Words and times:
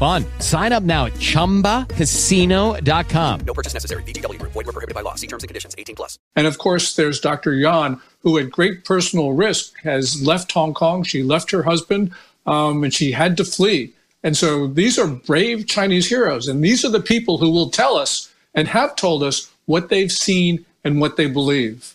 fun. 0.00 0.24
Sign 0.40 0.72
up 0.72 0.82
now 0.82 1.06
at 1.06 1.12
ChumbaCasino.com. 1.12 3.40
No 3.42 3.54
purchase 3.54 3.74
necessary. 3.74 4.02
VGW. 4.04 4.40
Void 4.42 4.54
were 4.54 4.64
prohibited 4.64 4.94
by 4.94 5.02
law. 5.02 5.14
See 5.14 5.26
terms 5.26 5.44
and 5.44 5.48
conditions. 5.48 5.74
18 5.78 5.94
plus. 5.94 6.18
And 6.34 6.46
of 6.46 6.58
course, 6.58 6.96
there's 6.96 7.20
Dr. 7.20 7.54
Yan, 7.54 8.00
who 8.20 8.38
at 8.38 8.50
great 8.50 8.84
personal 8.84 9.32
risk 9.32 9.78
has 9.82 10.26
left 10.26 10.50
Hong 10.52 10.74
Kong. 10.74 11.04
She 11.04 11.22
left 11.22 11.50
her 11.50 11.62
husband 11.62 12.12
um, 12.46 12.82
and 12.82 12.92
she 12.92 13.12
had 13.12 13.36
to 13.36 13.44
flee. 13.44 13.92
And 14.22 14.36
so 14.36 14.66
these 14.66 14.98
are 14.98 15.06
brave 15.06 15.66
Chinese 15.66 16.08
heroes. 16.08 16.48
And 16.48 16.64
these 16.64 16.84
are 16.84 16.90
the 16.90 17.00
people 17.00 17.38
who 17.38 17.50
will 17.50 17.70
tell 17.70 17.96
us 17.96 18.32
and 18.54 18.68
have 18.68 18.96
told 18.96 19.22
us 19.22 19.50
what 19.66 19.88
they've 19.88 20.10
seen 20.10 20.64
and 20.82 21.00
what 21.00 21.16
they 21.16 21.26
believe. 21.26 21.94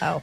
Wow. 0.00 0.22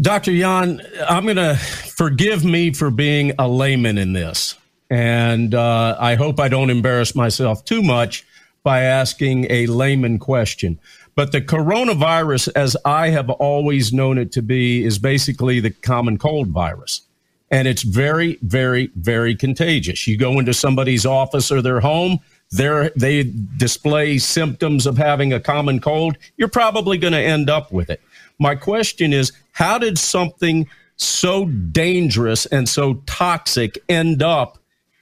Dr. 0.00 0.32
Yan, 0.32 0.82
I'm 1.08 1.24
going 1.24 1.36
to 1.36 1.54
forgive 1.56 2.44
me 2.44 2.72
for 2.72 2.90
being 2.90 3.32
a 3.38 3.46
layman 3.46 3.96
in 3.96 4.12
this. 4.12 4.56
And 4.90 5.54
uh, 5.54 5.96
I 5.98 6.14
hope 6.14 6.38
I 6.38 6.48
don't 6.48 6.70
embarrass 6.70 7.14
myself 7.14 7.64
too 7.64 7.82
much 7.82 8.24
by 8.62 8.80
asking 8.80 9.46
a 9.50 9.66
layman 9.66 10.18
question. 10.18 10.78
But 11.14 11.32
the 11.32 11.40
coronavirus, 11.40 12.50
as 12.56 12.76
I 12.84 13.10
have 13.10 13.30
always 13.30 13.92
known 13.92 14.18
it 14.18 14.32
to 14.32 14.42
be, 14.42 14.84
is 14.84 14.98
basically 14.98 15.60
the 15.60 15.70
common 15.70 16.18
cold 16.18 16.48
virus. 16.48 17.02
And 17.50 17.68
it's 17.68 17.82
very, 17.82 18.38
very, 18.42 18.90
very 18.96 19.36
contagious. 19.36 20.06
You 20.06 20.16
go 20.16 20.38
into 20.38 20.52
somebody's 20.52 21.06
office 21.06 21.52
or 21.52 21.62
their 21.62 21.80
home, 21.80 22.18
they 22.50 23.32
display 23.56 24.18
symptoms 24.18 24.86
of 24.86 24.96
having 24.96 25.32
a 25.32 25.40
common 25.40 25.80
cold, 25.80 26.16
you're 26.36 26.48
probably 26.48 26.98
going 26.98 27.12
to 27.12 27.20
end 27.20 27.50
up 27.50 27.72
with 27.72 27.90
it. 27.90 28.00
My 28.38 28.54
question 28.54 29.12
is 29.12 29.32
how 29.52 29.78
did 29.78 29.98
something 29.98 30.68
so 30.96 31.46
dangerous 31.46 32.46
and 32.46 32.68
so 32.68 32.94
toxic 33.06 33.78
end 33.88 34.22
up 34.22 34.58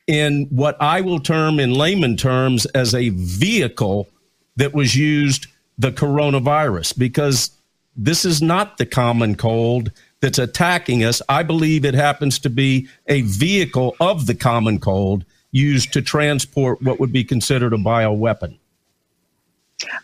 in 0.07 0.47
what 0.51 0.77
I 0.81 1.01
will 1.01 1.21
term 1.21 1.61
in 1.61 1.73
layman 1.75 2.17
terms 2.17 2.67
as 2.67 2.95
a 2.95 3.11
vehicle 3.11 4.09
that 4.57 4.75
was 4.75 4.97
used 4.97 5.47
the 5.79 5.93
coronavirus? 5.93 6.99
Because 6.99 7.51
this 7.97 8.25
is 8.25 8.43
not 8.43 8.79
the 8.79 8.87
common 8.87 9.35
cold 9.35 9.93
that's 10.21 10.39
attacking 10.39 11.05
us. 11.05 11.21
I 11.29 11.43
believe 11.43 11.85
it 11.85 11.95
happens 11.95 12.39
to 12.41 12.51
be 12.51 12.89
a 13.07 13.23
vehicle 13.23 13.97
of 14.01 14.27
the 14.27 14.35
common 14.35 14.79
cold 14.79 15.25
used 15.51 15.93
to 15.93 16.03
transport 16.03 16.81
what 16.83 16.99
would 16.99 17.13
be 17.13 17.25
considered 17.25 17.73
a 17.73 17.77
bioweapon. 17.77 18.57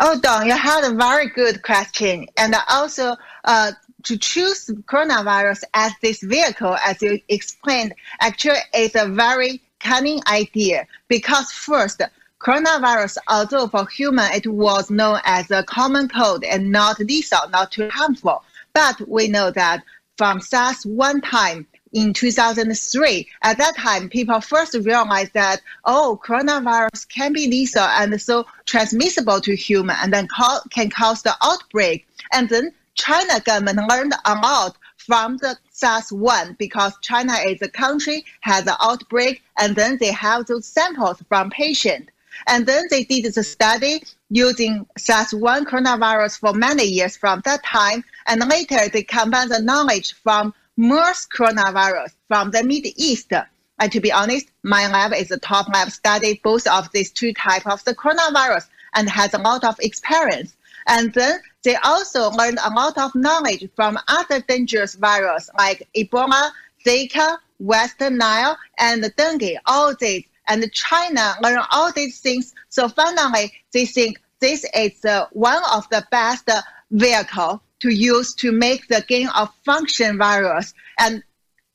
Oh, 0.01 0.19
Don, 0.21 0.47
you 0.47 0.57
had 0.57 0.85
a 0.85 0.95
very 0.95 1.29
good 1.29 1.63
question. 1.63 2.27
And 2.37 2.55
also, 2.69 3.17
uh, 3.45 3.73
to 4.05 4.17
choose 4.17 4.67
coronavirus 4.87 5.63
as 5.75 5.93
this 6.03 6.21
vehicle, 6.23 6.77
as 6.85 7.01
you 7.01 7.21
explained, 7.29 7.95
actually 8.21 8.59
is 8.75 8.95
a 8.95 9.09
very 9.09 9.63
cunning 9.81 10.21
idea 10.27 10.87
because 11.09 11.51
first, 11.53 12.03
coronavirus, 12.41 13.19
although 13.29 13.69
for 13.69 13.87
human 13.87 14.31
it 14.33 14.47
was 14.47 14.91
known 14.91 15.21
as 15.25 15.51
a 15.51 15.63
common 15.65 16.09
cold 16.09 16.45
and 16.45 16.71
not 16.71 16.99
lethal, 17.01 17.49
not 17.51 17.73
too 17.73 17.89
harmful, 17.91 18.43
but 18.73 19.01
we 19.09 19.29
know 19.29 19.51
that 19.51 19.83
from 20.17 20.41
SARS 20.41 20.85
one 20.85 21.21
time, 21.21 21.67
in 21.93 22.13
2003. 22.13 23.29
At 23.43 23.59
that 23.59 23.77
time, 23.77 24.09
people 24.09 24.41
first 24.41 24.75
realized 24.75 25.33
that, 25.35 25.61
oh, 25.85 26.21
coronavirus 26.25 27.09
can 27.09 27.33
be 27.33 27.49
lethal 27.49 27.83
and 27.83 28.21
so 28.21 28.47
transmissible 28.67 29.41
to 29.41 29.57
human 29.57 29.97
and 30.03 30.13
then 30.13 30.29
ca- 30.29 30.63
can 30.71 30.91
cause 30.91 31.23
the 31.23 31.35
outbreak. 31.43 32.07
And 32.33 32.49
then 32.49 32.73
China 32.95 33.41
government 33.41 33.89
learned 33.89 34.15
a 34.25 34.35
lot 34.35 34.77
from 34.97 35.39
the 35.39 35.57
SARS-1 35.79 36.59
because 36.59 36.93
China 37.03 37.35
is 37.47 37.63
a 37.63 37.69
country, 37.69 38.25
has 38.41 38.67
an 38.67 38.75
outbreak, 38.81 39.43
and 39.59 39.77
then 39.77 39.97
they 39.99 40.13
have 40.13 40.47
those 40.47 40.67
samples 40.67 41.23
from 41.29 41.51
patients. 41.51 42.11
And 42.47 42.67
then 42.67 42.85
they 42.91 43.05
did 43.05 43.33
the 43.33 43.43
study 43.43 44.03
using 44.31 44.87
SARS-1 44.97 45.65
coronavirus 45.65 46.41
for 46.41 46.53
many 46.53 46.85
years 46.85 47.17
from 47.17 47.43
that 47.45 47.65
time. 47.65 48.05
And 48.27 48.47
later 48.49 48.89
they 48.89 49.03
combined 49.03 49.51
the 49.51 49.61
knowledge 49.61 50.15
from 50.15 50.55
MERS 50.77 51.27
coronavirus 51.37 52.13
from 52.29 52.51
the 52.51 52.63
Middle 52.63 52.93
East. 52.97 53.33
And 53.81 53.93
to 53.93 54.01
be 54.01 54.13
honest, 54.13 54.49
my 54.63 54.89
lab 54.89 55.13
is 55.13 55.31
a 55.31 55.39
top 55.39 55.69
lab 55.69 55.91
study 55.91 56.41
both 56.43 56.67
of 56.67 56.91
these 56.93 57.11
two 57.11 57.33
types 57.33 57.67
of 57.67 57.85
the 57.85 57.95
coronavirus 57.95 58.67
and 58.95 59.09
has 59.09 59.35
a 59.35 59.39
lot 59.39 59.65
of 59.65 59.77
experience. 59.81 60.57
And 60.87 61.13
then 61.15 61.41
they 61.69 61.77
also 61.85 62.31
learned 62.31 62.59
a 62.65 62.71
lot 62.71 62.97
of 62.97 63.15
knowledge 63.15 63.69
from 63.77 63.99
other 64.09 64.41
dangerous 64.41 64.95
viruses 64.95 65.51
like 65.59 65.87
Ebola, 65.95 66.51
Zika, 66.83 67.37
West 67.59 68.01
Nile, 68.01 68.57
and 68.79 69.13
dengue, 69.19 69.59
all 69.67 69.95
these. 70.01 70.25
And 70.49 70.73
China 70.73 71.35
learned 71.43 71.67
all 71.71 71.93
these 71.93 72.21
things. 72.21 72.55
So 72.71 72.89
finally, 72.89 73.53
they 73.75 73.85
think 73.85 74.19
this 74.41 74.65
is 74.75 75.05
uh, 75.05 75.27
one 75.33 75.63
of 75.71 75.87
the 75.91 76.07
best 76.11 76.49
vehicle 76.91 77.61
to 77.81 77.91
use 77.91 78.33
to 78.37 78.51
make 78.51 78.89
the 78.89 79.05
gain 79.07 79.29
of 79.37 79.51
function 79.67 80.17
virus. 80.17 80.73
And 80.99 81.23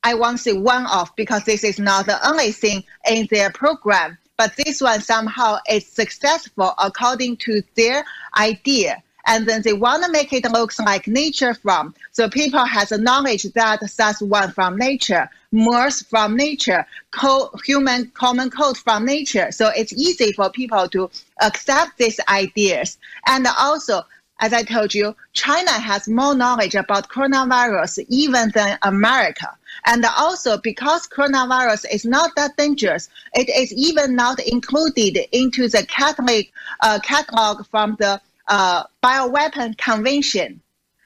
I 0.02 0.16
won't 0.16 0.40
say 0.40 0.54
one 0.54 0.88
off 0.88 1.16
because 1.16 1.44
this 1.44 1.64
is 1.64 1.78
not 1.78 2.08
the 2.08 2.18
only 2.28 2.52
thing 2.52 2.84
in 3.08 3.28
their 3.30 3.52
program, 3.52 4.18
but 4.38 4.56
this 4.56 4.82
one 4.82 5.02
somehow 5.02 5.60
is 5.70 5.86
successful 5.86 6.74
according 6.80 7.38
to 7.46 7.62
their 7.76 8.04
idea. 8.36 9.04
And 9.26 9.48
then 9.48 9.62
they 9.62 9.74
want 9.74 10.04
to 10.04 10.12
make 10.12 10.34
it 10.34 10.50
look 10.52 10.78
like 10.80 11.08
nature 11.08 11.54
from. 11.54 11.96
So 12.12 12.30
people 12.30 12.66
has 12.66 12.92
a 12.92 12.98
knowledge 12.98 13.44
that 13.44 13.90
SARS 13.90 14.22
one 14.22 14.52
from 14.52 14.78
nature, 14.78 15.30
MERS 15.52 16.02
from 16.04 16.36
nature, 16.36 16.86
co- 17.12 17.52
human 17.64 18.12
common 18.14 18.50
code 18.50 18.78
from 18.78 19.06
nature. 19.06 19.52
So 19.52 19.72
it's 19.76 19.94
easy 19.94 20.34
for 20.34 20.50
people 20.50 20.90
to 20.90 21.10
accept 21.42 21.98
these 21.98 22.20
ideas. 22.28 22.98
And 23.28 23.48
also 23.58 24.04
as 24.40 24.52
I 24.52 24.64
told 24.64 24.94
you, 24.94 25.16
China 25.32 25.72
has 25.72 26.10
more 26.10 26.36
knowledge 26.36 26.76
about 26.76 27.08
coronavirus 27.10 28.06
even 28.10 28.52
than 28.54 28.78
America. 28.82 29.48
And 29.86 30.04
also 30.18 30.58
because 30.58 31.08
coronavirus 31.08 31.86
is 31.92 32.04
not 32.04 32.36
that 32.36 32.58
dangerous, 32.58 33.10
it 33.34 33.48
is 33.50 33.72
even 33.74 34.16
not 34.16 34.40
included 34.40 35.18
into 35.32 35.70
the 35.70 35.86
Catholic 35.86 36.52
uh, 36.82 37.00
catalog 37.04 37.66
from 37.68 37.96
the 38.00 38.20
uh, 38.48 38.84
bioweapon 39.02 39.78
convention. 39.78 40.62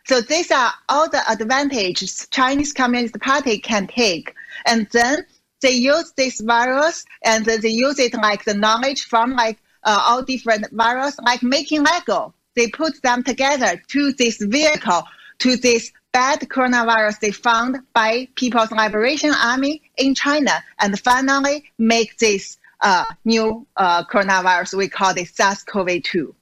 So 0.06 0.22
these 0.22 0.51
are 0.51 0.72
all 0.88 1.10
the 1.10 1.22
advantages 1.30 2.28
Chinese 2.31 2.74
Communist 2.74 3.19
Party 3.19 3.57
can 3.60 3.88
take. 3.88 4.34
And 4.66 4.88
then 4.92 5.25
they 5.62 5.72
use 5.72 6.13
this 6.16 6.39
virus 6.39 7.04
and 7.24 7.45
they 7.45 7.69
use 7.69 8.00
it 8.00 8.13
like 8.13 8.45
the 8.45 8.54
knowledge 8.54 9.06
from 9.06 9.31
like 9.34 9.57
uh, 9.84 10.01
all 10.06 10.24
different 10.24 10.72
virus, 10.72 11.18
like 11.19 11.44
making 11.44 11.84
Lego 11.84 12.34
they 12.57 12.68
put 12.68 13.01
them 13.04 13.24
together 13.24 13.81
to 13.88 14.12
this 14.13 14.42
vehicle, 14.42 15.04
to 15.40 15.56
this 15.56 15.92
bad 16.12 16.40
coronavirus 16.40 17.19
they 17.19 17.31
found 17.31 17.78
by 17.94 18.28
People's 18.36 18.72
Liberation 18.72 19.31
Army 19.31 19.83
in 19.98 20.16
China, 20.16 20.63
and 20.80 21.00
finally 21.00 21.63
make 21.78 22.18
this 22.18 22.57
uh, 22.81 23.06
new 23.24 23.66
uh, 23.78 24.04
coronavirus. 24.06 24.74
We 24.74 24.90
call 24.90 25.12
it 25.16 25.28
SARS-CoV-2. 25.28 26.33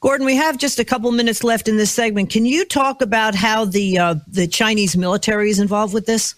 Gordon, 0.00 0.26
we 0.26 0.36
have 0.36 0.58
just 0.58 0.78
a 0.78 0.84
couple 0.84 1.12
minutes 1.12 1.44
left 1.44 1.68
in 1.68 1.76
this 1.76 1.92
segment. 1.92 2.30
Can 2.30 2.44
you 2.44 2.64
talk 2.64 3.02
about 3.02 3.34
how 3.34 3.64
the 3.64 3.98
uh, 3.98 4.14
the 4.26 4.46
Chinese 4.48 4.96
military 4.96 5.50
is 5.50 5.60
involved 5.60 5.94
with 5.94 6.06
this? 6.06 6.34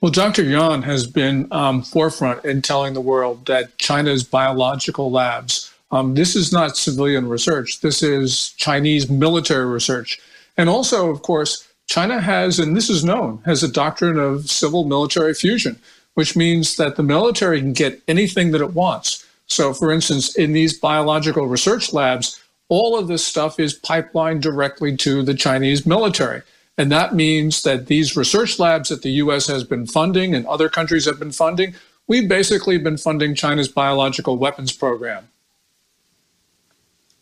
Well, 0.00 0.12
Dr. 0.12 0.42
Yan 0.42 0.82
has 0.82 1.06
been 1.06 1.48
um, 1.50 1.82
forefront 1.82 2.44
in 2.44 2.60
telling 2.60 2.92
the 2.92 3.00
world 3.00 3.46
that 3.46 3.78
China's 3.78 4.22
biological 4.22 5.10
labs 5.10 5.72
Um, 5.90 6.14
this 6.14 6.34
is 6.36 6.52
not 6.52 6.76
civilian 6.76 7.28
research. 7.28 7.80
This 7.80 8.02
is 8.02 8.50
Chinese 8.56 9.08
military 9.08 9.66
research. 9.66 10.20
And 10.56 10.68
also, 10.68 11.10
of 11.10 11.22
course, 11.22 11.66
China 11.86 12.20
has, 12.20 12.58
and 12.58 12.76
this 12.76 12.90
is 12.90 13.04
known, 13.04 13.40
has 13.44 13.62
a 13.62 13.68
doctrine 13.68 14.18
of 14.18 14.50
civil 14.50 14.84
military 14.84 15.32
fusion, 15.32 15.78
which 16.14 16.36
means 16.36 16.76
that 16.76 16.96
the 16.96 17.02
military 17.02 17.60
can 17.60 17.72
get 17.72 18.02
anything 18.08 18.50
that 18.50 18.60
it 18.60 18.74
wants. 18.74 19.24
So, 19.46 19.72
for 19.72 19.92
instance, 19.92 20.34
in 20.36 20.52
these 20.52 20.78
biological 20.78 21.46
research 21.46 21.92
labs, 21.92 22.42
all 22.68 22.98
of 22.98 23.08
this 23.08 23.24
stuff 23.24 23.60
is 23.60 23.78
pipelined 23.78 24.40
directly 24.40 24.96
to 24.98 25.22
the 25.22 25.34
Chinese 25.34 25.86
military. 25.86 26.42
And 26.78 26.92
that 26.92 27.14
means 27.14 27.62
that 27.62 27.86
these 27.86 28.16
research 28.16 28.58
labs 28.58 28.88
that 28.88 29.02
the 29.02 29.10
US 29.10 29.46
has 29.46 29.64
been 29.64 29.86
funding 29.86 30.34
and 30.34 30.46
other 30.46 30.68
countries 30.68 31.06
have 31.06 31.18
been 31.18 31.32
funding, 31.32 31.74
we've 32.06 32.28
basically 32.28 32.78
been 32.78 32.96
funding 32.98 33.34
China's 33.34 33.68
biological 33.68 34.36
weapons 34.36 34.72
program. 34.72 35.28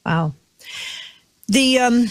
Wow. 0.04 0.34
The 1.46 1.78
um 1.78 2.06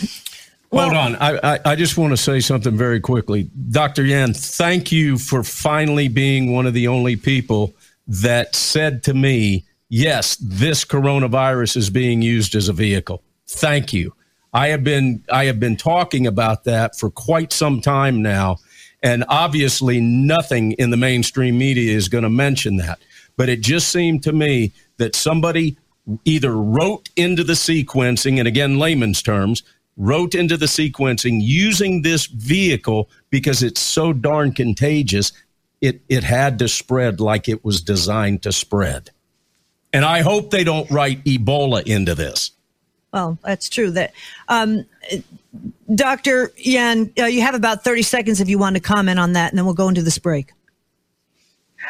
well, 0.73 0.85
Hold 0.85 0.97
on. 0.97 1.15
I, 1.17 1.53
I, 1.53 1.59
I, 1.65 1.75
just 1.75 1.97
want 1.97 2.13
to 2.13 2.17
say 2.17 2.39
something 2.39 2.75
very 2.75 2.99
quickly. 2.99 3.47
Dr. 3.69 4.03
Yan, 4.05 4.33
thank 4.33 4.91
you 4.91 5.19
for 5.19 5.43
finally 5.43 6.07
being 6.07 6.51
one 6.51 6.65
of 6.65 6.73
the 6.73 6.87
only 6.87 7.15
people 7.15 7.75
that 8.07 8.55
said 8.55 9.03
to 9.03 9.13
me, 9.13 9.65
yes, 9.93 10.37
this 10.37 10.83
coronavirus 10.83 11.77
is 11.77 11.91
being 11.91 12.23
used 12.23 12.55
as 12.55 12.67
a 12.67 12.73
vehicle. 12.73 13.21
Thank 13.47 13.93
you. 13.93 14.15
I 14.51 14.69
have 14.69 14.83
been 14.83 15.23
I 15.31 15.45
have 15.45 15.59
been 15.59 15.77
talking 15.77 16.25
about 16.25 16.63
that 16.63 16.97
for 16.97 17.11
quite 17.11 17.53
some 17.53 17.79
time 17.79 18.21
now, 18.21 18.57
and 19.03 19.23
obviously 19.29 20.01
nothing 20.01 20.71
in 20.73 20.89
the 20.89 20.97
mainstream 20.97 21.57
media 21.57 21.95
is 21.95 22.09
going 22.09 22.23
to 22.23 22.29
mention 22.29 22.77
that. 22.77 22.99
But 23.37 23.49
it 23.49 23.61
just 23.61 23.89
seemed 23.89 24.23
to 24.23 24.33
me 24.33 24.71
that 24.97 25.15
somebody 25.15 25.77
either 26.25 26.55
wrote 26.55 27.09
into 27.15 27.43
the 27.43 27.53
sequencing, 27.53 28.39
and 28.39 28.47
again, 28.47 28.79
layman's 28.79 29.21
terms, 29.21 29.63
wrote 29.95 30.33
into 30.35 30.57
the 30.57 30.65
sequencing 30.65 31.39
using 31.41 32.01
this 32.01 32.25
vehicle 32.25 33.09
because 33.29 33.61
it's 33.63 33.81
so 33.81 34.11
darn 34.11 34.51
contagious, 34.53 35.31
it, 35.81 36.01
it 36.09 36.23
had 36.23 36.59
to 36.59 36.67
spread 36.67 37.19
like 37.19 37.47
it 37.47 37.63
was 37.63 37.81
designed 37.81 38.43
to 38.43 38.51
spread. 38.51 39.11
And 39.93 40.03
I 40.03 40.21
hope 40.21 40.49
they 40.49 40.63
don't 40.63 40.89
write 40.89 41.23
Ebola 41.23 41.85
into 41.85 42.15
this. 42.15 42.51
Well, 43.13 43.37
that's 43.43 43.69
true. 43.69 43.91
That 43.91 44.11
um, 44.47 44.85
Dr. 45.93 46.51
Yan, 46.57 47.13
uh, 47.19 47.25
you 47.25 47.41
have 47.41 47.53
about 47.53 47.83
30 47.83 48.01
seconds 48.01 48.41
if 48.41 48.49
you 48.49 48.57
want 48.57 48.75
to 48.75 48.79
comment 48.81 49.19
on 49.19 49.33
that, 49.33 49.51
and 49.51 49.57
then 49.57 49.65
we'll 49.65 49.75
go 49.75 49.87
into 49.87 50.01
this 50.01 50.17
break. 50.17 50.51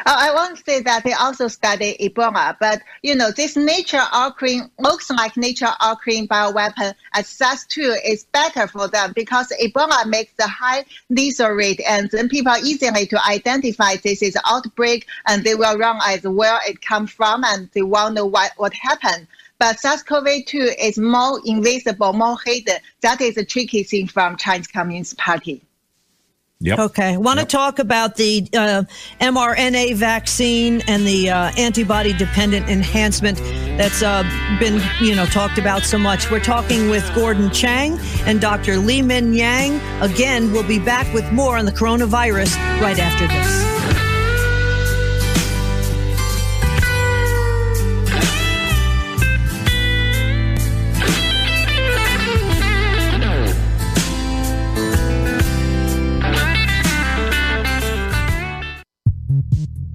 Uh, 0.06 0.16
I 0.18 0.34
want 0.34 0.58
to 0.58 0.64
say 0.64 0.80
that 0.82 1.04
they 1.04 1.12
also 1.12 1.48
study 1.48 1.96
Ebola, 2.00 2.56
but 2.58 2.82
you 3.02 3.14
know, 3.14 3.30
this 3.30 3.56
nature 3.56 4.02
occurring 4.12 4.70
looks 4.78 5.10
like 5.10 5.36
nature 5.36 5.70
occurring 5.80 6.28
bioweapon 6.28 6.94
as 7.12 7.28
SARS-2 7.28 7.96
is 8.04 8.24
better 8.24 8.66
for 8.66 8.88
them 8.88 9.12
because 9.14 9.52
Ebola 9.62 10.06
makes 10.06 10.32
the 10.36 10.46
high 10.46 10.84
lethal 11.10 11.50
rate 11.50 11.80
and 11.86 12.10
then 12.10 12.28
people 12.28 12.54
easily 12.62 13.06
to 13.06 13.26
identify 13.26 13.96
this 13.96 14.22
is 14.22 14.36
outbreak 14.44 15.06
and 15.26 15.44
they 15.44 15.54
will 15.54 15.78
run 15.78 15.98
as 16.04 16.22
where 16.22 16.58
it 16.66 16.80
come 16.80 17.06
from 17.06 17.44
and 17.44 17.70
they 17.72 17.80
to 17.80 18.10
know 18.10 18.26
what, 18.26 18.52
what 18.56 18.74
happened. 18.74 19.26
But 19.58 19.78
SARS-CoV-2 19.78 20.74
is 20.80 20.98
more 20.98 21.40
invisible, 21.44 22.12
more 22.12 22.36
hidden. 22.44 22.76
That 23.02 23.20
is 23.20 23.36
a 23.36 23.44
tricky 23.44 23.84
thing 23.84 24.08
from 24.08 24.36
Chinese 24.36 24.66
Communist 24.66 25.16
Party. 25.16 25.62
Yep. 26.60 26.78
Okay. 26.78 27.16
Want 27.16 27.38
yep. 27.38 27.48
to 27.48 27.56
talk 27.56 27.78
about 27.78 28.16
the 28.16 28.48
uh, 28.54 28.84
mRNA 29.20 29.96
vaccine 29.96 30.82
and 30.86 31.06
the 31.06 31.30
uh, 31.30 31.52
antibody 31.58 32.12
dependent 32.12 32.68
enhancement 32.68 33.38
that's 33.76 34.02
uh, 34.02 34.22
been, 34.60 34.80
you 35.00 35.14
know, 35.14 35.26
talked 35.26 35.58
about 35.58 35.82
so 35.82 35.98
much. 35.98 36.30
We're 36.30 36.40
talking 36.40 36.88
with 36.88 37.04
Gordon 37.14 37.50
Chang 37.50 37.98
and 38.26 38.40
Dr. 38.40 38.78
Li 38.78 39.02
Min 39.02 39.34
Yang. 39.34 39.80
Again, 40.00 40.52
we'll 40.52 40.66
be 40.66 40.78
back 40.78 41.12
with 41.12 41.30
more 41.32 41.58
on 41.58 41.64
the 41.64 41.72
coronavirus 41.72 42.56
right 42.80 42.98
after 42.98 43.26
this. 43.26 43.83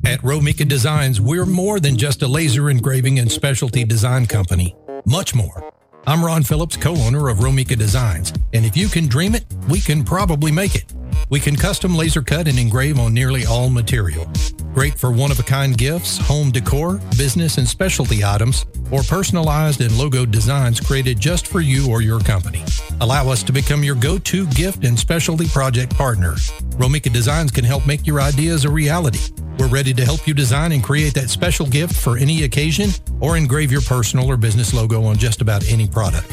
At 0.09 0.21
Romika 0.21 0.67
Designs, 0.67 1.21
we're 1.21 1.45
more 1.45 1.79
than 1.79 1.95
just 1.95 2.23
a 2.23 2.27
laser 2.27 2.71
engraving 2.71 3.19
and 3.19 3.31
specialty 3.31 3.83
design 3.83 4.25
company. 4.25 4.75
Much 5.05 5.35
more. 5.35 5.71
I'm 6.07 6.25
Ron 6.25 6.41
Phillips, 6.41 6.75
co-owner 6.75 7.29
of 7.29 7.37
Romika 7.37 7.77
Designs, 7.77 8.33
and 8.55 8.65
if 8.65 8.75
you 8.75 8.87
can 8.87 9.07
dream 9.07 9.35
it, 9.35 9.45
we 9.69 9.79
can 9.79 10.03
probably 10.03 10.51
make 10.51 10.73
it. 10.73 10.91
We 11.29 11.39
can 11.39 11.55
custom 11.55 11.95
laser 11.95 12.23
cut 12.23 12.47
and 12.47 12.57
engrave 12.57 12.97
on 12.97 13.13
nearly 13.13 13.45
all 13.45 13.69
material. 13.69 14.27
Great 14.73 14.97
for 14.97 15.11
one-of-a-kind 15.11 15.77
gifts, 15.77 16.17
home 16.17 16.51
decor, 16.51 16.99
business 17.17 17.57
and 17.57 17.67
specialty 17.67 18.23
items, 18.23 18.65
or 18.91 19.01
personalized 19.03 19.81
and 19.81 19.97
logo 19.97 20.25
designs 20.25 20.79
created 20.79 21.19
just 21.19 21.47
for 21.47 21.59
you 21.59 21.89
or 21.91 22.01
your 22.01 22.19
company. 22.19 22.63
Allow 23.01 23.29
us 23.29 23.43
to 23.43 23.51
become 23.51 23.83
your 23.83 23.95
go-to 23.95 24.45
gift 24.47 24.83
and 24.83 24.97
specialty 24.97 25.47
project 25.47 25.95
partner. 25.95 26.33
Romika 26.77 27.11
Designs 27.11 27.51
can 27.51 27.65
help 27.65 27.85
make 27.87 28.05
your 28.05 28.21
ideas 28.21 28.63
a 28.63 28.69
reality. 28.69 29.19
We're 29.57 29.67
ready 29.67 29.93
to 29.93 30.05
help 30.05 30.27
you 30.27 30.33
design 30.33 30.71
and 30.71 30.83
create 30.83 31.13
that 31.15 31.29
special 31.29 31.65
gift 31.65 31.93
for 31.93 32.17
any 32.17 32.43
occasion 32.43 32.91
or 33.19 33.35
engrave 33.35 33.71
your 33.71 33.81
personal 33.81 34.27
or 34.27 34.37
business 34.37 34.73
logo 34.73 35.03
on 35.03 35.17
just 35.17 35.41
about 35.41 35.67
any 35.67 35.87
product. 35.87 36.27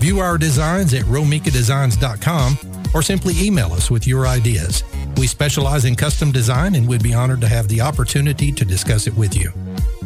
View 0.00 0.18
our 0.18 0.36
designs 0.36 0.92
at 0.94 1.04
romikadesigns.com 1.04 2.58
or 2.94 3.02
simply 3.02 3.34
email 3.40 3.72
us 3.72 3.90
with 3.90 4.06
your 4.06 4.26
ideas. 4.26 4.82
We 5.18 5.26
specialize 5.26 5.84
in 5.84 5.96
custom 5.96 6.30
design 6.30 6.76
and 6.76 6.86
we'd 6.86 7.02
be 7.02 7.12
honored 7.12 7.40
to 7.40 7.48
have 7.48 7.66
the 7.66 7.80
opportunity 7.80 8.52
to 8.52 8.64
discuss 8.64 9.08
it 9.08 9.14
with 9.16 9.34
you. 9.36 9.52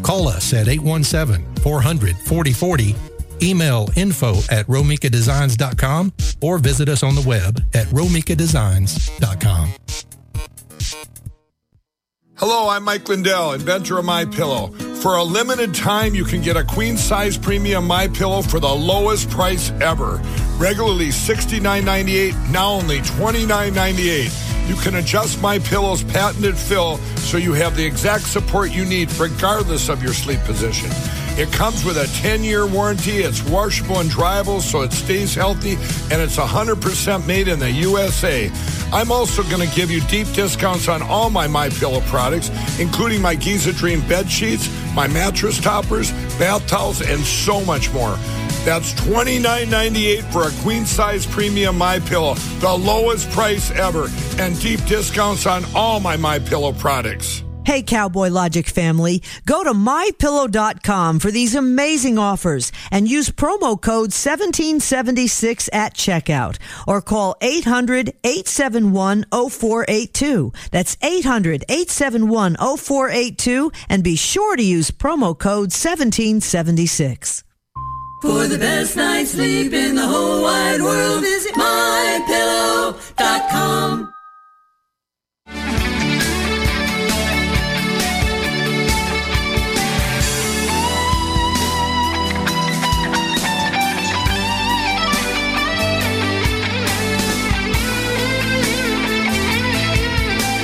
Call 0.02 0.26
us 0.26 0.54
at 0.54 0.68
817 0.68 1.56
400 1.56 2.16
4040, 2.16 2.96
email 3.42 3.88
info 3.94 4.36
at 4.50 4.66
romikadesigns.com, 4.66 6.14
or 6.40 6.56
visit 6.56 6.88
us 6.88 7.02
on 7.02 7.14
the 7.14 7.20
web 7.26 7.62
at 7.74 7.86
romikadesigns.com. 7.88 9.68
Hello, 12.36 12.70
I'm 12.70 12.82
Mike 12.82 13.08
Lindell, 13.08 13.52
inventor 13.52 13.98
of 13.98 14.06
My 14.06 14.24
Pillow. 14.24 14.68
For 15.02 15.16
a 15.16 15.22
limited 15.22 15.74
time, 15.74 16.14
you 16.14 16.24
can 16.24 16.40
get 16.40 16.56
a 16.56 16.64
queen 16.64 16.96
size 16.96 17.36
premium 17.36 17.86
My 17.86 18.08
Pillow 18.08 18.40
for 18.40 18.58
the 18.58 18.74
lowest 18.74 19.28
price 19.28 19.70
ever. 19.82 20.20
Regularly 20.56 21.08
$69.98, 21.08 22.50
now 22.50 22.70
only 22.70 22.98
$29.98. 23.00 24.51
You 24.66 24.76
can 24.76 24.94
adjust 24.96 25.42
My 25.42 25.58
Pillow's 25.58 26.04
patented 26.04 26.56
fill 26.56 26.98
so 27.18 27.36
you 27.36 27.52
have 27.52 27.76
the 27.76 27.84
exact 27.84 28.24
support 28.24 28.70
you 28.70 28.84
need 28.84 29.12
regardless 29.18 29.88
of 29.88 30.02
your 30.02 30.12
sleep 30.12 30.40
position. 30.40 30.90
It 31.38 31.50
comes 31.50 31.82
with 31.82 31.96
a 31.96 32.06
10 32.20 32.44
year 32.44 32.66
warranty. 32.66 33.18
It's 33.18 33.42
washable 33.48 34.00
and 34.00 34.10
dryable 34.10 34.60
so 34.60 34.82
it 34.82 34.92
stays 34.92 35.34
healthy, 35.34 35.74
and 36.12 36.20
it's 36.20 36.36
100% 36.36 37.26
made 37.26 37.48
in 37.48 37.58
the 37.58 37.70
USA. 37.70 38.50
I'm 38.92 39.10
also 39.10 39.42
going 39.44 39.66
to 39.66 39.74
give 39.74 39.90
you 39.90 40.02
deep 40.02 40.30
discounts 40.34 40.88
on 40.88 41.00
all 41.02 41.30
my 41.30 41.46
My 41.46 41.70
Pillow 41.70 42.02
products, 42.02 42.50
including 42.78 43.22
my 43.22 43.34
Giza 43.34 43.72
Dream 43.72 44.06
bed 44.06 44.30
sheets, 44.30 44.68
my 44.94 45.08
mattress 45.08 45.58
toppers, 45.58 46.12
bath 46.38 46.66
towels, 46.66 47.00
and 47.00 47.20
so 47.20 47.64
much 47.64 47.90
more. 47.94 48.18
That's 48.64 48.92
$29.98 48.94 50.32
for 50.32 50.46
a 50.46 50.62
queen 50.62 50.86
size 50.86 51.26
premium 51.26 51.76
My 51.76 51.98
Pillow, 51.98 52.34
the 52.60 52.72
lowest 52.72 53.28
price 53.30 53.72
ever, 53.72 54.08
and 54.38 54.58
deep 54.60 54.84
discounts 54.86 55.46
on 55.46 55.64
all 55.74 55.98
my 55.98 56.16
My 56.16 56.38
Pillow 56.38 56.72
products. 56.72 57.42
Hey, 57.64 57.82
Cowboy 57.82 58.28
Logic 58.28 58.68
family, 58.68 59.22
go 59.46 59.62
to 59.62 59.72
mypillow.com 59.72 61.20
for 61.20 61.30
these 61.30 61.54
amazing 61.54 62.18
offers 62.18 62.72
and 62.90 63.08
use 63.08 63.30
promo 63.30 63.80
code 63.80 64.10
1776 64.10 65.70
at 65.72 65.94
checkout 65.94 66.58
or 66.88 67.00
call 67.00 67.36
800 67.40 68.14
871 68.24 69.26
0482. 69.30 70.52
That's 70.72 70.96
800 71.02 71.64
871 71.68 72.56
0482 72.56 73.72
and 73.88 74.02
be 74.02 74.16
sure 74.16 74.56
to 74.56 74.62
use 74.62 74.90
promo 74.90 75.38
code 75.38 75.70
1776. 75.70 77.44
For 78.22 78.46
the 78.46 78.56
best 78.56 78.96
night's 78.96 79.32
sleep 79.32 79.72
in 79.72 79.96
the 79.96 80.06
whole 80.06 80.42
wide 80.42 80.80
world, 80.80 81.22
visit 81.22 81.54
mypillow.com. 81.54 83.02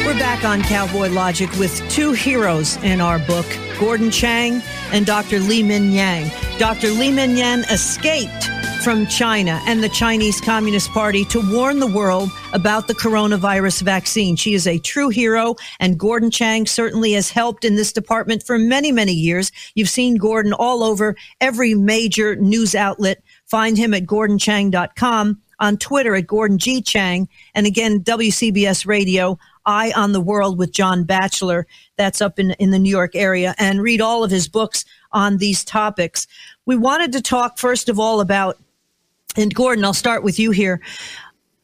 We're 0.06 0.14
back 0.20 0.44
on 0.44 0.62
Cowboy 0.62 1.08
Logic 1.08 1.50
with 1.58 1.82
two 1.90 2.12
heroes 2.12 2.76
in 2.84 3.00
our 3.00 3.18
book, 3.18 3.46
Gordon 3.80 4.12
Chang 4.12 4.62
and 4.92 5.04
Dr. 5.04 5.40
Li-Meng 5.40 5.90
Yang. 5.90 6.30
Dr. 6.58 6.90
Li 6.90 7.12
Minyan 7.12 7.60
escaped 7.70 8.46
from 8.82 9.06
China 9.06 9.62
and 9.66 9.80
the 9.80 9.88
Chinese 9.88 10.40
Communist 10.40 10.90
Party 10.90 11.24
to 11.26 11.40
warn 11.52 11.78
the 11.78 11.86
world 11.86 12.30
about 12.52 12.88
the 12.88 12.94
coronavirus 12.94 13.82
vaccine. 13.82 14.34
She 14.34 14.54
is 14.54 14.66
a 14.66 14.80
true 14.80 15.08
hero, 15.08 15.54
and 15.78 15.96
Gordon 15.96 16.32
Chang 16.32 16.66
certainly 16.66 17.12
has 17.12 17.30
helped 17.30 17.64
in 17.64 17.76
this 17.76 17.92
department 17.92 18.42
for 18.42 18.58
many, 18.58 18.90
many 18.90 19.12
years. 19.12 19.52
You've 19.76 19.88
seen 19.88 20.16
Gordon 20.16 20.52
all 20.52 20.82
over 20.82 21.14
every 21.40 21.74
major 21.74 22.34
news 22.34 22.74
outlet. 22.74 23.22
Find 23.46 23.78
him 23.78 23.94
at 23.94 24.06
gordonchang.com, 24.06 25.40
on 25.60 25.76
Twitter 25.76 26.16
at 26.16 26.26
Gordon 26.26 26.58
G. 26.58 26.82
Chang, 26.82 27.28
and 27.54 27.66
again, 27.66 28.00
WCBS 28.00 28.84
Radio, 28.84 29.38
Eye 29.64 29.92
on 29.94 30.12
the 30.12 30.20
World 30.20 30.58
with 30.58 30.72
John 30.72 31.04
Batchelor. 31.04 31.66
That's 31.96 32.20
up 32.20 32.38
in, 32.38 32.52
in 32.52 32.70
the 32.70 32.78
New 32.78 32.90
York 32.90 33.14
area, 33.14 33.54
and 33.58 33.82
read 33.82 34.00
all 34.00 34.24
of 34.24 34.30
his 34.30 34.48
books 34.48 34.84
on 35.12 35.38
these 35.38 35.64
topics. 35.64 36.26
We 36.66 36.76
wanted 36.76 37.12
to 37.12 37.22
talk, 37.22 37.58
first 37.58 37.88
of 37.88 37.98
all, 37.98 38.20
about 38.20 38.58
and 39.36 39.54
Gordon, 39.54 39.84
I'll 39.84 39.94
start 39.94 40.24
with 40.24 40.38
you 40.38 40.50
here. 40.50 40.80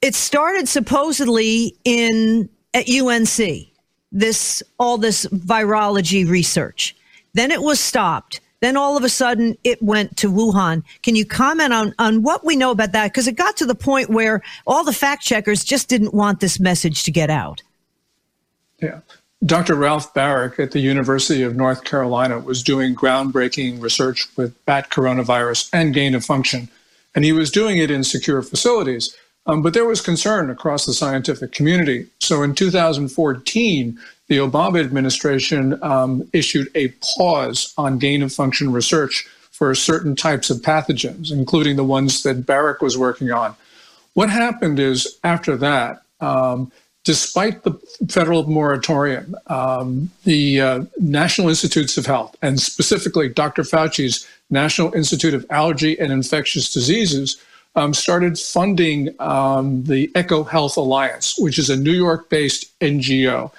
It 0.01 0.15
started 0.15 0.69
supposedly 0.69 1.77
in 1.85 2.49
at 2.73 2.89
UNC. 2.89 3.69
This 4.13 4.63
all 4.79 4.97
this 4.97 5.27
virology 5.27 6.29
research. 6.29 6.95
Then 7.33 7.51
it 7.51 7.63
was 7.63 7.81
stopped. 7.81 8.41
Then 8.61 8.77
all 8.77 8.97
of 8.97 9.03
a 9.03 9.09
sudden 9.09 9.57
it 9.65 9.83
went 9.83 10.17
to 10.19 10.31
Wuhan. 10.31 10.85
Can 11.03 11.17
you 11.17 11.27
comment 11.27 11.73
on, 11.73 11.95
on 11.99 12.23
what 12.23 12.45
we 12.45 12.55
know 12.55 12.71
about 12.71 12.93
that? 12.93 13.09
Because 13.13 13.27
it 13.27 13.33
got 13.33 13.57
to 13.57 13.67
the 13.67 13.75
point 13.75 14.09
where 14.09 14.41
all 14.67 14.85
the 14.85 14.93
fact 14.93 15.23
checkers 15.23 15.65
just 15.65 15.89
didn't 15.89 16.15
want 16.15 16.41
this 16.41 16.61
message 16.61 17.03
to 17.05 17.11
get 17.11 17.29
out. 17.29 17.63
Yeah. 18.81 19.01
Dr. 19.45 19.75
Ralph 19.75 20.15
Barrick 20.15 20.59
at 20.59 20.71
the 20.71 20.81
University 20.81 21.43
of 21.43 21.55
North 21.55 21.85
Carolina 21.85 22.39
was 22.39 22.63
doing 22.63 22.95
groundbreaking 22.95 23.83
research 23.83 24.27
with 24.37 24.65
bat 24.65 24.91
coronavirus 24.91 25.69
and 25.73 25.93
gain 25.93 26.15
of 26.15 26.25
function 26.25 26.69
and 27.15 27.25
he 27.25 27.33
was 27.33 27.51
doing 27.51 27.79
it 27.79 27.91
in 27.91 28.05
secure 28.05 28.43
facilities. 28.43 29.17
Um, 29.47 29.63
but 29.63 29.75
there 29.75 29.85
was 29.85 30.01
concern 30.01 30.51
across 30.51 30.87
the 30.87 30.95
scientific 30.95 31.53
community. 31.53 32.07
So 32.21 32.43
in 32.43 32.55
2014, 32.55 33.99
the 34.29 34.39
Obama 34.39 34.81
administration 34.81 35.79
um, 35.83 36.29
issued 36.33 36.69
a 36.75 36.89
pause 37.17 37.75
on 37.77 37.99
gain 37.99 38.23
of 38.23 38.33
function 38.33 38.73
research 38.73 39.27
for 39.51 39.75
certain 39.75 40.17
types 40.17 40.51
of 40.51 40.59
pathogens, 40.59 41.31
including 41.31 41.77
the 41.77 41.85
ones 41.85 42.23
that 42.23 42.47
Barrick 42.47 42.81
was 42.81 42.97
working 42.97 43.31
on. 43.31 43.55
What 44.15 44.31
happened 44.31 44.79
is 44.79 45.19
after 45.23 45.57
that, 45.59 46.03
um, 46.21 46.73
despite 47.05 47.63
the 47.63 47.73
federal 48.09 48.49
moratorium, 48.49 49.37
um, 49.49 50.11
the 50.25 50.61
uh, 50.61 50.85
National 50.99 51.49
Institutes 51.51 51.97
of 51.99 52.07
Health, 52.07 52.35
and 52.43 52.59
specifically 52.59 53.29
Dr. 53.29 53.63
Fauci's 53.63 54.27
National 54.51 54.93
Institute 54.95 55.35
of 55.35 55.47
Allergy 55.51 55.99
and 55.99 56.11
Infectious 56.11 56.73
Diseases, 56.73 57.37
um, 57.77 57.93
started 57.93 58.39
funding 58.39 59.15
um, 59.21 59.85
the 59.85 60.11
Echo 60.15 60.45
Health 60.45 60.77
Alliance, 60.77 61.35
which 61.39 61.59
is 61.59 61.69
a 61.69 61.77
New 61.77 61.93
York 61.93 62.31
based 62.31 62.79
NGO. 62.81 63.53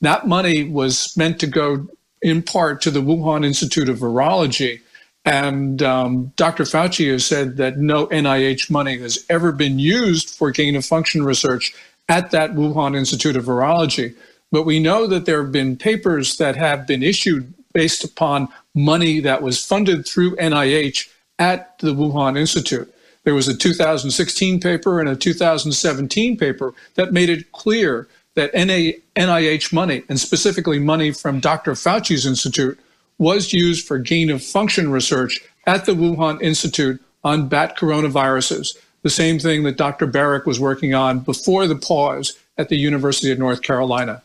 That 0.00 0.26
money 0.26 0.64
was 0.64 1.16
meant 1.16 1.40
to 1.40 1.46
go 1.46 1.86
in 2.20 2.42
part 2.42 2.80
to 2.82 2.90
the 2.90 3.02
Wuhan 3.02 3.44
Institute 3.44 3.88
of 3.88 3.98
Virology. 3.98 4.80
And 5.24 5.82
um, 5.82 6.32
Dr. 6.36 6.64
Fauci 6.64 7.10
has 7.10 7.24
said 7.24 7.56
that 7.56 7.78
no 7.78 8.06
NIH 8.08 8.70
money 8.70 8.98
has 8.98 9.24
ever 9.30 9.52
been 9.52 9.78
used 9.78 10.30
for 10.30 10.50
gain 10.50 10.76
of 10.76 10.84
function 10.84 11.24
research 11.24 11.72
at 12.08 12.30
that 12.30 12.52
Wuhan 12.54 12.96
Institute 12.96 13.36
of 13.36 13.44
Virology. 13.44 14.14
But 14.50 14.64
we 14.64 14.78
know 14.78 15.06
that 15.06 15.24
there 15.24 15.42
have 15.42 15.52
been 15.52 15.76
papers 15.76 16.36
that 16.36 16.56
have 16.56 16.86
been 16.86 17.02
issued 17.02 17.54
based 17.72 18.04
upon 18.04 18.48
money 18.74 19.20
that 19.20 19.42
was 19.42 19.64
funded 19.64 20.06
through 20.06 20.36
NIH 20.36 21.08
at 21.38 21.78
the 21.78 21.94
Wuhan 21.94 22.38
Institute. 22.38 22.92
There 23.24 23.34
was 23.34 23.48
a 23.48 23.56
2016 23.56 24.60
paper 24.60 25.00
and 25.00 25.08
a 25.08 25.16
2017 25.16 26.36
paper 26.36 26.74
that 26.96 27.12
made 27.12 27.30
it 27.30 27.52
clear 27.52 28.08
that 28.34 28.52
NIH 28.52 29.72
money, 29.72 30.02
and 30.08 30.18
specifically 30.18 30.78
money 30.78 31.12
from 31.12 31.38
Dr. 31.38 31.72
Fauci's 31.72 32.26
institute, 32.26 32.78
was 33.18 33.52
used 33.52 33.86
for 33.86 33.98
gain 33.98 34.30
of 34.30 34.42
function 34.42 34.90
research 34.90 35.40
at 35.66 35.84
the 35.84 35.92
Wuhan 35.92 36.42
Institute 36.42 37.00
on 37.24 37.48
bat 37.48 37.76
coronaviruses, 37.76 38.76
the 39.02 39.10
same 39.10 39.38
thing 39.38 39.64
that 39.64 39.76
Dr. 39.76 40.06
Baric 40.06 40.46
was 40.46 40.58
working 40.60 40.94
on 40.94 41.20
before 41.20 41.66
the 41.66 41.76
pause 41.76 42.38
at 42.56 42.68
the 42.68 42.76
University 42.76 43.30
of 43.30 43.38
North 43.38 43.62
Carolina. 43.62 44.22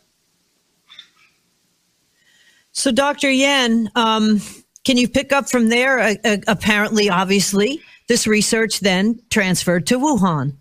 So, 2.72 2.91
Dr. 2.91 3.31
Yan, 3.31 3.89
um, 3.96 4.39
can 4.86 4.98
you 4.98 5.10
pick 5.10 5.34
up 5.34 5.50
from 5.50 5.69
there? 5.69 6.00
Uh, 6.00 6.15
uh, 6.24 6.38
apparently, 6.48 7.10
obviously, 7.10 7.81
this 8.07 8.27
research 8.27 8.81
then 8.81 9.19
transferred 9.29 9.88
to 9.88 9.98
Wuhan. 9.98 10.53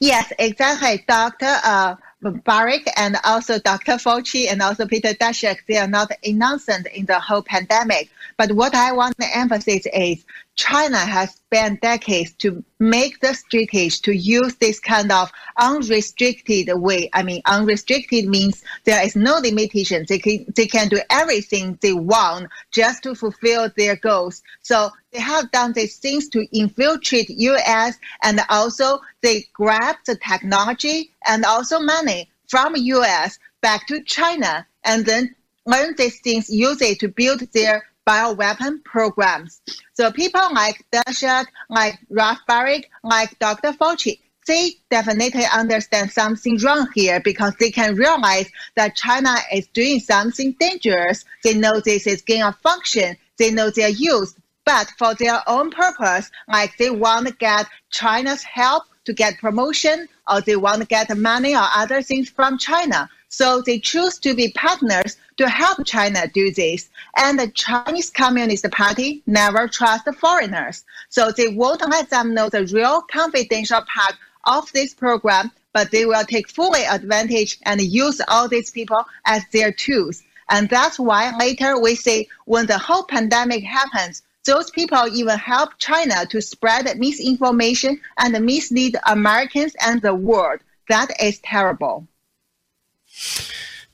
Yes, 0.00 0.32
exactly, 0.38 1.04
Doctor. 1.06 1.58
Uh, 1.62 1.96
Baric 2.24 2.88
and 2.96 3.16
also 3.24 3.58
Dr. 3.58 3.92
Fauci 3.92 4.50
and 4.50 4.62
also 4.62 4.86
Peter 4.86 5.12
Daszak, 5.12 5.58
they 5.68 5.76
are 5.76 5.86
not 5.86 6.10
innocent 6.22 6.86
in 6.94 7.04
the 7.06 7.20
whole 7.20 7.42
pandemic. 7.42 8.08
But 8.36 8.52
what 8.52 8.74
I 8.74 8.92
want 8.92 9.16
to 9.20 9.36
emphasize 9.36 9.86
is 9.92 10.24
China 10.56 10.98
has 10.98 11.32
spent 11.34 11.80
decades 11.80 12.32
to 12.34 12.64
make 12.78 13.20
the 13.20 13.34
strategy 13.34 13.90
to 13.90 14.12
use 14.12 14.54
this 14.56 14.78
kind 14.78 15.10
of 15.10 15.32
unrestricted 15.58 16.70
way. 16.74 17.10
I 17.12 17.22
mean, 17.22 17.42
unrestricted 17.46 18.26
means 18.26 18.62
there 18.84 19.04
is 19.04 19.16
no 19.16 19.38
limitation. 19.38 20.06
They 20.08 20.18
can, 20.18 20.46
they 20.54 20.66
can 20.66 20.88
do 20.88 21.00
everything 21.10 21.78
they 21.80 21.92
want 21.92 22.50
just 22.70 23.02
to 23.02 23.14
fulfill 23.14 23.68
their 23.76 23.96
goals. 23.96 24.42
So 24.62 24.90
they 25.12 25.20
have 25.20 25.50
done 25.50 25.72
these 25.72 25.98
things 25.98 26.28
to 26.30 26.46
infiltrate 26.56 27.30
U.S. 27.30 27.98
and 28.22 28.40
also 28.48 29.00
they 29.22 29.46
grab 29.52 29.96
the 30.06 30.16
technology 30.16 31.10
and 31.26 31.44
also 31.44 31.80
money 31.80 32.30
from 32.48 32.76
U.S. 32.76 33.38
back 33.60 33.86
to 33.88 34.02
China 34.04 34.66
and 34.84 35.04
then 35.04 35.34
learn 35.66 35.94
these 35.96 36.20
things, 36.20 36.48
use 36.50 36.80
it 36.82 37.00
to 37.00 37.08
build 37.08 37.40
their 37.52 37.84
bioweapon 38.06 38.84
programs. 38.84 39.60
So 39.94 40.10
people 40.10 40.46
like 40.52 40.84
Daszak, 40.92 41.46
like 41.68 41.98
Baric, 42.10 42.84
like 43.02 43.38
Dr. 43.38 43.72
Fauci, 43.72 44.18
they 44.46 44.72
definitely 44.90 45.44
understand 45.52 46.10
something 46.10 46.58
wrong 46.58 46.88
here 46.94 47.20
because 47.20 47.54
they 47.58 47.70
can 47.70 47.94
realize 47.94 48.50
that 48.76 48.96
China 48.96 49.36
is 49.52 49.66
doing 49.68 50.00
something 50.00 50.54
dangerous. 50.60 51.24
They 51.42 51.54
know 51.54 51.80
this 51.80 52.06
is 52.06 52.22
gain 52.22 52.42
of 52.42 52.56
function. 52.58 53.16
They 53.38 53.50
know 53.50 53.70
they're 53.70 53.88
used, 53.88 54.36
but 54.64 54.90
for 54.98 55.14
their 55.14 55.42
own 55.46 55.70
purpose, 55.70 56.30
like 56.48 56.76
they 56.76 56.90
want 56.90 57.26
to 57.26 57.34
get 57.34 57.66
China's 57.90 58.42
help 58.42 58.84
to 59.04 59.12
get 59.12 59.38
promotion 59.38 60.08
or 60.30 60.40
they 60.40 60.56
want 60.56 60.80
to 60.80 60.86
get 60.86 61.16
money 61.16 61.54
or 61.54 61.66
other 61.74 62.02
things 62.02 62.28
from 62.28 62.58
China. 62.58 63.08
So 63.36 63.62
they 63.62 63.80
choose 63.80 64.18
to 64.20 64.32
be 64.32 64.52
partners 64.52 65.16
to 65.38 65.48
help 65.48 65.84
China 65.84 66.28
do 66.28 66.52
this. 66.52 66.88
And 67.16 67.36
the 67.36 67.48
Chinese 67.48 68.08
Communist 68.08 68.70
Party 68.70 69.24
never 69.26 69.66
trust 69.66 70.06
foreigners. 70.14 70.84
So 71.08 71.32
they 71.32 71.48
won't 71.48 71.80
let 71.90 72.10
them 72.10 72.32
know 72.32 72.48
the 72.48 72.64
real 72.66 73.02
confidential 73.02 73.82
part 73.92 74.14
of 74.44 74.70
this 74.70 74.94
program, 74.94 75.50
but 75.72 75.90
they 75.90 76.06
will 76.06 76.22
take 76.22 76.48
fully 76.48 76.84
advantage 76.84 77.58
and 77.64 77.80
use 77.80 78.20
all 78.28 78.46
these 78.46 78.70
people 78.70 79.04
as 79.24 79.42
their 79.52 79.72
tools. 79.72 80.22
And 80.48 80.68
that's 80.68 81.00
why 81.00 81.36
later 81.36 81.76
we 81.80 81.96
say 81.96 82.28
when 82.44 82.66
the 82.66 82.78
whole 82.78 83.02
pandemic 83.02 83.64
happens, 83.64 84.22
those 84.44 84.70
people 84.70 85.08
even 85.08 85.38
help 85.38 85.76
China 85.78 86.24
to 86.26 86.40
spread 86.40 86.86
misinformation 87.00 88.00
and 88.16 88.46
mislead 88.46 88.96
Americans 89.08 89.74
and 89.84 90.00
the 90.02 90.14
world. 90.14 90.60
That 90.88 91.20
is 91.20 91.40
terrible. 91.40 92.06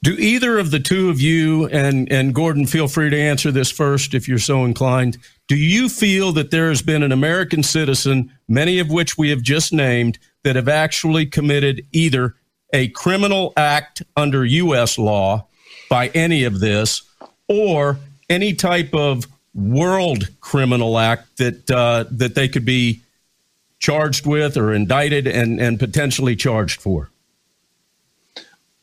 Do 0.02 0.12
either 0.12 0.58
of 0.58 0.70
the 0.70 0.80
two 0.80 1.10
of 1.10 1.20
you, 1.20 1.66
and, 1.66 2.10
and 2.10 2.34
Gordon, 2.34 2.66
feel 2.66 2.88
free 2.88 3.10
to 3.10 3.20
answer 3.20 3.52
this 3.52 3.70
first 3.70 4.14
if 4.14 4.26
you're 4.26 4.38
so 4.38 4.64
inclined. 4.64 5.18
Do 5.46 5.56
you 5.56 5.90
feel 5.90 6.32
that 6.32 6.50
there 6.50 6.70
has 6.70 6.80
been 6.80 7.02
an 7.02 7.12
American 7.12 7.62
citizen, 7.62 8.32
many 8.48 8.78
of 8.78 8.88
which 8.88 9.18
we 9.18 9.28
have 9.28 9.42
just 9.42 9.72
named, 9.72 10.18
that 10.42 10.56
have 10.56 10.68
actually 10.68 11.26
committed 11.26 11.84
either 11.92 12.34
a 12.72 12.88
criminal 12.88 13.52
act 13.56 14.02
under 14.16 14.44
U.S. 14.44 14.96
law 14.96 15.46
by 15.90 16.08
any 16.08 16.44
of 16.44 16.60
this 16.60 17.02
or 17.48 17.98
any 18.30 18.54
type 18.54 18.94
of 18.94 19.26
world 19.54 20.28
criminal 20.40 20.98
act 20.98 21.36
that 21.38 21.70
uh, 21.70 22.04
that 22.10 22.34
they 22.36 22.48
could 22.48 22.64
be 22.64 23.02
charged 23.80 24.26
with 24.26 24.56
or 24.56 24.72
indicted 24.72 25.26
and, 25.26 25.60
and 25.60 25.78
potentially 25.78 26.36
charged 26.36 26.80
for? 26.80 27.10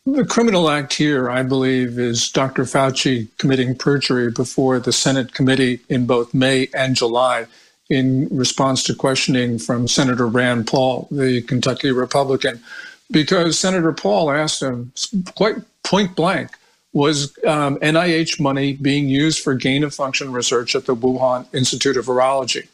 The 0.10 0.24
criminal 0.24 0.70
act 0.70 0.94
here, 0.94 1.30
I 1.30 1.44
believe, 1.44 2.00
is 2.00 2.30
Dr. 2.30 2.64
Fauci 2.64 3.28
committing 3.40 3.76
perjury 3.76 4.32
before 4.32 4.80
the 4.80 4.94
Senate 4.94 5.34
committee 5.34 5.82
in 5.90 6.06
both 6.06 6.34
May 6.34 6.70
and 6.74 6.96
July 6.96 7.46
in 7.90 8.30
response 8.32 8.84
to 8.84 8.96
questioning 8.96 9.60
from 9.60 9.86
Senator 9.90 10.26
Rand 10.26 10.66
Paul, 10.66 11.10
the 11.12 11.42
Kentucky 11.42 11.92
Republican, 11.92 12.64
because 13.12 13.60
Senator 13.60 13.92
Paul 13.92 14.32
asked 14.32 14.62
him 14.62 14.94
quite 15.36 15.58
point 15.84 16.16
blank, 16.16 16.52
was 16.94 17.38
um, 17.46 17.78
NIH 17.80 18.40
money 18.40 18.78
being 18.78 19.10
used 19.10 19.44
for 19.44 19.56
gain 19.56 19.84
of 19.84 19.94
function 19.94 20.32
research 20.32 20.74
at 20.74 20.86
the 20.86 20.96
Wuhan 20.96 21.54
Institute 21.54 21.98
of 21.98 22.06
Virology. 22.06 22.70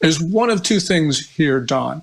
There's 0.00 0.20
one 0.20 0.50
of 0.50 0.64
two 0.64 0.80
things 0.80 1.28
here, 1.30 1.60
Don. 1.60 2.02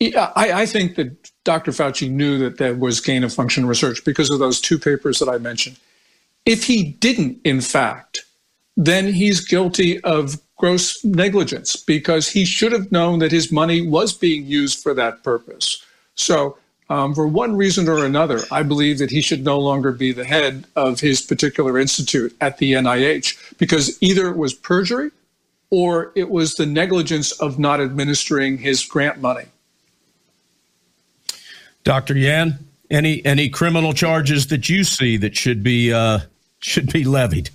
I, 0.00 0.52
I 0.62 0.66
think 0.66 0.94
that 0.94 1.30
Dr. 1.44 1.72
Fauci 1.72 2.10
knew 2.10 2.38
that 2.38 2.58
there 2.58 2.74
was 2.74 3.00
gain 3.00 3.24
of 3.24 3.32
function 3.32 3.66
research 3.66 4.04
because 4.04 4.30
of 4.30 4.38
those 4.38 4.60
two 4.60 4.78
papers 4.78 5.18
that 5.18 5.28
I 5.28 5.38
mentioned. 5.38 5.76
If 6.46 6.64
he 6.64 6.84
didn't, 6.84 7.40
in 7.44 7.60
fact, 7.60 8.24
then 8.76 9.12
he's 9.12 9.40
guilty 9.40 10.00
of 10.02 10.40
gross 10.56 11.04
negligence 11.04 11.76
because 11.76 12.28
he 12.28 12.44
should 12.44 12.72
have 12.72 12.92
known 12.92 13.18
that 13.18 13.32
his 13.32 13.50
money 13.50 13.86
was 13.86 14.12
being 14.12 14.46
used 14.46 14.82
for 14.82 14.94
that 14.94 15.22
purpose. 15.24 15.84
So, 16.14 16.56
um, 16.90 17.14
for 17.14 17.26
one 17.26 17.56
reason 17.56 17.88
or 17.88 18.04
another, 18.04 18.40
I 18.50 18.62
believe 18.62 18.98
that 18.98 19.10
he 19.10 19.20
should 19.20 19.44
no 19.44 19.58
longer 19.58 19.92
be 19.92 20.12
the 20.12 20.24
head 20.24 20.64
of 20.74 21.00
his 21.00 21.20
particular 21.20 21.78
institute 21.78 22.34
at 22.40 22.58
the 22.58 22.72
NIH 22.72 23.58
because 23.58 24.00
either 24.00 24.28
it 24.28 24.36
was 24.36 24.54
perjury 24.54 25.10
or 25.70 26.12
it 26.14 26.30
was 26.30 26.54
the 26.54 26.64
negligence 26.64 27.32
of 27.32 27.58
not 27.58 27.80
administering 27.80 28.58
his 28.58 28.84
grant 28.84 29.20
money. 29.20 29.46
Dr. 31.84 32.16
Yan, 32.16 32.58
any 32.90 33.24
any 33.24 33.48
criminal 33.48 33.92
charges 33.92 34.46
that 34.48 34.68
you 34.68 34.84
see 34.84 35.16
that 35.18 35.36
should 35.36 35.62
be 35.62 35.92
uh, 35.92 36.20
should 36.60 36.92
be 36.92 37.04
levied? 37.04 37.50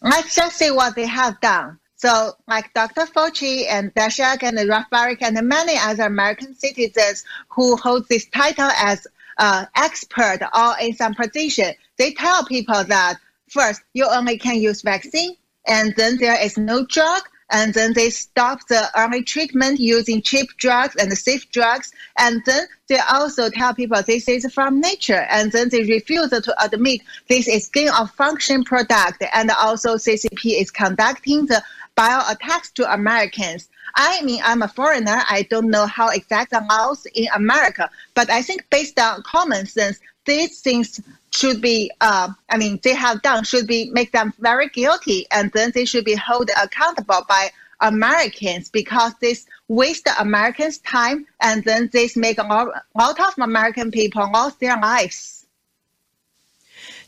Let's 0.00 0.34
just 0.34 0.56
see 0.56 0.70
what 0.70 0.96
they 0.96 1.06
have 1.06 1.40
done. 1.40 1.78
So, 1.96 2.32
like 2.48 2.74
Dr. 2.74 3.02
Fauci 3.02 3.66
and 3.68 3.94
Daszak 3.94 4.42
and 4.42 4.58
Ralph 4.68 4.86
Baric 4.92 5.22
and 5.22 5.40
many 5.46 5.74
other 5.78 6.04
American 6.04 6.54
citizens 6.56 7.24
who 7.48 7.76
hold 7.76 8.08
this 8.08 8.26
title 8.26 8.70
as 8.76 9.06
uh, 9.38 9.66
expert 9.76 10.40
or 10.52 10.74
in 10.80 10.94
some 10.96 11.14
position, 11.14 11.72
they 11.98 12.12
tell 12.14 12.44
people 12.44 12.82
that 12.82 13.18
first, 13.48 13.82
you 13.92 14.06
only 14.10 14.38
can 14.38 14.56
use 14.56 14.82
vaccine, 14.82 15.36
and 15.66 15.94
then 15.96 16.16
there 16.16 16.40
is 16.42 16.56
no 16.56 16.84
drug, 16.86 17.22
and 17.52 17.74
then 17.74 17.92
they 17.92 18.08
stop 18.08 18.66
the 18.68 18.88
early 18.96 19.22
treatment 19.22 19.78
using 19.78 20.22
cheap 20.22 20.48
drugs 20.56 20.96
and 20.96 21.16
safe 21.16 21.48
drugs. 21.50 21.92
And 22.18 22.42
then 22.46 22.66
they 22.88 22.98
also 23.10 23.50
tell 23.50 23.74
people 23.74 24.02
this 24.02 24.26
is 24.26 24.50
from 24.52 24.80
nature. 24.80 25.26
And 25.30 25.52
then 25.52 25.68
they 25.68 25.84
refuse 25.84 26.30
to 26.30 26.64
admit 26.64 27.02
this 27.28 27.46
is 27.46 27.68
gain 27.68 27.90
of 27.90 28.10
function 28.12 28.64
product. 28.64 29.22
And 29.34 29.50
also 29.50 29.96
CCP 29.96 30.60
is 30.60 30.70
conducting 30.70 31.44
the 31.46 31.62
bio 31.94 32.22
attacks 32.30 32.70
to 32.72 32.90
Americans. 32.92 33.68
I 33.94 34.22
mean, 34.22 34.40
I'm 34.42 34.62
a 34.62 34.68
foreigner. 34.68 35.22
I 35.28 35.46
don't 35.50 35.68
know 35.68 35.86
how 35.86 36.08
exact 36.08 36.52
the 36.52 36.64
laws 36.70 37.06
in 37.14 37.28
America, 37.34 37.90
but 38.14 38.30
I 38.30 38.40
think 38.40 38.64
based 38.70 38.98
on 38.98 39.22
common 39.24 39.66
sense, 39.66 40.00
these 40.24 40.60
things 40.60 41.00
should 41.34 41.60
be, 41.60 41.90
uh, 42.00 42.28
I 42.50 42.56
mean, 42.56 42.78
they 42.82 42.94
have 42.94 43.22
done 43.22 43.44
should 43.44 43.66
be 43.66 43.90
make 43.90 44.12
them 44.12 44.32
very 44.38 44.68
guilty, 44.68 45.26
and 45.30 45.50
then 45.52 45.72
they 45.74 45.84
should 45.84 46.04
be 46.04 46.14
held 46.14 46.50
accountable 46.62 47.24
by 47.28 47.50
Americans 47.80 48.68
because 48.68 49.12
this 49.20 49.46
waste 49.68 50.08
Americans' 50.18 50.78
time, 50.78 51.26
and 51.40 51.64
then 51.64 51.88
this 51.92 52.16
make 52.16 52.38
a 52.38 52.42
lot, 52.42 52.68
of 52.94 53.34
American 53.38 53.90
people 53.90 54.30
lost 54.32 54.60
their 54.60 54.78
lives. 54.80 55.46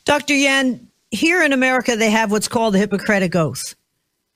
Dr. 0.04 0.34
Yan, 0.34 0.88
here 1.10 1.42
in 1.42 1.52
America, 1.52 1.96
they 1.96 2.10
have 2.10 2.30
what's 2.30 2.48
called 2.48 2.74
the 2.74 2.78
Hippocratic 2.78 3.34
Oath. 3.36 3.74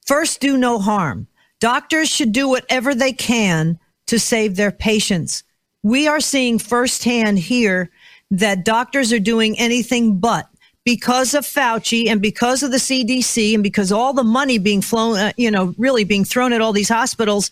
First, 0.07 0.41
do 0.41 0.57
no 0.57 0.79
harm. 0.79 1.27
Doctors 1.61 2.09
should 2.09 2.33
do 2.33 2.49
whatever 2.49 2.95
they 2.95 3.13
can 3.13 3.79
to 4.07 4.19
save 4.19 4.57
their 4.57 4.71
patients. 4.71 5.43
We 5.83 6.09
are 6.09 6.21
seeing 6.21 6.59
firsthand 6.59 7.39
here 7.39 7.91
that 8.31 8.65
doctors 8.65 9.13
are 9.13 9.19
doing 9.19 9.59
anything 9.59 10.19
but 10.19 10.49
because 10.85 11.35
of 11.35 11.45
Fauci 11.45 12.09
and 12.09 12.23
because 12.23 12.63
of 12.63 12.71
the 12.71 12.79
CDC 12.79 13.53
and 13.55 13.63
because 13.63 13.93
all 13.93 14.13
the 14.13 14.25
money 14.25 14.59
being 14.59 14.81
flown, 14.81 15.19
uh, 15.19 15.33
you 15.37 15.51
know, 15.51 15.75
really 15.77 16.05
being 16.05 16.25
thrown 16.25 16.53
at 16.53 16.61
all 16.61 16.73
these 16.73 16.89
hospitals. 16.89 17.51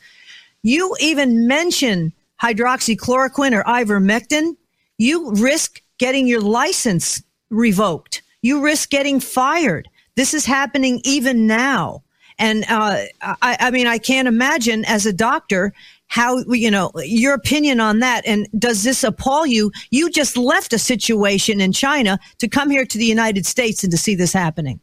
You 0.62 0.97
even 1.00 1.47
mention 1.47 2.12
hydroxychloroquine 2.42 3.53
or 3.53 3.62
ivermectin. 3.64 4.57
You 4.98 5.33
risk 5.33 5.83
getting 5.98 6.27
your 6.27 6.40
license 6.40 7.22
revoked. 7.50 8.22
You 8.42 8.62
risk 8.62 8.90
getting 8.90 9.20
fired. 9.20 9.88
This 10.14 10.33
is 10.33 10.46
happening 10.46 11.00
even 11.05 11.46
now. 11.46 12.03
And 12.38 12.64
uh, 12.68 13.05
I, 13.22 13.57
I 13.61 13.70
mean, 13.70 13.87
I 13.87 13.98
can't 13.98 14.29
imagine 14.29 14.85
as 14.87 15.07
a 15.07 15.12
doctor 15.12 15.72
how 16.09 16.38
you 16.49 16.71
know 16.71 16.90
your 17.05 17.35
opinion 17.35 17.81
on 17.81 17.99
that 17.99 18.25
and 18.27 18.49
does 18.59 18.85
this 18.85 19.03
appall 19.03 19.47
you 19.47 19.73
you 19.90 20.11
just 20.11 20.37
left 20.37 20.73
a 20.73 20.79
situation 20.79 21.61
in 21.61 21.73
china 21.73 22.19
to 22.38 22.49
come 22.49 22.71
here 22.71 22.85
to 22.85 22.99
the 22.99 23.05
united 23.05 23.45
states 23.45 23.83
and 23.83 23.90
to 23.90 23.99
see 23.99 24.14
this 24.14 24.33
happening 24.33 24.81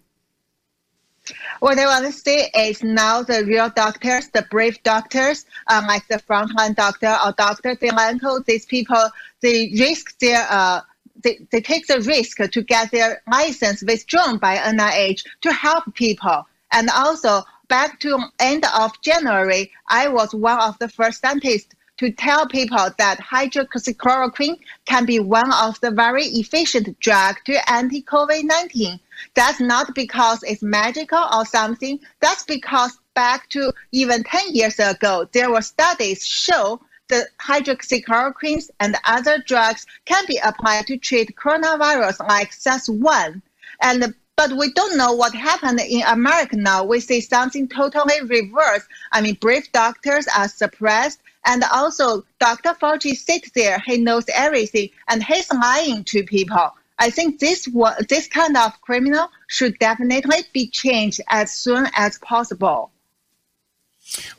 what 1.60 1.80
I 1.80 1.86
want 1.86 2.06
to 2.06 2.12
say 2.12 2.50
is 2.54 2.84
now 2.84 3.24
the 3.24 3.46
real 3.46 3.70
doctors, 3.70 4.28
the 4.30 4.46
brave 4.52 4.82
doctors, 4.84 5.46
um, 5.68 5.88
like 5.88 6.06
the 6.10 6.18
frontline 6.18 6.76
doctor 6.76 7.16
or 7.26 7.32
Dr. 7.38 7.76
Delanco, 7.76 8.44
these 8.46 8.66
people, 8.66 9.10
they 9.40 9.72
risk 9.80 10.20
their, 10.20 10.46
uh, 10.50 10.82
they, 11.24 11.40
they 11.52 11.62
take 11.62 11.88
the 11.88 12.02
risk 12.02 12.38
to 12.38 12.62
get 12.62 12.92
their 12.92 13.22
license 13.32 13.82
withdrawn 13.84 14.38
by 14.38 14.58
NIH 14.58 15.24
to 15.42 15.54
help 15.54 15.86
people. 15.94 16.46
And 16.74 16.90
also, 16.90 17.44
back 17.74 18.00
to 18.00 18.20
end 18.40 18.64
of 18.78 18.92
January, 19.02 19.72
I 19.88 20.08
was 20.08 20.32
one 20.36 20.60
of 20.60 20.78
the 20.78 20.88
first 20.88 21.22
scientists 21.22 21.74
to 21.98 22.12
tell 22.12 22.48
people 22.48 22.88
that 23.00 23.18
hydroxychloroquine 23.20 24.60
can 24.86 25.08
be 25.08 25.20
one 25.20 25.52
of 25.52 25.82
the 25.82 25.90
very 25.90 26.26
efficient 26.26 27.00
drug 27.00 27.38
to 27.46 27.72
anti-COVID-19. 27.72 29.00
That's 29.34 29.60
not 29.60 29.96
because 29.96 30.44
it's 30.44 30.62
magical 30.62 31.26
or 31.34 31.48
something. 31.48 32.00
That's 32.20 32.44
because 32.44 32.92
back 33.16 33.50
to 33.50 33.74
even 33.92 34.24
10 34.24 34.54
years 34.54 34.78
ago, 34.78 35.28
there 35.32 35.50
were 35.50 35.64
studies 35.64 36.24
show 36.24 36.80
that 37.10 37.30
hydroxychloroquines 37.42 38.70
and 38.82 38.98
other 39.08 39.44
drugs 39.48 39.88
can 40.06 40.24
be 40.28 40.40
applied 40.44 40.86
to 40.86 40.98
treat 40.98 41.36
coronavirus 41.36 42.20
like 42.28 42.54
SARS-1. 42.54 43.42
And 43.82 44.14
but 44.36 44.54
we 44.54 44.72
don't 44.74 44.98
know 44.98 45.14
what 45.14 45.34
happened 45.34 45.80
in 45.80 46.02
America 46.08 46.56
now. 46.56 46.84
We 46.84 47.00
see 47.00 47.22
something 47.22 47.68
totally 47.68 48.22
reversed. 48.24 48.88
I 49.12 49.22
mean, 49.22 49.36
brave 49.36 49.72
doctors 49.72 50.28
are 50.36 50.48
suppressed. 50.48 51.20
And 51.46 51.64
also, 51.72 52.26
Dr. 52.40 52.74
Fauci 52.74 53.16
sits 53.16 53.52
there. 53.52 53.80
He 53.86 53.98
knows 53.98 54.26
everything, 54.34 54.90
and 55.10 55.22
he's 55.22 55.52
lying 55.52 56.04
to 56.06 56.24
people. 56.24 56.72
I 57.00 57.10
think 57.10 57.40
this 57.40 57.68
this 58.08 58.28
kind 58.28 58.56
of 58.56 58.80
criminal 58.82 59.30
should 59.48 59.78
definitely 59.80 60.38
be 60.54 60.68
changed 60.68 61.20
as 61.28 61.52
soon 61.52 61.88
as 61.96 62.18
possible. 62.20 62.92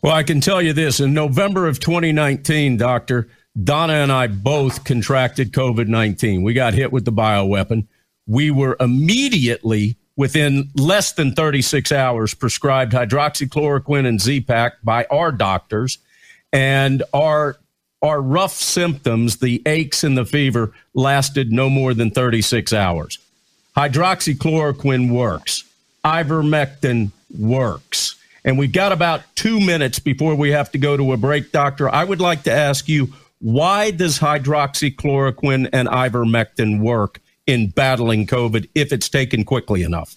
Well, 0.00 0.14
I 0.14 0.22
can 0.22 0.40
tell 0.40 0.62
you 0.62 0.72
this: 0.72 0.98
in 0.98 1.12
November 1.12 1.66
of 1.66 1.78
2019, 1.78 2.78
Doctor 2.78 3.28
Donna 3.62 3.94
and 3.94 4.10
I 4.10 4.28
both 4.28 4.84
contracted 4.84 5.52
COVID 5.52 5.88
19. 5.88 6.42
We 6.42 6.54
got 6.54 6.72
hit 6.72 6.90
with 6.90 7.04
the 7.04 7.12
bioweapon 7.12 7.86
we 8.26 8.50
were 8.50 8.76
immediately 8.80 9.96
within 10.16 10.70
less 10.76 11.12
than 11.12 11.34
36 11.34 11.90
hours 11.92 12.34
prescribed 12.34 12.92
hydroxychloroquine 12.92 14.06
and 14.06 14.20
Z-Pak 14.20 14.74
by 14.82 15.04
our 15.10 15.32
doctors 15.32 15.98
and 16.52 17.02
our 17.12 17.56
our 18.00 18.20
rough 18.20 18.52
symptoms, 18.52 19.38
the 19.38 19.62
aches 19.64 20.04
and 20.04 20.16
the 20.16 20.26
fever 20.26 20.74
lasted 20.92 21.50
no 21.50 21.70
more 21.70 21.94
than 21.94 22.10
36 22.10 22.74
hours. 22.74 23.18
Hydroxychloroquine 23.78 25.10
works. 25.10 25.64
Ivermectin 26.04 27.12
works. 27.38 28.16
And 28.44 28.58
we've 28.58 28.72
got 28.72 28.92
about 28.92 29.22
2 29.36 29.58
minutes 29.58 29.98
before 30.00 30.34
we 30.34 30.50
have 30.50 30.70
to 30.72 30.78
go 30.78 30.98
to 30.98 31.14
a 31.14 31.16
break, 31.16 31.50
doctor. 31.50 31.88
I 31.88 32.04
would 32.04 32.20
like 32.20 32.42
to 32.42 32.52
ask 32.52 32.90
you 32.90 33.14
why 33.40 33.90
does 33.90 34.18
hydroxychloroquine 34.18 35.70
and 35.72 35.88
ivermectin 35.88 36.80
work 36.80 37.20
in 37.46 37.68
battling 37.68 38.26
COVID 38.26 38.68
if 38.74 38.92
it's 38.92 39.08
taken 39.08 39.44
quickly 39.44 39.82
enough? 39.82 40.16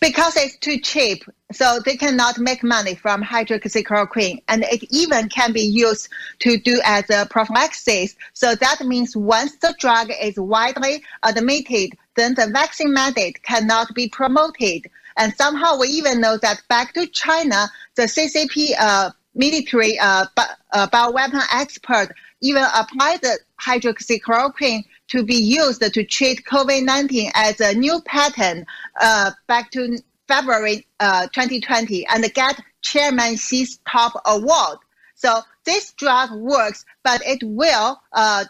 Because 0.00 0.36
it's 0.36 0.56
too 0.56 0.78
cheap, 0.78 1.22
so 1.52 1.80
they 1.84 1.96
cannot 1.96 2.38
make 2.38 2.62
money 2.62 2.94
from 2.94 3.22
hydroxychloroquine, 3.22 4.42
and 4.48 4.64
it 4.64 4.84
even 4.90 5.28
can 5.28 5.52
be 5.52 5.60
used 5.60 6.08
to 6.38 6.56
do 6.58 6.80
as 6.84 7.08
a 7.10 7.26
prophylaxis. 7.26 8.16
So 8.32 8.54
that 8.54 8.80
means 8.80 9.14
once 9.14 9.56
the 9.56 9.74
drug 9.78 10.10
is 10.22 10.36
widely 10.36 11.02
admitted, 11.22 11.90
then 12.14 12.34
the 12.34 12.48
vaccine 12.52 12.92
mandate 12.92 13.42
cannot 13.42 13.94
be 13.94 14.08
promoted. 14.08 14.90
And 15.18 15.34
somehow 15.34 15.78
we 15.78 15.88
even 15.88 16.20
know 16.20 16.38
that 16.38 16.62
back 16.68 16.94
to 16.94 17.06
China, 17.06 17.68
the 17.96 18.02
CCP 18.02 18.74
uh, 18.78 19.10
military 19.34 19.98
uh, 19.98 20.26
uh, 20.72 20.86
bioweapon 20.88 21.42
expert 21.52 22.14
even 22.40 22.64
applied 22.74 23.20
the 23.22 23.38
hydroxychloroquine 23.60 24.84
to 25.08 25.22
be 25.22 25.36
used 25.36 25.80
to 25.82 26.04
treat 26.04 26.44
COVID-19 26.44 27.30
as 27.34 27.60
a 27.60 27.74
new 27.74 28.00
pattern 28.02 28.66
uh, 29.00 29.30
back 29.46 29.70
to 29.72 29.98
February 30.28 30.86
uh, 31.00 31.26
2020 31.28 32.06
and 32.08 32.32
get 32.34 32.60
Chairman 32.82 33.36
Xi's 33.36 33.78
top 33.88 34.20
award. 34.26 34.78
So 35.14 35.40
this 35.64 35.92
drug 35.92 36.30
works, 36.32 36.84
but 37.02 37.22
it 37.24 37.42
will, 37.42 38.00
uh, 38.12 38.44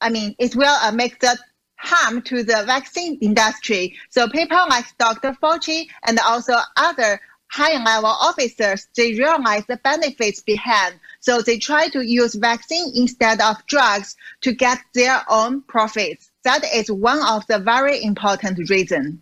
I 0.00 0.10
mean, 0.10 0.34
it 0.38 0.54
will 0.54 0.76
uh, 0.82 0.92
make 0.92 1.20
the 1.20 1.36
harm 1.76 2.22
to 2.22 2.42
the 2.42 2.62
vaccine 2.66 3.18
industry. 3.20 3.96
So 4.10 4.28
people 4.28 4.58
like 4.68 4.84
Dr. 4.98 5.36
Fauci 5.42 5.86
and 6.06 6.18
also 6.20 6.54
other 6.76 7.20
high 7.48 7.82
level 7.82 8.10
officers, 8.10 8.86
they 8.96 9.14
realize 9.14 9.64
the 9.66 9.78
benefits 9.78 10.40
behind. 10.40 11.00
So 11.20 11.42
they 11.42 11.58
try 11.58 11.88
to 11.88 12.00
use 12.00 12.34
vaccine 12.34 12.92
instead 12.94 13.40
of 13.40 13.64
drugs 13.66 14.16
to 14.40 14.52
get 14.52 14.78
their 14.94 15.22
own 15.28 15.62
profits. 15.62 16.30
That 16.44 16.64
is 16.74 16.90
one 16.90 17.20
of 17.22 17.46
the 17.46 17.58
very 17.58 18.02
important 18.02 18.70
reasons. 18.70 19.18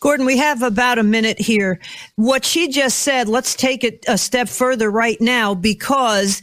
Gordon, 0.00 0.26
we 0.26 0.36
have 0.38 0.62
about 0.62 0.98
a 0.98 1.04
minute 1.04 1.38
here. 1.38 1.78
What 2.16 2.44
she 2.44 2.68
just 2.68 3.00
said, 3.00 3.28
let's 3.28 3.54
take 3.54 3.84
it 3.84 4.04
a 4.08 4.18
step 4.18 4.48
further 4.48 4.90
right 4.90 5.20
now 5.20 5.54
because 5.54 6.42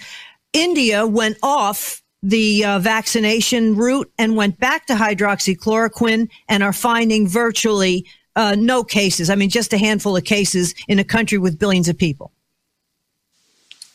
India 0.53 1.05
went 1.05 1.37
off 1.43 2.01
the 2.23 2.63
uh, 2.63 2.79
vaccination 2.79 3.75
route 3.75 4.09
and 4.17 4.37
went 4.37 4.59
back 4.59 4.85
to 4.85 4.93
hydroxychloroquine 4.93 6.29
and 6.47 6.63
are 6.63 6.71
finding 6.71 7.27
virtually 7.27 8.05
uh, 8.35 8.55
no 8.57 8.83
cases. 8.83 9.29
I 9.29 9.35
mean, 9.35 9.49
just 9.49 9.73
a 9.73 9.77
handful 9.77 10.15
of 10.15 10.23
cases 10.23 10.73
in 10.87 10.99
a 10.99 11.03
country 11.03 11.37
with 11.37 11.59
billions 11.59 11.89
of 11.89 11.97
people. 11.97 12.31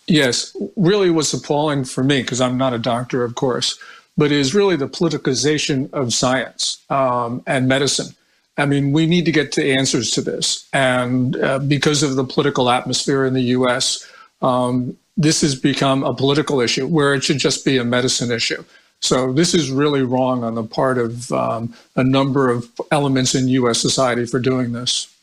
Yes, 0.06 0.56
really 0.76 1.10
was 1.10 1.32
appalling 1.32 1.84
for 1.84 2.04
me 2.04 2.20
because 2.22 2.40
I'm 2.40 2.58
not 2.58 2.74
a 2.74 2.78
doctor, 2.78 3.24
of 3.24 3.34
course, 3.34 3.78
but 4.16 4.30
is 4.30 4.54
really 4.54 4.76
the 4.76 4.88
politicization 4.88 5.92
of 5.92 6.12
science 6.12 6.82
um, 6.90 7.42
and 7.46 7.68
medicine. 7.68 8.14
I 8.56 8.66
mean, 8.66 8.92
we 8.92 9.06
need 9.06 9.24
to 9.24 9.32
get 9.32 9.50
to 9.52 9.68
answers 9.68 10.10
to 10.12 10.20
this. 10.20 10.68
And 10.72 11.36
uh, 11.36 11.58
because 11.58 12.02
of 12.02 12.16
the 12.16 12.24
political 12.24 12.70
atmosphere 12.70 13.24
in 13.24 13.34
the 13.34 13.42
US, 13.42 14.08
um, 14.42 14.96
this 15.16 15.40
has 15.40 15.54
become 15.54 16.04
a 16.04 16.14
political 16.14 16.60
issue 16.60 16.86
where 16.86 17.14
it 17.14 17.24
should 17.24 17.38
just 17.38 17.64
be 17.64 17.78
a 17.78 17.84
medicine 17.84 18.30
issue. 18.30 18.62
So 19.00 19.32
this 19.32 19.54
is 19.54 19.70
really 19.70 20.02
wrong 20.02 20.44
on 20.44 20.54
the 20.54 20.64
part 20.64 20.98
of 20.98 21.30
um, 21.32 21.74
a 21.96 22.04
number 22.04 22.48
of 22.50 22.70
elements 22.90 23.34
in 23.34 23.48
U.S. 23.48 23.80
society 23.80 24.24
for 24.24 24.38
doing 24.38 24.72
this. 24.72 25.14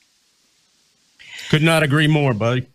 Could 1.50 1.64
not 1.64 1.84
agree 1.84 2.08
more, 2.08 2.34
buddy. 2.34 2.68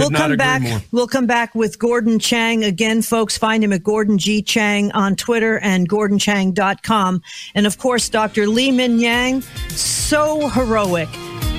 Could 0.00 0.12
we'll 0.12 0.20
come 0.20 0.36
back. 0.36 0.62
More. 0.62 0.80
We'll 0.92 1.06
come 1.06 1.26
back 1.26 1.54
with 1.54 1.78
Gordon 1.78 2.18
Chang 2.18 2.64
again, 2.64 3.02
folks. 3.02 3.36
Find 3.36 3.62
him 3.62 3.72
at 3.72 3.82
Gordon 3.82 4.18
G 4.18 4.42
Chang 4.42 4.90
on 4.92 5.16
Twitter 5.16 5.58
and 5.58 5.88
GordonChang.com. 5.88 7.22
And 7.54 7.66
of 7.66 7.78
course, 7.78 8.08
Dr. 8.08 8.46
Li 8.46 8.70
Meng 8.70 8.98
Yan, 8.98 9.42
so 9.70 10.48
heroic, 10.48 11.08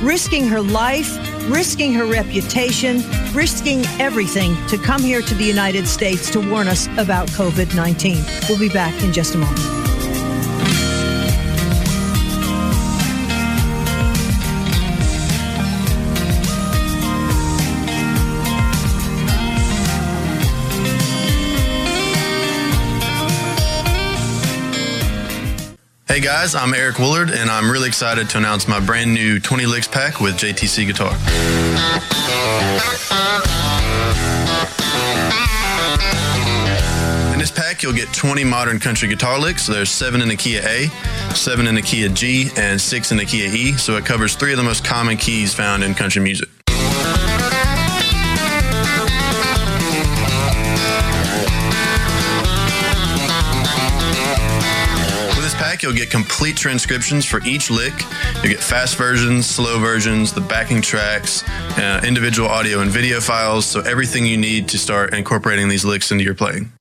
risking 0.01 0.47
her 0.47 0.61
life, 0.61 1.17
risking 1.49 1.93
her 1.93 2.05
reputation, 2.05 3.01
risking 3.33 3.85
everything 3.99 4.55
to 4.67 4.77
come 4.77 5.01
here 5.01 5.21
to 5.21 5.35
the 5.35 5.45
United 5.45 5.87
States 5.87 6.31
to 6.31 6.49
warn 6.49 6.67
us 6.67 6.87
about 6.97 7.27
COVID 7.29 7.75
19. 7.75 8.23
We'll 8.49 8.59
be 8.59 8.69
back 8.69 9.01
in 9.03 9.13
just 9.13 9.35
a 9.35 9.37
moment. 9.37 9.90
Hey 26.11 26.19
guys, 26.19 26.55
I'm 26.55 26.73
Eric 26.73 26.99
Willard, 26.99 27.29
and 27.29 27.49
I'm 27.49 27.71
really 27.71 27.87
excited 27.87 28.29
to 28.31 28.37
announce 28.37 28.67
my 28.67 28.81
brand 28.81 29.13
new 29.13 29.39
20 29.39 29.65
Licks 29.65 29.87
pack 29.87 30.19
with 30.19 30.35
JTC 30.35 30.85
Guitar. 30.85 31.13
In 37.31 37.39
this 37.39 37.49
pack, 37.49 37.81
you'll 37.81 37.93
get 37.93 38.13
20 38.13 38.43
modern 38.43 38.77
country 38.77 39.07
guitar 39.07 39.39
licks. 39.39 39.65
There's 39.67 39.89
seven 39.89 40.21
in 40.21 40.27
the 40.27 40.35
key 40.35 40.57
of 40.57 40.65
A, 40.65 40.87
seven 41.33 41.65
in 41.65 41.75
the 41.75 41.81
key 41.81 42.05
of 42.05 42.13
G, 42.13 42.49
and 42.57 42.81
six 42.81 43.13
in 43.13 43.17
the 43.17 43.25
key 43.25 43.45
of 43.45 43.55
E, 43.55 43.77
so 43.77 43.95
it 43.95 44.05
covers 44.05 44.35
three 44.35 44.51
of 44.51 44.57
the 44.57 44.65
most 44.65 44.83
common 44.83 45.15
keys 45.15 45.53
found 45.53 45.81
in 45.81 45.93
country 45.93 46.21
music. 46.21 46.49
You'll 55.81 55.93
get 55.93 56.09
complete 56.09 56.55
transcriptions 56.55 57.25
for 57.25 57.41
each 57.43 57.69
lick. 57.69 57.93
You'll 58.35 58.53
get 58.53 58.59
fast 58.59 58.97
versions, 58.97 59.45
slow 59.45 59.79
versions, 59.79 60.33
the 60.33 60.41
backing 60.41 60.81
tracks, 60.81 61.43
uh, 61.77 62.01
individual 62.05 62.49
audio 62.49 62.81
and 62.81 62.91
video 62.91 63.19
files, 63.19 63.65
so 63.65 63.81
everything 63.81 64.25
you 64.25 64.37
need 64.37 64.69
to 64.69 64.77
start 64.77 65.13
incorporating 65.13 65.69
these 65.69 65.85
licks 65.85 66.11
into 66.11 66.23
your 66.23 66.35
playing. 66.35 66.71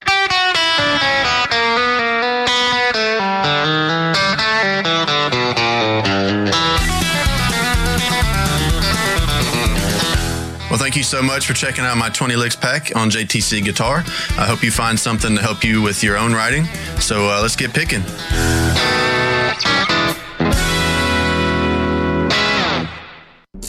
Well, 10.70 10.78
thank 10.78 10.94
you 10.94 11.02
so 11.02 11.20
much 11.20 11.48
for 11.48 11.52
checking 11.52 11.84
out 11.84 11.96
my 11.96 12.10
20 12.10 12.36
Licks 12.36 12.54
pack 12.54 12.94
on 12.94 13.10
JTC 13.10 13.64
Guitar. 13.64 14.04
I 14.38 14.46
hope 14.46 14.62
you 14.62 14.70
find 14.70 14.96
something 14.96 15.34
to 15.34 15.42
help 15.42 15.64
you 15.64 15.82
with 15.82 16.04
your 16.04 16.16
own 16.16 16.32
writing. 16.32 16.64
So 17.00 17.28
uh, 17.28 17.42
let's 17.42 17.56
get 17.56 17.74
picking. 17.74 18.02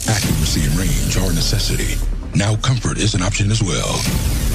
Accuracy 0.06 0.62
and 0.62 0.78
range 0.78 1.16
are 1.16 1.28
a 1.28 1.34
necessity. 1.34 1.98
Now 2.36 2.54
comfort 2.54 2.98
is 2.98 3.16
an 3.16 3.22
option 3.22 3.50
as 3.50 3.64
well. 3.64 3.98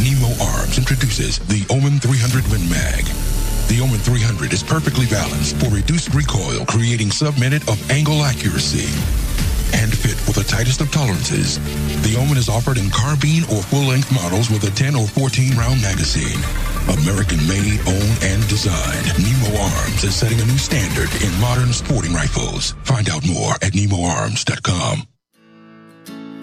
Nemo 0.01 0.31
Arms 0.41 0.77
introduces 0.77 1.39
the 1.49 1.65
Omen 1.69 1.99
300 1.99 2.49
Win 2.49 2.63
Mag. 2.69 3.03
The 3.67 3.81
Omen 3.83 3.99
300 3.99 4.53
is 4.53 4.63
perfectly 4.63 5.05
balanced 5.07 5.57
for 5.57 5.67
reduced 5.69 6.13
recoil, 6.13 6.65
creating 6.65 7.11
sub-minute 7.11 7.67
of 7.67 7.91
angle 7.91 8.23
accuracy 8.23 8.87
and 9.73 9.91
fit 9.91 10.15
for 10.15 10.31
the 10.31 10.43
tightest 10.43 10.81
of 10.81 10.91
tolerances. 10.91 11.59
The 12.03 12.15
Omen 12.17 12.37
is 12.37 12.49
offered 12.49 12.77
in 12.77 12.89
carbine 12.89 13.43
or 13.51 13.61
full-length 13.63 14.11
models 14.11 14.49
with 14.49 14.63
a 14.63 14.71
10 14.71 14.95
or 14.95 15.07
14 15.07 15.57
round 15.57 15.81
magazine. 15.81 16.39
American 16.87 17.39
made, 17.47 17.79
owned, 17.87 18.17
and 18.23 18.39
designed. 18.47 19.11
Nemo 19.19 19.59
Arms 19.59 20.03
is 20.03 20.15
setting 20.15 20.39
a 20.39 20.45
new 20.45 20.57
standard 20.57 21.11
in 21.23 21.33
modern 21.41 21.73
sporting 21.73 22.13
rifles. 22.13 22.71
Find 22.83 23.09
out 23.09 23.27
more 23.27 23.53
at 23.59 23.73
nemoarms.com. 23.73 25.07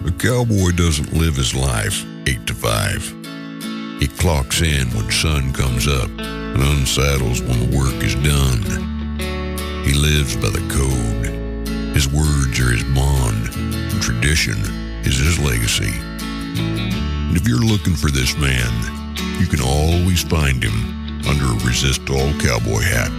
A 0.05 0.11
cowboy 0.11 0.71
doesn't 0.75 1.13
live 1.13 1.35
his 1.35 1.55
life 1.55 2.05
8 2.27 2.45
to 2.45 2.53
5. 2.53 3.99
He 3.99 4.07
clocks 4.07 4.61
in 4.61 4.87
when 4.89 5.09
sun 5.09 5.51
comes 5.53 5.87
up 5.87 6.09
and 6.19 6.61
unsaddles 6.61 7.41
when 7.41 7.59
the 7.59 7.77
work 7.77 8.03
is 8.03 8.13
done. 8.15 8.61
He 9.83 9.93
lives 9.93 10.35
by 10.35 10.49
the 10.49 10.65
code. 10.69 11.14
His 11.95 12.09
words 12.09 12.59
are 12.59 12.71
his 12.71 12.83
bond, 12.93 13.45
tradition 14.01 14.57
is 15.05 15.17
his 15.17 15.39
legacy. 15.39 15.93
And 15.95 17.37
if 17.37 17.47
you're 17.47 17.57
looking 17.57 17.95
for 17.95 18.11
this 18.11 18.37
man, 18.37 19.15
you 19.39 19.47
can 19.47 19.61
always 19.61 20.21
find 20.21 20.61
him 20.61 21.25
under 21.25 21.45
a 21.45 21.65
Resist 21.65 22.01
All 22.09 22.33
cowboy 22.33 22.81
hat. 22.81 23.15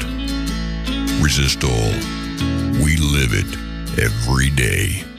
Resist 1.23 1.65
All. 1.65 1.93
We 2.85 2.99
live 2.99 3.33
it 3.33 3.99
every 3.99 4.51
day. 4.51 5.16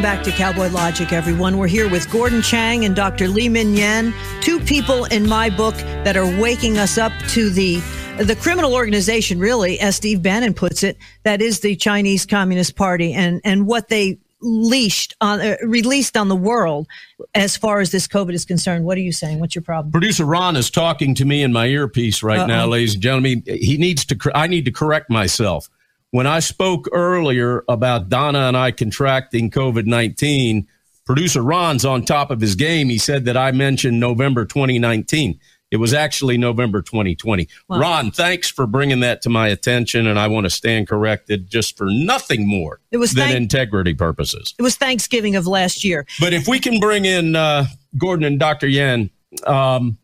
Welcome 0.00 0.16
back 0.16 0.24
to 0.24 0.32
Cowboy 0.32 0.70
Logic, 0.70 1.12
everyone. 1.12 1.58
We're 1.58 1.66
here 1.66 1.86
with 1.86 2.10
Gordon 2.10 2.40
Chang 2.40 2.86
and 2.86 2.96
Dr. 2.96 3.28
Li 3.28 3.50
Meng 3.50 3.76
Yan, 3.76 4.14
two 4.40 4.58
people 4.58 5.04
in 5.04 5.28
my 5.28 5.50
book 5.50 5.74
that 5.74 6.16
are 6.16 6.40
waking 6.40 6.78
us 6.78 6.96
up 6.96 7.12
to 7.28 7.50
the 7.50 7.82
the 8.16 8.34
criminal 8.34 8.72
organization, 8.72 9.38
really, 9.38 9.78
as 9.78 9.96
Steve 9.96 10.22
Bannon 10.22 10.54
puts 10.54 10.82
it, 10.82 10.96
that 11.24 11.42
is 11.42 11.60
the 11.60 11.76
Chinese 11.76 12.24
Communist 12.24 12.76
Party, 12.76 13.12
and 13.12 13.42
and 13.44 13.66
what 13.66 13.88
they 13.88 14.16
leashed 14.40 15.16
on 15.20 15.38
uh, 15.42 15.56
released 15.64 16.16
on 16.16 16.28
the 16.28 16.36
world 16.36 16.88
as 17.34 17.58
far 17.58 17.80
as 17.80 17.90
this 17.90 18.08
COVID 18.08 18.32
is 18.32 18.46
concerned. 18.46 18.86
What 18.86 18.96
are 18.96 19.02
you 19.02 19.12
saying? 19.12 19.38
What's 19.38 19.54
your 19.54 19.60
problem? 19.60 19.92
Producer 19.92 20.24
Ron 20.24 20.56
is 20.56 20.70
talking 20.70 21.14
to 21.16 21.26
me 21.26 21.42
in 21.42 21.52
my 21.52 21.66
earpiece 21.66 22.22
right 22.22 22.38
Uh-oh. 22.38 22.46
now, 22.46 22.64
ladies 22.64 22.94
and 22.94 23.02
gentlemen. 23.02 23.42
He 23.44 23.76
needs 23.76 24.06
to. 24.06 24.30
I 24.34 24.46
need 24.46 24.64
to 24.64 24.72
correct 24.72 25.10
myself 25.10 25.68
when 26.10 26.26
I 26.26 26.40
spoke 26.40 26.88
earlier 26.92 27.64
about 27.68 28.08
Donna 28.08 28.40
and 28.40 28.56
I 28.56 28.70
contracting 28.70 29.50
COVID 29.50 29.86
19, 29.86 30.66
producer 31.04 31.42
Ron's 31.42 31.84
on 31.84 32.04
top 32.04 32.30
of 32.30 32.40
his 32.40 32.54
game. 32.54 32.88
He 32.88 32.98
said 32.98 33.24
that 33.26 33.36
I 33.36 33.52
mentioned 33.52 34.00
November 34.00 34.44
2019. 34.44 35.38
It 35.70 35.76
was 35.76 35.94
actually 35.94 36.36
November 36.36 36.82
2020. 36.82 37.48
Wow. 37.68 37.78
Ron, 37.78 38.10
thanks 38.10 38.50
for 38.50 38.66
bringing 38.66 39.00
that 39.00 39.22
to 39.22 39.30
my 39.30 39.46
attention, 39.48 40.08
and 40.08 40.18
I 40.18 40.26
want 40.26 40.44
to 40.44 40.50
stand 40.50 40.88
corrected 40.88 41.48
just 41.48 41.76
for 41.76 41.86
nothing 41.88 42.48
more 42.48 42.80
it 42.90 42.96
was 42.96 43.12
than 43.12 43.26
thank- 43.26 43.36
integrity 43.36 43.94
purposes. 43.94 44.54
It 44.58 44.62
was 44.62 44.74
Thanksgiving 44.74 45.36
of 45.36 45.46
last 45.46 45.84
year. 45.84 46.06
But 46.18 46.32
if 46.32 46.48
we 46.48 46.58
can 46.58 46.80
bring 46.80 47.04
in 47.04 47.36
uh, 47.36 47.66
Gordon 47.96 48.24
and 48.24 48.40
Dr. 48.40 48.66
Yan, 48.66 49.10
um, 49.46 49.96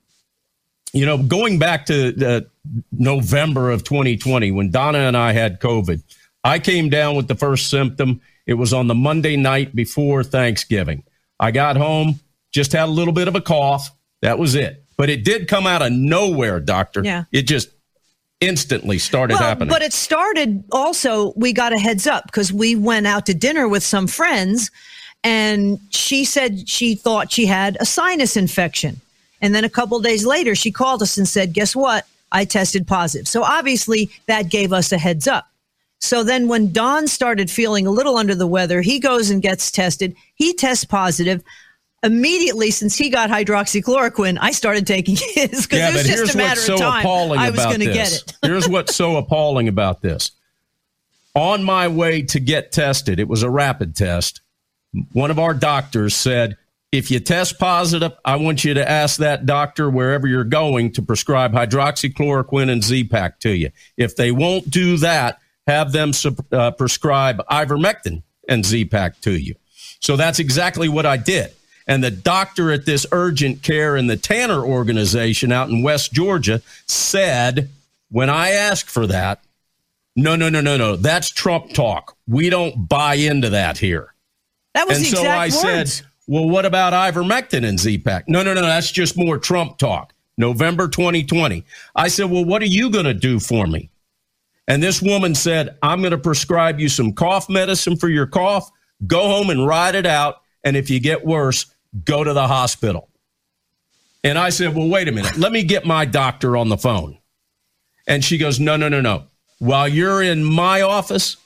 you 0.93 1.07
know, 1.07 1.19
going 1.19 1.59
back 1.59 1.87
to 1.87 2.13
the 2.13 2.47
November 2.93 3.71
of 3.71 3.85
2020 3.85 4.51
when 4.51 4.71
Donna 4.71 4.99
and 4.99 5.17
I 5.17 5.33
had 5.33 5.61
COVID, 5.61 6.03
I 6.45 6.59
came 6.59 6.89
down 6.89 7.17
with 7.17 7.29
the 7.29 7.35
first 7.35 7.71
symptom. 7.71 8.21
It 8.47 8.55
was 8.55 8.73
on 8.73 8.87
the 8.87 8.95
Monday 8.95 9.37
night 9.37 9.75
before 9.75 10.23
Thanksgiving. 10.23 11.03
I 11.39 11.51
got 11.51 11.77
home, 11.77 12.21
just 12.53 12.73
had 12.73 12.85
a 12.85 12.93
little 12.93 13.13
bit 13.13 13.29
of 13.29 13.35
a 13.35 13.41
cough. 13.41 13.91
That 14.23 14.39
was 14.39 14.55
it. 14.55 14.85
But 14.97 15.11
it 15.11 15.25
did 15.25 15.49
come 15.49 15.67
out 15.67 15.83
of 15.83 15.93
nowhere, 15.93 16.61
doctor. 16.61 17.03
Yeah. 17.05 17.25
It 17.33 17.43
just 17.43 17.69
instantly 18.41 18.99
started 18.99 19.35
well, 19.35 19.43
happening. 19.43 19.69
But 19.69 19.83
it 19.83 19.93
started 19.93 20.65
also, 20.73 21.33
we 21.37 21.53
got 21.53 21.73
a 21.73 21.79
heads 21.79 22.07
up 22.07 22.27
because 22.27 22.53
we 22.53 22.75
went 22.75 23.07
out 23.07 23.27
to 23.27 23.35
dinner 23.35 23.69
with 23.69 23.83
some 23.83 24.07
friends 24.07 24.71
and 25.25 25.79
she 25.91 26.25
said 26.25 26.69
she 26.69 26.95
thought 26.95 27.33
she 27.33 27.47
had 27.47 27.77
a 27.81 27.85
sinus 27.85 28.37
infection. 28.37 29.01
And 29.47 29.55
then 29.55 29.65
a 29.65 29.71
couple 29.71 30.01
days 30.01 30.27
later, 30.27 30.57
she 30.57 30.73
called 30.73 31.03
us 31.03 31.17
and 31.17 31.29
said, 31.29 31.53
Guess 31.53 31.77
what? 31.77 32.05
I 32.33 32.45
tested 32.45 32.89
positive. 32.89 33.29
So 33.29 33.45
obviously 33.45 34.11
that 34.27 34.51
gave 34.51 34.73
us 34.73 34.91
a 34.91 34.99
heads 34.99 35.29
up. 35.29 35.47
So 36.01 36.25
then 36.25 36.49
when 36.49 36.73
Don 36.73 37.07
started 37.07 37.49
feeling 37.49 37.87
a 37.87 37.93
little 37.93 38.17
under 38.17 38.35
the 38.35 38.49
weather, 38.49 38.81
he 38.81 38.99
goes 38.99 39.31
and 39.31 39.41
gets 39.41 39.71
tested. 39.71 40.17
He 40.35 40.53
tests 40.53 40.85
positive. 40.85 41.45
Immediately, 42.03 42.73
since 42.73 42.97
he 42.97 43.09
got 43.09 43.31
hydroxychloroquine, 43.31 44.37
I 44.41 44.51
started 44.51 44.85
taking 44.85 45.15
his 45.35 45.65
because 45.65 45.79
yeah, 45.79 45.91
it 45.91 45.95
was 45.95 46.07
just 46.09 46.35
a 46.35 46.39
matter 46.39 46.61
so 46.61 46.75
of 46.75 46.81
time. 46.81 47.01
appalling 47.01 47.39
I 47.39 47.51
was 47.51 47.65
going 47.65 47.81
to 47.81 47.87
get 47.87 48.13
it. 48.13 48.33
here's 48.43 48.69
what's 48.69 48.97
so 48.97 49.17
appalling 49.17 49.69
about 49.69 50.03
this. 50.03 50.33
On 51.37 51.63
my 51.63 51.87
way 51.87 52.23
to 52.23 52.41
get 52.41 52.73
tested, 52.73 53.21
it 53.21 53.29
was 53.29 53.45
a 53.45 53.51
rapid 53.51 53.95
test. 53.95 54.41
One 55.13 55.31
of 55.31 55.39
our 55.39 55.55
doctors 55.55 56.17
said, 56.17 56.57
if 56.93 57.11
you 57.11 57.21
test 57.21 57.59
positive, 57.59 58.13
I 58.25 58.37
want 58.37 58.65
you 58.65 58.75
to 58.75 58.91
ask 58.91 59.19
that 59.19 59.45
doctor 59.45 59.91
wherever 59.91 60.27
you're 60.27 60.45
going 60.45 60.93
to 60.93 61.03
prescribe 61.03 61.53
hydroxychloroquine 61.53 62.71
and 62.71 62.83
Z-Pack 62.83 63.41
to 63.41 63.51
you. 63.51 63.71
If 63.97 64.17
they 64.17 64.31
won't 64.31 64.71
do 64.71 64.97
that, 64.99 65.39
have 65.67 65.93
them 65.93 66.13
uh, 66.53 66.71
prescribe 66.71 67.45
ivermectin 67.51 68.23
and 68.49 68.65
Z-Pack 68.65 69.21
to 69.23 69.33
you. 69.33 69.57
So 70.01 70.17
that's 70.17 70.39
exactly 70.39 70.89
what 70.89 71.07
I 71.07 71.17
did. 71.17 71.53
And 71.89 72.03
the 72.03 72.11
doctor 72.11 72.73
at 72.73 72.87
this 72.87 73.07
urgent 73.13 73.63
care 73.63 73.97
in 73.97 74.07
the 74.07 74.17
Tanner 74.17 74.65
organization 74.65 75.53
out 75.53 75.69
in 75.69 75.83
West 75.83 76.13
Georgia 76.13 76.63
said, 76.87 77.69
when 78.11 78.31
I 78.31 78.51
asked 78.51 78.91
for 78.91 79.07
that, 79.09 79.41
no, 80.15 80.35
no, 80.35 80.49
no, 80.49 80.61
no, 80.61 80.77
no, 80.77 80.97
that's 80.97 81.31
Trump 81.31 81.73
talk. 81.73 82.17
We 82.27 82.49
don't 82.49 82.89
buy 82.89 83.15
into 83.17 83.51
that 83.51 83.79
here. 83.79 84.15
That 84.75 84.89
was 84.89 84.99
and 84.99 85.07
the 85.07 85.11
so 85.11 85.19
exact 85.19 85.65
I 85.65 85.67
words. 85.67 85.93
said, 85.93 86.07
well, 86.27 86.49
what 86.49 86.65
about 86.65 86.93
ivermectin 86.93 87.65
and 87.65 87.79
Z-Pack? 87.79 88.29
No, 88.29 88.43
no, 88.43 88.55
no, 88.55 88.63
that's 88.63 88.91
just 88.91 89.17
more 89.17 89.39
Trump 89.39 89.79
talk. 89.79 90.13
November 90.39 90.89
2020. 90.89 91.65
I 91.95 92.09
said, 92.09 92.31
well, 92.31 92.45
what 92.45 92.63
are 92.63 92.67
you 92.67 92.91
going 92.91 93.05
to 93.05 93.15
do 93.15 93.41
for 93.41 93.67
me? 93.67 93.91
And 94.69 94.83
this 94.83 95.01
woman 95.01 95.35
said, 95.35 95.79
I'm 95.83 96.01
going 96.01 96.11
to 96.11 96.19
prescribe 96.19 96.81
you 96.81 96.89
some 96.89 97.13
cough 97.13 97.49
medicine 97.49 97.97
for 97.97 98.09
your 98.09 98.27
cough. 98.27 98.71
Go 99.07 99.29
home 99.29 99.51
and 99.51 99.67
ride 99.67 99.95
it 99.95 100.07
out. 100.07 100.43
And 100.65 100.77
if 100.77 100.91
you 100.91 100.99
get 101.01 101.25
worse, 101.25 101.67
go 102.05 102.25
to 102.25 102.33
the 102.33 102.49
hospital. 102.49 103.09
And 104.25 104.39
I 104.39 104.49
said, 104.49 104.75
Well, 104.75 104.89
wait 104.89 105.07
a 105.07 105.13
minute. 105.13 105.37
Let 105.37 105.53
me 105.53 105.63
get 105.63 105.87
my 105.87 106.05
doctor 106.05 106.57
on 106.57 106.69
the 106.69 106.77
phone. 106.77 107.19
And 108.09 108.25
she 108.25 108.39
goes, 108.39 108.59
No, 108.59 108.77
no, 108.77 108.89
no, 108.89 109.01
no. 109.01 109.25
While 109.59 109.89
you're 109.89 110.23
in 110.23 110.43
my 110.43 110.83
office, 110.83 111.37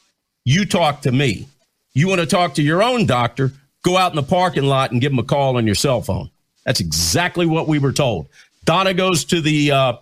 you 0.44 0.64
talk 0.64 1.02
to 1.02 1.12
me. 1.12 1.46
You 1.92 2.08
want 2.08 2.20
to 2.20 2.26
talk 2.26 2.54
to 2.54 2.62
your 2.62 2.82
own 2.82 3.04
doctor, 3.04 3.52
go 3.82 3.96
out 3.96 4.12
in 4.12 4.16
the 4.16 4.22
parking 4.22 4.64
lot 4.64 4.92
and 4.92 5.00
give 5.00 5.12
them 5.12 5.18
a 5.18 5.24
call 5.24 5.56
on 5.56 5.66
your 5.66 5.74
cell 5.74 6.02
phone. 6.02 6.30
That's 6.64 6.80
exactly 6.80 7.46
what 7.46 7.68
we 7.68 7.78
were 7.78 7.92
told. 7.92 8.28
Donna 8.64 8.94
goes 8.94 9.24
to 9.26 9.40
the 9.40 9.72
uh, 9.72 9.92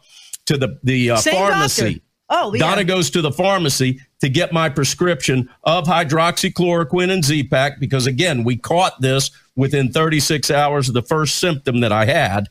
to 0.46 0.56
the 0.56 0.78
the 0.82 1.10
uh, 1.12 1.20
pharmacy. 1.20 1.94
doctor. 1.94 2.04
Oh, 2.30 2.52
yeah. 2.52 2.58
Donna 2.58 2.84
goes 2.84 3.10
to 3.10 3.22
the 3.22 3.32
pharmacy 3.32 4.00
to 4.20 4.28
get 4.28 4.52
my 4.52 4.68
prescription 4.68 5.48
of 5.64 5.84
hydroxychloroquine 5.84 7.10
and 7.10 7.24
Z-Pack 7.24 7.80
because 7.80 8.06
again, 8.06 8.44
we 8.44 8.56
caught 8.56 9.00
this 9.00 9.30
within 9.56 9.90
36 9.90 10.50
hours 10.50 10.88
of 10.88 10.94
the 10.94 11.02
first 11.02 11.36
symptom 11.36 11.80
that 11.80 11.90
I 11.90 12.04
had, 12.04 12.48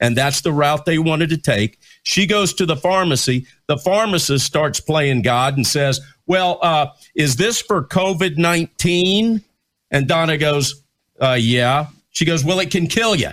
and 0.00 0.16
that's 0.16 0.40
the 0.40 0.52
route 0.52 0.86
they 0.86 0.98
wanted 0.98 1.28
to 1.30 1.36
take. 1.36 1.78
She 2.04 2.26
goes 2.26 2.54
to 2.54 2.64
the 2.64 2.76
pharmacy. 2.76 3.46
The 3.66 3.76
pharmacist 3.76 4.46
starts 4.46 4.80
playing 4.80 5.22
God 5.22 5.56
and 5.56 5.66
says, 5.66 6.00
"Well, 6.26 6.58
uh, 6.62 6.86
is 7.14 7.36
this 7.36 7.60
for 7.60 7.84
COVID 7.84 8.38
19?" 8.38 9.44
And 9.90 10.06
Donna 10.06 10.36
goes, 10.36 10.82
uh, 11.20 11.36
"Yeah." 11.38 11.86
She 12.10 12.24
goes, 12.24 12.44
"Well, 12.44 12.60
it 12.60 12.70
can 12.70 12.86
kill 12.86 13.14
you. 13.14 13.30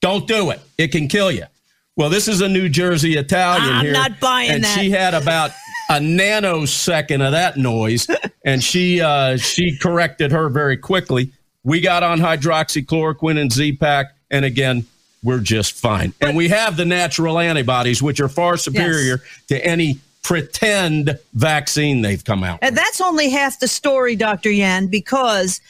Don't 0.00 0.26
do 0.26 0.50
it. 0.50 0.60
It 0.78 0.88
can 0.92 1.08
kill 1.08 1.30
you." 1.30 1.44
Well, 1.96 2.10
this 2.10 2.26
is 2.26 2.40
a 2.40 2.48
New 2.48 2.68
Jersey 2.68 3.16
Italian 3.16 3.72
I'm 3.72 3.84
here, 3.84 3.92
not 3.92 4.18
buying 4.18 4.50
and 4.50 4.64
that. 4.64 4.78
she 4.78 4.90
had 4.90 5.14
about 5.14 5.52
a 5.88 5.94
nanosecond 5.94 7.24
of 7.24 7.32
that 7.32 7.56
noise, 7.56 8.06
and 8.44 8.62
she 8.62 9.00
uh, 9.00 9.36
she 9.36 9.78
corrected 9.78 10.32
her 10.32 10.48
very 10.48 10.76
quickly. 10.76 11.32
We 11.62 11.80
got 11.80 12.02
on 12.02 12.20
hydroxychloroquine 12.20 13.40
and 13.40 13.50
Z-Pack, 13.50 14.14
and 14.30 14.44
again, 14.44 14.84
we're 15.22 15.40
just 15.40 15.72
fine. 15.74 16.12
and 16.20 16.36
we 16.36 16.48
have 16.48 16.76
the 16.76 16.84
natural 16.84 17.38
antibodies, 17.38 18.02
which 18.02 18.20
are 18.20 18.28
far 18.28 18.56
superior 18.58 19.22
to 19.48 19.64
any 19.64 19.98
pretend 20.22 21.18
vaccine 21.34 22.02
they've 22.02 22.24
come 22.24 22.42
out. 22.42 22.58
And 22.62 22.76
that's 22.76 23.00
only 23.00 23.30
half 23.30 23.60
the 23.60 23.68
story, 23.68 24.16
Dr. 24.16 24.50
Yan, 24.50 24.88
because 24.88 25.60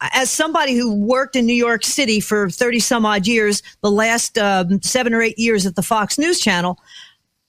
as 0.00 0.30
somebody 0.30 0.74
who 0.74 0.94
worked 0.94 1.36
in 1.36 1.46
New 1.46 1.54
York 1.54 1.84
City 1.84 2.20
for 2.20 2.50
30 2.50 2.80
some 2.80 3.06
odd 3.06 3.26
years, 3.26 3.62
the 3.82 3.90
last 3.90 4.36
um, 4.38 4.80
seven 4.82 5.14
or 5.14 5.22
eight 5.22 5.38
years 5.38 5.66
at 5.66 5.74
the 5.74 5.82
Fox 5.82 6.18
News 6.18 6.40
Channel, 6.40 6.78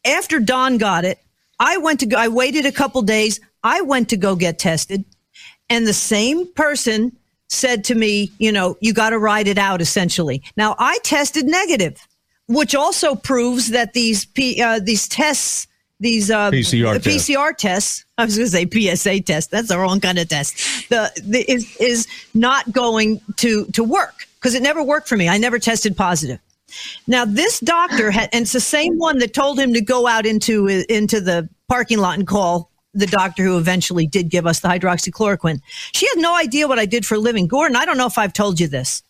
after 0.06 0.40
Don 0.40 0.78
got 0.78 1.04
it, 1.06 1.20
I 1.60 1.78
went 1.78 2.00
to 2.02 2.06
go, 2.06 2.18
I 2.18 2.28
waited 2.28 2.66
a 2.66 2.72
couple 2.72 3.02
days. 3.02 3.40
I 3.64 3.82
went 3.82 4.10
to 4.10 4.18
go 4.18 4.36
get 4.36 4.60
tested. 4.60 5.04
And 5.70 5.86
the 5.86 5.94
same 5.94 6.52
person 6.54 7.16
said 7.50 7.84
to 7.86 7.96
me, 7.96 8.32
you 8.38 8.52
know, 8.52 8.78
you 8.80 8.94
got 8.94 9.10
to 9.10 9.20
ride 9.20 9.48
it 9.48 9.58
out 9.58 9.82
essentially. 9.82 10.44
Now 10.56 10.76
I 10.80 11.00
tested 11.04 11.46
negative, 11.46 12.08
which 12.48 12.76
also 12.76 13.16
proves 13.16 13.72
that 13.72 13.94
these, 13.94 14.28
uh, 14.62 14.80
these 14.82 15.08
tests, 15.08 15.68
these 16.00 16.30
uh, 16.30 16.52
PCR 16.52 16.94
the 16.94 17.00
tests. 17.00 17.30
PCR 17.30 17.58
tests. 17.58 18.06
I 18.18 18.26
was 18.26 18.38
going 18.38 18.50
to 18.50 18.52
say 18.52 18.96
PSA 18.96 19.22
test. 19.22 19.52
That's 19.52 19.70
the 19.70 19.78
wrong 19.78 20.00
kind 20.00 20.20
of 20.20 20.28
test. 20.28 20.90
The, 20.90 21.12
the 21.24 21.50
is 21.52 21.76
is 21.78 22.08
not 22.34 22.72
going 22.72 23.22
to 23.38 23.66
to 23.66 23.84
work 23.84 24.28
because 24.36 24.54
it 24.54 24.62
never 24.62 24.84
worked 24.84 25.08
for 25.08 25.18
me. 25.18 25.28
I 25.28 25.38
never 25.38 25.60
tested 25.60 25.98
positive. 25.98 26.40
Now 27.08 27.26
this 27.26 27.60
doctor 27.60 28.12
had, 28.12 28.30
and 28.34 28.44
it's 28.44 28.52
the 28.52 28.60
same 28.60 28.98
one 28.98 29.20
that 29.20 29.34
told 29.34 29.60
him 29.60 29.74
to 29.74 29.82
go 29.82 30.08
out 30.08 30.26
into 30.26 30.68
into 30.68 31.20
the 31.20 31.50
parking 31.68 31.98
lot 31.98 32.18
and 32.18 32.28
call 32.28 32.70
the 32.94 33.08
doctor 33.08 33.44
who 33.44 33.58
eventually 33.58 34.08
did 34.08 34.30
give 34.30 34.48
us 34.48 34.60
the 34.60 34.68
hydroxychloroquine. 34.68 35.62
She 35.94 36.08
had 36.08 36.18
no 36.18 36.36
idea 36.36 36.68
what 36.68 36.80
I 36.80 36.86
did 36.86 37.06
for 37.06 37.16
a 37.16 37.20
living. 37.20 37.48
Gordon, 37.48 37.76
I 37.76 37.86
don't 37.86 37.98
know 37.98 38.08
if 38.08 38.18
I've 38.18 38.34
told 38.34 38.60
you 38.60 38.68
this. 38.68 39.04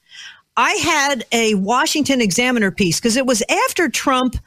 I 0.58 0.71
had 0.73 1.26
a 1.32 1.54
Washington 1.54 2.19
Examiner 2.19 2.71
piece 2.71 3.00
because 3.00 3.15
it 3.15 3.26
was 3.26 3.43
after 3.50 3.89
Trump 3.89 4.38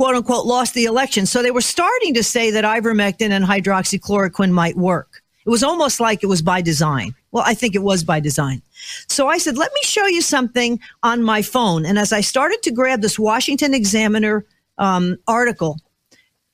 quote 0.00 0.16
unquote 0.16 0.46
lost 0.46 0.72
the 0.72 0.86
election. 0.86 1.26
So 1.26 1.42
they 1.42 1.50
were 1.50 1.60
starting 1.60 2.14
to 2.14 2.22
say 2.22 2.50
that 2.52 2.64
ivermectin 2.64 3.32
and 3.32 3.44
hydroxychloroquine 3.44 4.50
might 4.50 4.74
work. 4.74 5.22
It 5.44 5.50
was 5.50 5.62
almost 5.62 6.00
like 6.00 6.22
it 6.22 6.26
was 6.26 6.40
by 6.40 6.62
design. 6.62 7.14
Well, 7.32 7.44
I 7.46 7.52
think 7.52 7.74
it 7.74 7.82
was 7.82 8.02
by 8.02 8.18
design. 8.18 8.62
So 9.08 9.28
I 9.28 9.36
said, 9.36 9.58
let 9.58 9.70
me 9.74 9.80
show 9.82 10.06
you 10.06 10.22
something 10.22 10.80
on 11.02 11.22
my 11.22 11.42
phone. 11.42 11.84
And 11.84 11.98
as 11.98 12.14
I 12.14 12.22
started 12.22 12.62
to 12.62 12.70
grab 12.70 13.02
this 13.02 13.18
Washington 13.18 13.74
Examiner 13.74 14.46
um, 14.78 15.18
article, 15.28 15.78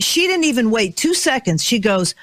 she 0.00 0.26
didn't 0.26 0.42
even 0.42 0.72
wait 0.72 0.96
two 0.96 1.14
seconds. 1.14 1.62
She 1.62 1.78
goes, 1.78 2.16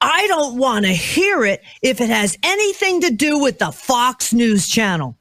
I 0.00 0.26
don't 0.26 0.56
want 0.56 0.86
to 0.86 0.92
hear 0.92 1.44
it 1.44 1.62
if 1.82 2.00
it 2.00 2.08
has 2.08 2.38
anything 2.42 3.02
to 3.02 3.10
do 3.10 3.38
with 3.38 3.58
the 3.58 3.72
Fox 3.72 4.32
News 4.32 4.68
channel. 4.68 5.18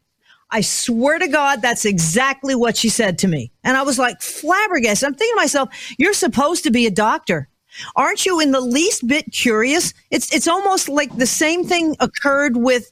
I 0.51 0.61
swear 0.61 1.19
to 1.19 1.27
God, 1.27 1.61
that's 1.61 1.85
exactly 1.85 2.55
what 2.55 2.77
she 2.77 2.89
said 2.89 3.17
to 3.19 3.27
me. 3.27 3.51
And 3.63 3.75
I 3.75 3.83
was 3.83 3.97
like 3.97 4.21
flabbergasted. 4.21 5.07
I'm 5.07 5.15
thinking 5.15 5.35
to 5.35 5.41
myself, 5.41 5.69
you're 5.97 6.13
supposed 6.13 6.63
to 6.63 6.71
be 6.71 6.85
a 6.85 6.91
doctor. 6.91 7.49
Aren't 7.95 8.25
you 8.25 8.39
in 8.39 8.51
the 8.51 8.61
least 8.61 9.05
bit 9.07 9.31
curious? 9.31 9.93
It's, 10.11 10.33
it's 10.33 10.47
almost 10.47 10.87
like 10.87 11.15
the 11.17 11.25
same 11.25 11.65
thing 11.65 11.95
occurred 11.99 12.57
with 12.57 12.89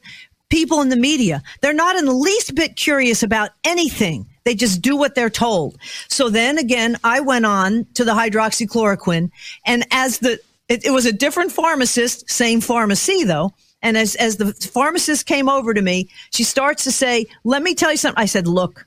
people 0.50 0.82
in 0.82 0.88
the 0.88 0.96
media. 0.96 1.42
They're 1.62 1.72
not 1.72 1.96
in 1.96 2.04
the 2.04 2.12
least 2.12 2.54
bit 2.54 2.76
curious 2.76 3.22
about 3.22 3.50
anything. 3.64 4.26
They 4.44 4.54
just 4.54 4.82
do 4.82 4.96
what 4.96 5.14
they're 5.14 5.30
told. 5.30 5.78
So 6.08 6.28
then 6.28 6.58
again, 6.58 6.98
I 7.02 7.20
went 7.20 7.46
on 7.46 7.86
to 7.94 8.04
the 8.04 8.12
hydroxychloroquine 8.12 9.30
and 9.64 9.86
as 9.90 10.18
the, 10.18 10.38
it, 10.68 10.84
it 10.84 10.90
was 10.90 11.06
a 11.06 11.12
different 11.12 11.52
pharmacist, 11.52 12.28
same 12.28 12.60
pharmacy 12.60 13.24
though. 13.24 13.52
And 13.84 13.98
as, 13.98 14.16
as 14.16 14.38
the 14.38 14.52
pharmacist 14.54 15.26
came 15.26 15.46
over 15.48 15.74
to 15.74 15.82
me, 15.82 16.08
she 16.30 16.42
starts 16.42 16.82
to 16.84 16.90
say, 16.90 17.26
let 17.44 17.62
me 17.62 17.74
tell 17.74 17.90
you 17.90 17.98
something. 17.98 18.20
I 18.20 18.24
said, 18.24 18.48
look, 18.48 18.86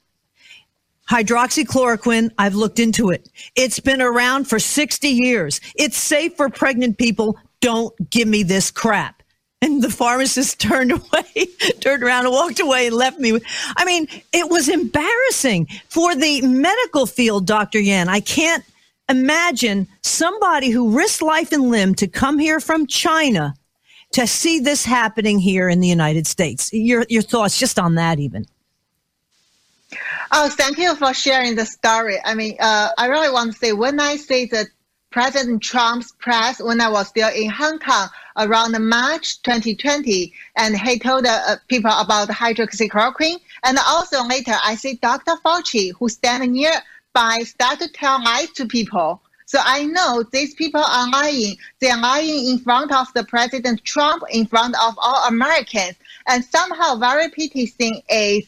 hydroxychloroquine, 1.07 2.31
I've 2.39 2.55
looked 2.55 2.79
into 2.79 3.12
it. 3.12 3.29
It's 3.55 3.79
been 3.79 4.01
around 4.01 4.49
for 4.49 4.57
60 4.57 5.07
years. 5.07 5.62
It's 5.75 5.97
safe 5.97 6.36
for 6.36 6.49
pregnant 6.49 6.97
people. 6.97 7.38
Don't 7.62 7.93
give 8.10 8.27
me 8.27 8.41
this 8.41 8.71
crap. 8.71 9.21
And 9.62 9.83
the 9.83 9.89
pharmacist 9.91 10.60
turned 10.60 10.91
away, 10.91 11.47
turned 11.79 12.01
around 12.01 12.25
and 12.25 12.33
walked 12.33 12.60
away 12.60 12.88
and 12.88 12.95
left 12.95 13.19
me. 13.19 13.39
I 13.77 13.86
mean, 13.86 14.07
it 14.33 14.49
was 14.49 14.67
embarrassing 14.67 15.67
for 15.89 16.15
the 16.15 16.41
medical 16.41 17.05
field, 17.05 17.45
Dr. 17.45 17.79
Yan. 17.79 18.10
I 18.10 18.19
can't 18.19 18.63
imagine 19.10 19.88
somebody 20.01 20.71
who 20.71 20.97
risked 20.97 21.21
life 21.21 21.51
and 21.51 21.69
limb 21.69 21.93
to 21.95 22.07
come 22.07 22.39
here 22.39 22.60
from 22.60 22.88
China 22.88 23.53
to 24.13 24.28
see 24.28 24.60
this 24.60 24.86
happening 24.86 25.39
here 25.39 25.70
in 25.70 25.80
the 25.80 25.88
United 25.88 26.28
States. 26.28 26.72
Your 26.74 27.06
your 27.10 27.22
thoughts 27.22 27.60
just 27.60 27.78
on 27.80 27.96
that, 27.96 28.20
even. 28.20 28.46
Oh, 30.32 30.50
thank 30.50 30.78
you 30.78 30.96
for 30.96 31.13
sharing 31.13 31.56
the 31.56 31.65
story. 31.65 32.17
I 32.26 32.34
mean, 32.36 32.58
uh, 32.60 32.89
I 32.98 33.08
really 33.08 33.32
want 33.32 33.54
to 33.54 33.58
say 33.58 33.72
when 33.72 34.00
I 34.00 34.17
say 34.17 34.46
that 34.48 34.67
President 35.10 35.63
Trump's 35.63 36.12
press 36.20 36.62
when 36.62 36.82
I 36.82 36.89
was 36.89 37.08
still 37.08 37.30
in 37.30 37.50
Hong 37.50 37.80
Kong 37.80 38.10
around 38.38 38.78
March 38.88 39.41
2020, 39.41 40.34
and 40.58 40.78
he 40.78 41.00
told 41.00 41.26
uh, 41.26 41.56
people 41.67 41.91
about 41.91 42.28
hydroxychloroquine. 42.28 43.39
And 43.63 43.78
also 43.88 44.24
later, 44.26 44.56
I 44.63 44.76
see 44.76 44.96
Dr. 44.96 45.36
Fauci, 45.43 45.93
who 45.98 46.10
stand 46.10 46.52
nearby, 46.52 47.39
start 47.46 47.80
to 47.80 47.88
tell 47.88 48.22
lies 48.24 48.52
to 48.52 48.65
people. 48.65 49.22
So 49.47 49.60
I 49.63 49.86
know 49.86 50.25
these 50.33 50.53
people 50.55 50.83
are 50.83 51.10
lying. 51.10 51.55
They 51.79 51.89
are 51.89 52.01
lying 52.01 52.49
in 52.49 52.60
front 52.60 52.91
of 52.91 53.07
the 53.13 53.23
President 53.23 53.83
Trump, 53.86 54.23
in 54.29 54.45
front 54.45 54.75
of 54.75 54.93
all 54.97 55.23
Americans. 55.25 55.95
And 56.27 56.43
somehow, 56.43 56.97
very 56.97 57.29
pity 57.29 57.65
thing 57.65 58.01
is, 58.10 58.45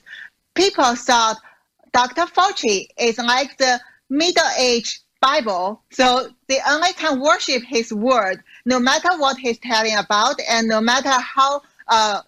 people 0.56 0.96
thought 0.96 1.38
Dr. 1.94 2.24
Fauci 2.24 2.90
is 3.00 3.18
like 3.18 3.58
the 3.58 3.80
middle-aged 4.10 5.00
Bible. 5.22 5.82
So 5.90 6.32
they 6.50 6.60
only 6.70 6.92
can 6.94 7.22
worship 7.22 7.64
his 7.64 7.94
word, 7.94 8.44
no 8.66 8.78
matter 8.78 9.10
what 9.18 9.38
he's 9.38 9.58
telling 9.60 9.96
about, 9.96 10.36
and 10.50 10.68
no 10.68 10.82
matter 10.82 11.12
how, 11.12 11.62
uh, 11.88 12.24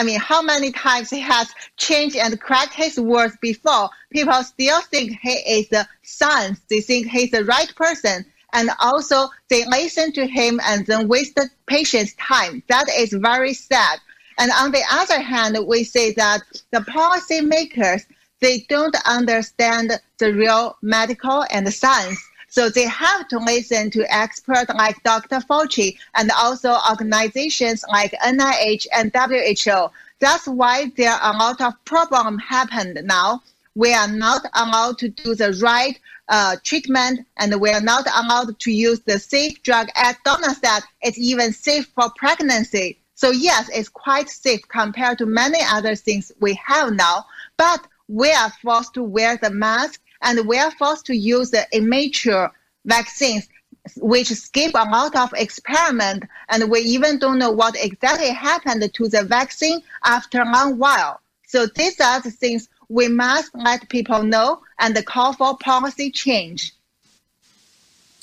I 0.00 0.02
mean, 0.02 0.18
how 0.18 0.40
many 0.40 0.72
times 0.72 1.10
he 1.10 1.20
has 1.20 1.52
changed 1.76 2.16
and 2.16 2.40
cracked 2.40 2.72
his 2.72 2.98
words 2.98 3.36
before. 3.42 3.90
People 4.10 4.42
still 4.44 4.80
think 4.80 5.18
he 5.20 5.32
is 5.32 5.68
the 5.68 5.86
son. 6.00 6.56
They 6.70 6.80
think 6.80 7.08
he's 7.08 7.32
the 7.32 7.44
right 7.44 7.70
person. 7.76 8.24
And 8.54 8.70
also 8.80 9.28
they 9.50 9.66
listen 9.66 10.10
to 10.14 10.26
him 10.26 10.58
and 10.64 10.86
then 10.86 11.06
waste 11.06 11.34
the 11.34 11.50
patient's 11.66 12.14
time. 12.14 12.62
That 12.68 12.88
is 12.88 13.12
very 13.12 13.52
sad. 13.52 13.98
And 14.38 14.50
on 14.52 14.72
the 14.72 14.82
other 14.90 15.20
hand, 15.20 15.58
we 15.66 15.84
say 15.84 16.14
that 16.14 16.40
the 16.70 16.80
policymakers 16.80 18.06
they 18.40 18.60
don't 18.70 18.96
understand 19.04 19.92
the 20.16 20.32
real 20.32 20.78
medical 20.80 21.44
and 21.50 21.70
science. 21.70 22.18
So 22.50 22.68
they 22.68 22.88
have 22.88 23.28
to 23.28 23.38
listen 23.38 23.90
to 23.92 24.12
experts 24.12 24.70
like 24.74 25.00
Dr. 25.04 25.38
Fauci 25.38 25.96
and 26.16 26.32
also 26.36 26.76
organizations 26.90 27.84
like 27.88 28.12
NIH 28.24 28.88
and 28.92 29.12
WHO. 29.14 29.88
That's 30.18 30.48
why 30.48 30.90
there 30.96 31.12
are 31.12 31.32
a 31.32 31.38
lot 31.38 31.60
of 31.60 31.74
problems 31.84 32.42
happened 32.42 33.00
now. 33.04 33.42
We 33.76 33.94
are 33.94 34.08
not 34.08 34.44
allowed 34.54 34.98
to 34.98 35.08
do 35.08 35.36
the 35.36 35.52
right 35.62 35.98
uh, 36.28 36.56
treatment 36.64 37.24
and 37.36 37.60
we 37.60 37.70
are 37.70 37.80
not 37.80 38.06
allowed 38.06 38.58
to 38.58 38.72
use 38.72 38.98
the 39.00 39.20
safe 39.20 39.62
drug. 39.62 39.88
Said, 39.94 40.80
it's 41.02 41.18
even 41.18 41.52
safe 41.52 41.86
for 41.94 42.10
pregnancy. 42.16 42.98
So 43.14 43.30
yes, 43.30 43.70
it's 43.72 43.88
quite 43.88 44.28
safe 44.28 44.66
compared 44.66 45.18
to 45.18 45.26
many 45.26 45.58
other 45.70 45.94
things 45.94 46.32
we 46.40 46.54
have 46.54 46.94
now. 46.94 47.26
But 47.56 47.86
we 48.08 48.32
are 48.32 48.50
forced 48.60 48.94
to 48.94 49.04
wear 49.04 49.36
the 49.36 49.50
mask 49.50 50.00
and 50.22 50.46
we 50.46 50.58
are 50.58 50.70
forced 50.72 51.06
to 51.06 51.16
use 51.16 51.50
the 51.50 51.66
immature 51.72 52.50
vaccines 52.84 53.48
which 53.96 54.28
skip 54.28 54.72
a 54.74 54.88
lot 54.90 55.16
of 55.16 55.32
experiment 55.34 56.24
and 56.48 56.70
we 56.70 56.80
even 56.80 57.18
don't 57.18 57.38
know 57.38 57.50
what 57.50 57.76
exactly 57.82 58.30
happened 58.30 58.82
to 58.92 59.08
the 59.08 59.24
vaccine 59.24 59.80
after 60.04 60.42
a 60.42 60.52
long 60.52 60.78
while. 60.78 61.20
So 61.46 61.66
these 61.66 62.00
are 62.00 62.20
the 62.20 62.30
things 62.30 62.68
we 62.88 63.08
must 63.08 63.54
let 63.54 63.88
people 63.88 64.22
know 64.22 64.60
and 64.78 65.04
call 65.06 65.32
for 65.32 65.56
policy 65.56 66.10
change. 66.10 66.74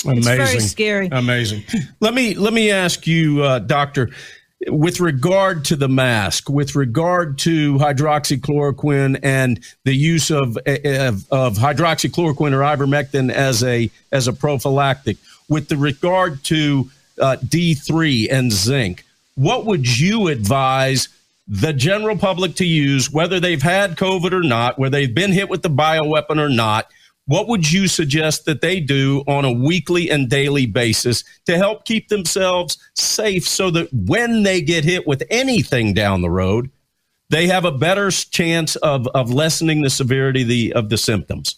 Amazing. 0.06 0.18
It's 0.18 0.52
very 0.52 0.60
scary. 0.60 1.10
Amazing. 1.12 1.64
Let 2.00 2.14
me 2.14 2.36
let 2.36 2.54
me 2.54 2.70
ask 2.70 3.08
you, 3.08 3.42
uh, 3.42 3.60
Doctor 3.60 4.12
with 4.68 5.00
regard 5.00 5.66
to 5.66 5.76
the 5.76 5.88
mask, 5.88 6.50
with 6.50 6.76
regard 6.76 7.38
to 7.40 7.76
hydroxychloroquine 7.76 9.20
and 9.22 9.60
the 9.84 9.94
use 9.94 10.32
of, 10.32 10.58
of, 10.58 11.32
of 11.32 11.58
hydroxychloroquine 11.58 12.54
or 12.54 12.62
ivermectin 12.62 13.32
as 13.32 13.64
a 13.64 13.90
as 14.12 14.28
a 14.28 14.34
prophylactic, 14.34 15.18
with 15.48 15.70
the 15.70 15.78
regard 15.78 16.44
to 16.46 16.90
uh, 17.22 17.38
D3 17.46 18.32
and 18.32 18.52
zinc, 18.52 19.06
what 19.36 19.66
would 19.66 20.00
you 20.00 20.28
advise 20.28 21.10
the 21.48 21.72
general 21.72 22.18
public 22.18 22.56
to 22.56 22.66
use, 22.66 23.12
whether 23.12 23.40
they've 23.40 23.62
had 23.62 23.96
COVID 23.96 24.34
or 24.34 24.44
not, 24.44 24.78
whether 24.78 24.98
they've 24.98 25.14
been 25.14 25.32
hit 25.32 25.50
with 25.50 25.62
the 25.62 25.70
bioweapon 25.70 26.40
or 26.40 26.50
not? 26.50 26.90
What 27.28 27.48
would 27.48 27.72
you 27.72 27.88
suggest 27.88 28.46
that 28.46 28.62
they 28.62 28.80
do 28.80 29.24
on 29.28 29.46
a 29.46 29.52
weekly 29.52 30.10
and 30.10 30.30
daily 30.30 30.66
basis 30.66 31.24
to 31.46 31.58
help 31.58 31.86
keep 31.86 32.08
themselves 32.08 32.78
safe 32.96 33.48
so 33.48 33.70
that 33.72 33.92
when 33.94 34.44
they 34.44 34.62
get 34.62 34.84
hit 34.84 35.06
with 35.06 35.24
anything 35.30 35.94
down 35.94 36.22
the 36.22 36.30
road, 36.30 36.72
they 37.30 37.48
have 37.48 37.66
a 37.66 37.72
better 37.72 38.10
chance 38.10 38.78
of, 38.78 39.08
of 39.08 39.32
lessening 39.32 39.82
the 39.82 39.90
severity 39.90 40.44
of 40.44 40.48
the, 40.48 40.74
of 40.74 40.90
the 40.90 40.98
symptoms? 40.98 41.58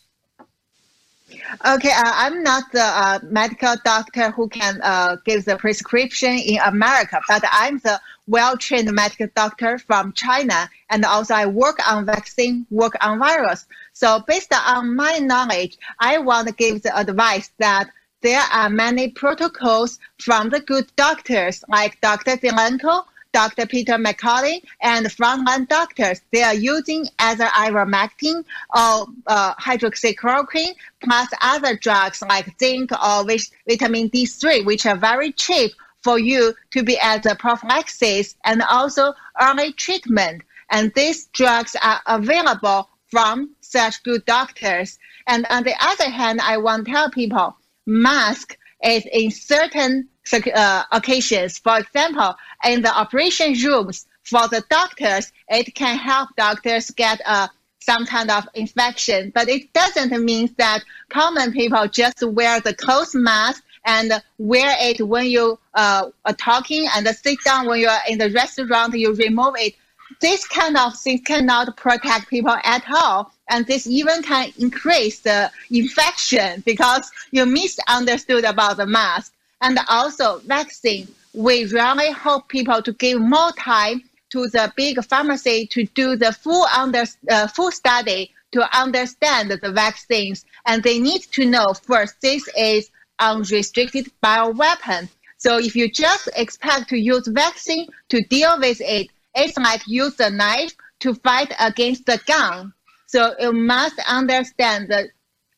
Okay, 1.66 1.90
uh, 1.90 2.14
I'm 2.16 2.44
not 2.44 2.64
the 2.72 2.82
uh, 2.82 3.20
medical 3.24 3.76
doctor 3.84 4.32
who 4.32 4.48
can 4.50 4.80
uh, 4.84 5.18
give 5.26 5.46
the 5.46 5.58
prescription 5.58 6.38
in 6.38 6.60
America, 6.60 7.20
but 7.28 7.44
I'm 7.52 7.80
the 7.80 8.00
well-trained 8.28 8.92
medical 8.94 9.28
doctor 9.36 9.80
from 9.80 10.14
China, 10.14 10.70
and 10.90 11.04
also 11.04 11.34
I 11.34 11.48
work 11.48 11.80
on 11.90 12.06
vaccine, 12.06 12.68
work 12.70 12.94
on 13.02 13.18
virus. 13.18 13.66
So 14.00 14.24
based 14.26 14.54
on 14.54 14.96
my 14.96 15.18
knowledge, 15.18 15.78
I 16.00 16.20
want 16.20 16.48
to 16.48 16.54
give 16.54 16.84
the 16.84 16.98
advice 16.98 17.52
that 17.58 17.90
there 18.22 18.46
are 18.54 18.70
many 18.70 19.10
protocols 19.10 20.00
from 20.20 20.48
the 20.48 20.62
good 20.62 20.90
doctors 20.96 21.66
like 21.68 22.00
Dr. 22.00 22.38
Zelenko, 22.38 23.04
Dr. 23.34 23.66
Peter 23.66 23.98
McCullough, 23.98 24.64
and 24.80 25.06
frontline 25.08 25.68
doctors. 25.68 26.22
They 26.32 26.44
are 26.44 26.54
using 26.54 27.08
either 27.20 27.48
ivermectin 27.48 28.46
or 28.74 29.08
uh, 29.28 29.56
hydroxychloroquine 29.56 30.76
plus 31.04 31.28
other 31.42 31.76
drugs 31.76 32.22
like 32.22 32.58
zinc 32.58 32.94
or 32.94 33.26
vitamin 33.68 34.10
D3, 34.12 34.64
which 34.66 34.86
are 34.86 34.96
very 34.96 35.34
cheap 35.34 35.74
for 36.04 36.18
you 36.18 36.54
to 36.72 36.84
be 36.84 36.98
as 37.02 37.26
a 37.26 37.36
prophylaxis 37.36 38.38
and 38.46 38.62
also 38.62 39.14
early 39.42 39.74
treatment. 39.74 40.44
And 40.72 40.94
these 40.96 41.26
drugs 41.34 41.76
are 41.84 42.00
available 42.08 42.88
from 43.10 43.50
such 43.70 44.02
good 44.04 44.26
doctors. 44.26 44.98
And 45.28 45.46
on 45.50 45.64
the 45.64 45.76
other 45.80 46.10
hand, 46.10 46.42
I 46.42 46.58
want 46.58 46.86
to 46.86 46.92
tell 46.92 47.10
people 47.10 47.56
mask 47.86 48.58
is 48.84 49.06
in 49.12 49.32
certain 49.32 50.10
uh, 50.34 50.84
occasions. 50.92 51.58
For 51.60 51.80
example, 51.80 52.36
in 52.66 52.82
the 52.82 52.96
operation 52.96 53.54
rooms 53.54 54.06
for 54.24 54.48
the 54.48 54.64
doctors, 54.70 55.32
it 55.50 55.74
can 55.76 55.98
help 55.98 56.30
doctors 56.38 56.92
get 56.92 57.22
uh, 57.26 57.48
some 57.80 58.06
kind 58.06 58.30
of 58.30 58.48
infection, 58.54 59.32
but 59.34 59.50
it 59.50 59.74
doesn't 59.74 60.12
mean 60.24 60.54
that 60.58 60.84
common 61.10 61.52
people 61.52 61.88
just 61.88 62.22
wear 62.24 62.60
the 62.60 62.74
closed 62.74 63.16
mask 63.16 63.64
and 63.86 64.12
wear 64.38 64.76
it 64.80 65.06
when 65.08 65.26
you 65.26 65.58
uh, 65.74 66.10
are 66.26 66.34
talking 66.34 66.88
and 66.96 67.08
sit 67.08 67.40
down 67.44 67.66
when 67.68 67.80
you 67.80 67.88
are 67.88 68.02
in 68.08 68.18
the 68.18 68.30
restaurant, 68.32 68.94
you 68.94 69.14
remove 69.14 69.56
it 69.58 69.74
this 70.22 70.48
kind 70.48 70.78
of 70.78 70.98
things 70.98 71.22
cannot 71.22 71.78
protect 71.78 72.30
people 72.30 72.56
at 72.64 72.84
all. 72.92 73.32
And 73.50 73.66
this 73.66 73.88
even 73.88 74.22
can 74.22 74.52
increase 74.58 75.20
the 75.20 75.52
infection 75.72 76.62
because 76.66 77.12
you 77.32 77.46
misunderstood 77.46 78.46
about 78.46 78.78
the 78.78 78.86
mask. 78.86 79.34
And 79.62 79.78
also 79.90 80.40
vaccine, 80.40 81.08
we 81.34 81.66
really 81.66 82.12
hope 82.12 82.48
people 82.48 82.82
to 82.82 82.94
give 82.94 83.20
more 83.20 83.52
time 83.54 84.04
to 84.30 84.48
the 84.48 84.72
big 84.78 85.04
pharmacy 85.04 85.66
to 85.68 85.86
do 85.86 86.16
the 86.16 86.32
full 86.32 86.66
under, 86.66 87.04
uh, 87.30 87.48
full 87.48 87.72
study 87.72 88.32
to 88.52 88.78
understand 88.78 89.52
the 89.52 89.72
vaccines. 89.72 90.46
And 90.66 90.84
they 90.84 91.00
need 91.00 91.24
to 91.32 91.46
know 91.46 91.74
first, 91.74 92.22
this 92.22 92.48
is 92.58 92.90
unrestricted 93.20 94.12
bioweapon. 94.24 95.10
So 95.38 95.58
if 95.58 95.76
you 95.76 95.90
just 95.90 96.30
expect 96.36 96.90
to 96.90 96.98
use 96.98 97.28
vaccine 97.28 97.88
to 98.10 98.22
deal 98.30 98.60
with 98.60 98.82
it, 98.82 99.08
it's 99.36 99.58
like 99.58 99.82
use 99.88 100.20
a 100.20 100.30
knife 100.30 100.74
to 101.00 101.14
fight 101.16 101.54
against 101.60 102.06
the 102.06 102.20
gun. 102.28 102.74
So 103.12 103.34
you 103.40 103.54
must 103.54 103.98
understand 104.08 104.90
the 104.90 105.10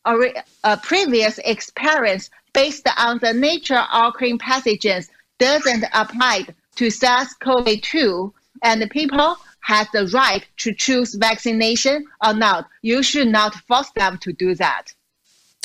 uh, 0.06 0.78
previous 0.78 1.38
experience 1.40 2.30
based 2.54 2.88
on 2.98 3.20
the 3.22 3.34
nature 3.34 3.84
occurring 3.94 4.40
pathogens 4.40 5.10
doesn't 5.38 5.84
apply 5.92 6.46
to 6.78 6.90
SARS-CoV-2, 6.90 8.32
and 8.64 8.90
people 8.90 9.36
have 9.60 9.90
the 9.92 10.08
right 10.14 10.48
to 10.60 10.74
choose 10.74 11.16
vaccination 11.16 12.06
or 12.26 12.34
not. 12.34 12.70
You 12.84 13.04
should 13.04 13.28
not 13.28 13.54
force 13.68 13.92
them 13.98 14.18
to 14.20 14.32
do 14.32 14.56
that. 14.56 14.94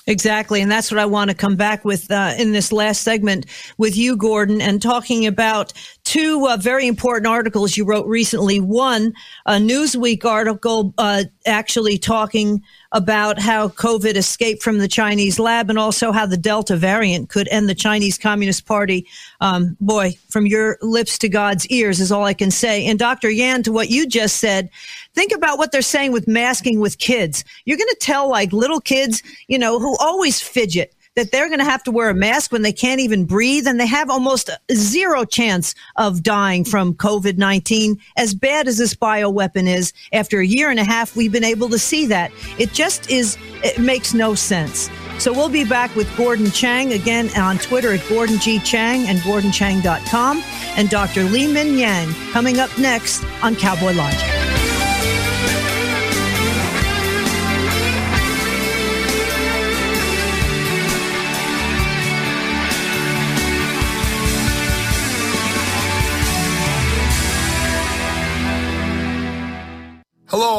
Exactly. 0.08 0.60
And 0.60 0.70
that's 0.70 0.92
what 0.92 1.00
I 1.00 1.06
want 1.06 1.30
to 1.30 1.36
come 1.36 1.56
back 1.56 1.84
with 1.84 2.10
uh, 2.12 2.34
in 2.38 2.52
this 2.52 2.70
last 2.70 3.02
segment 3.02 3.46
with 3.76 3.96
you, 3.96 4.16
Gordon, 4.16 4.60
and 4.60 4.80
talking 4.80 5.26
about 5.26 5.72
two 6.04 6.46
uh, 6.48 6.56
very 6.56 6.86
important 6.86 7.26
articles 7.26 7.76
you 7.76 7.84
wrote 7.84 8.06
recently. 8.06 8.60
One, 8.60 9.12
a 9.46 9.54
Newsweek 9.54 10.24
article 10.24 10.94
uh, 10.96 11.24
actually 11.44 11.98
talking 11.98 12.62
about 12.96 13.38
how 13.38 13.68
COVID 13.68 14.14
escaped 14.14 14.62
from 14.62 14.78
the 14.78 14.88
Chinese 14.88 15.38
lab 15.38 15.68
and 15.68 15.78
also 15.78 16.12
how 16.12 16.24
the 16.24 16.38
Delta 16.38 16.76
variant 16.76 17.28
could 17.28 17.46
end 17.48 17.68
the 17.68 17.74
Chinese 17.74 18.16
Communist 18.16 18.64
Party. 18.64 19.06
Um, 19.42 19.76
boy, 19.82 20.14
from 20.30 20.46
your 20.46 20.78
lips 20.80 21.18
to 21.18 21.28
God's 21.28 21.66
ears 21.66 22.00
is 22.00 22.10
all 22.10 22.24
I 22.24 22.32
can 22.32 22.50
say. 22.50 22.86
And 22.86 22.98
Dr. 22.98 23.28
Yan, 23.28 23.62
to 23.64 23.72
what 23.72 23.90
you 23.90 24.06
just 24.06 24.38
said, 24.38 24.70
think 25.12 25.30
about 25.30 25.58
what 25.58 25.72
they're 25.72 25.82
saying 25.82 26.12
with 26.12 26.26
masking 26.26 26.80
with 26.80 26.96
kids. 26.96 27.44
You're 27.66 27.76
going 27.76 27.86
to 27.90 27.98
tell 28.00 28.30
like 28.30 28.50
little 28.54 28.80
kids, 28.80 29.22
you 29.46 29.58
know, 29.58 29.78
who 29.78 29.94
always 29.98 30.40
fidget 30.40 30.94
that 31.16 31.32
they're 31.32 31.48
going 31.48 31.58
to 31.58 31.64
have 31.64 31.82
to 31.84 31.90
wear 31.90 32.10
a 32.10 32.14
mask 32.14 32.52
when 32.52 32.62
they 32.62 32.72
can't 32.72 33.00
even 33.00 33.24
breathe 33.24 33.66
and 33.66 33.80
they 33.80 33.86
have 33.86 34.10
almost 34.10 34.50
zero 34.72 35.24
chance 35.24 35.74
of 35.96 36.22
dying 36.22 36.64
from 36.64 36.94
COVID 36.94 37.38
19. 37.38 37.98
As 38.16 38.34
bad 38.34 38.68
as 38.68 38.78
this 38.78 38.94
bioweapon 38.94 39.66
is, 39.66 39.92
after 40.12 40.40
a 40.40 40.46
year 40.46 40.70
and 40.70 40.78
a 40.78 40.84
half, 40.84 41.16
we've 41.16 41.32
been 41.32 41.44
able 41.44 41.68
to 41.70 41.78
see 41.78 42.06
that. 42.06 42.30
It 42.58 42.72
just 42.72 43.10
is, 43.10 43.36
it 43.64 43.78
makes 43.78 44.14
no 44.14 44.34
sense. 44.34 44.90
So 45.18 45.32
we'll 45.32 45.48
be 45.48 45.64
back 45.64 45.94
with 45.96 46.14
Gordon 46.16 46.50
Chang 46.50 46.92
again 46.92 47.30
on 47.36 47.58
Twitter 47.58 47.94
at 47.94 48.06
Gordon 48.08 48.38
G. 48.38 48.58
Chang 48.58 49.08
and 49.08 49.18
GordonChang.com 49.20 50.42
and 50.76 50.90
Dr. 50.90 51.24
Li-Meng 51.24 51.78
Yan 51.78 52.12
coming 52.32 52.60
up 52.60 52.76
next 52.78 53.24
on 53.42 53.56
Cowboy 53.56 53.92
Logic. 53.92 54.45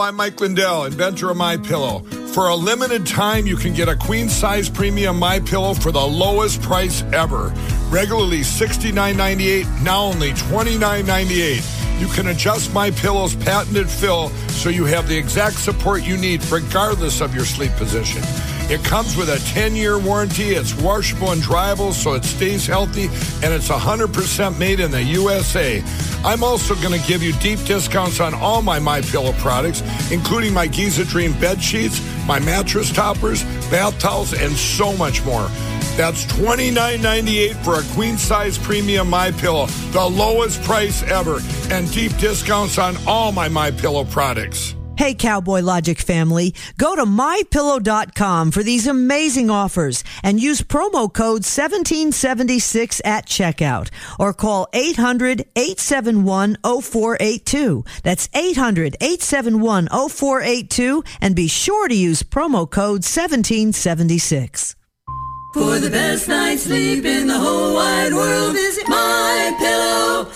I'm 0.08 0.16
Mike 0.16 0.40
Lindell, 0.40 0.86
inventor 0.86 1.32
of 1.32 1.36
My 1.36 1.58
Pillow. 1.58 2.00
For 2.34 2.48
a 2.48 2.56
limited 2.56 3.06
time, 3.06 3.46
you 3.46 3.58
can 3.58 3.74
get 3.74 3.90
a 3.90 3.96
queen 3.98 4.30
size 4.30 4.70
premium 4.70 5.20
My 5.20 5.42
Pillow 5.42 5.74
for 5.74 5.92
the 5.92 6.00
lowest 6.00 6.62
price 6.62 7.04
ever. 7.12 7.54
Regularly 7.90 8.40
$69.98, 8.40 9.84
now 9.84 10.04
only 10.04 10.32
$29.98. 10.32 12.00
You 12.00 12.08
can 12.08 12.28
adjust 12.28 12.74
My 12.74 12.90
Pillow's 12.90 13.36
patented 13.36 13.90
fill 13.90 14.30
so 14.48 14.70
you 14.70 14.86
have 14.86 15.10
the 15.10 15.18
exact 15.18 15.58
support 15.58 16.04
you 16.04 16.16
need 16.16 16.42
regardless 16.46 17.20
of 17.20 17.36
your 17.36 17.44
sleep 17.44 17.74
position. 17.74 18.22
It 18.70 18.84
comes 18.84 19.16
with 19.16 19.30
a 19.30 19.40
10 19.54 19.78
year 19.78 19.98
warranty. 19.98 20.50
It's 20.50 20.74
washable 20.76 21.32
and 21.32 21.42
dryable 21.42 21.94
so 21.94 22.16
it 22.16 22.26
stays 22.26 22.68
healthy, 22.68 23.06
and 23.42 23.54
it's 23.54 23.70
100% 23.70 24.60
made 24.60 24.82
in 24.82 24.92
the 24.92 25.02
USA. 25.04 25.82
I'm 26.26 26.44
also 26.44 26.76
going 26.76 27.00
to 27.00 27.08
give 27.08 27.24
you 27.24 27.32
deep 27.34 27.64
discounts 27.64 28.20
on 28.20 28.34
all 28.34 28.62
my 28.62 28.78
My 28.78 29.00
Pillow 29.00 29.32
products, 29.34 29.82
including 30.12 30.54
my 30.54 30.68
Giza 30.68 31.06
Dream 31.06 31.32
bed 31.40 31.64
sheets, 31.64 32.02
my 32.26 32.40
mattress 32.40 32.92
toppers, 32.92 33.44
bath 33.72 33.98
towels, 34.00 34.34
and 34.34 34.52
so 34.52 34.92
much 34.98 35.24
more. 35.24 35.48
That's 35.96 36.26
$29.98 36.26 37.56
for 37.64 37.80
a 37.80 37.84
queen 37.96 38.18
size 38.18 38.58
premium 38.58 39.10
My 39.10 39.32
Pillow, 39.32 39.68
the 39.92 40.06
lowest 40.06 40.62
price 40.64 41.04
ever, 41.04 41.40
and 41.72 41.90
deep 41.94 42.16
discounts 42.18 42.78
on 42.78 42.98
all 43.08 43.32
my 43.32 43.48
My 43.48 43.72
Pillow 43.72 44.04
products. 44.04 44.77
Hey, 44.98 45.14
Cowboy 45.14 45.62
Logic 45.62 46.00
family, 46.00 46.56
go 46.80 46.96
to 46.96 47.06
mypillow.com 47.06 48.50
for 48.50 48.64
these 48.64 48.88
amazing 48.88 49.52
offers 49.52 50.04
and 50.24 50.40
use 50.42 50.62
promo 50.62 51.14
code 51.14 51.46
1776 51.46 53.02
at 53.06 53.28
checkout 53.28 53.90
or 54.18 54.34
call 54.34 54.68
800 54.74 55.42
871 55.56 56.58
0482. 56.64 57.86
That's 58.02 58.28
800 58.34 58.98
871 59.00 59.88
0482 59.88 61.04
and 61.22 61.36
be 61.36 61.48
sure 61.48 61.88
to 61.88 61.96
use 61.96 62.24
promo 62.24 62.68
code 62.68 63.06
1776. 63.06 64.76
For 65.54 65.80
the 65.80 65.92
best 65.92 66.28
night's 66.28 66.64
sleep 66.64 67.06
in 67.06 67.28
the 67.28 67.38
whole 67.38 67.76
wide 67.76 68.14
world, 68.14 68.54
visit 68.54 68.86
mypillow.com. 68.88 70.28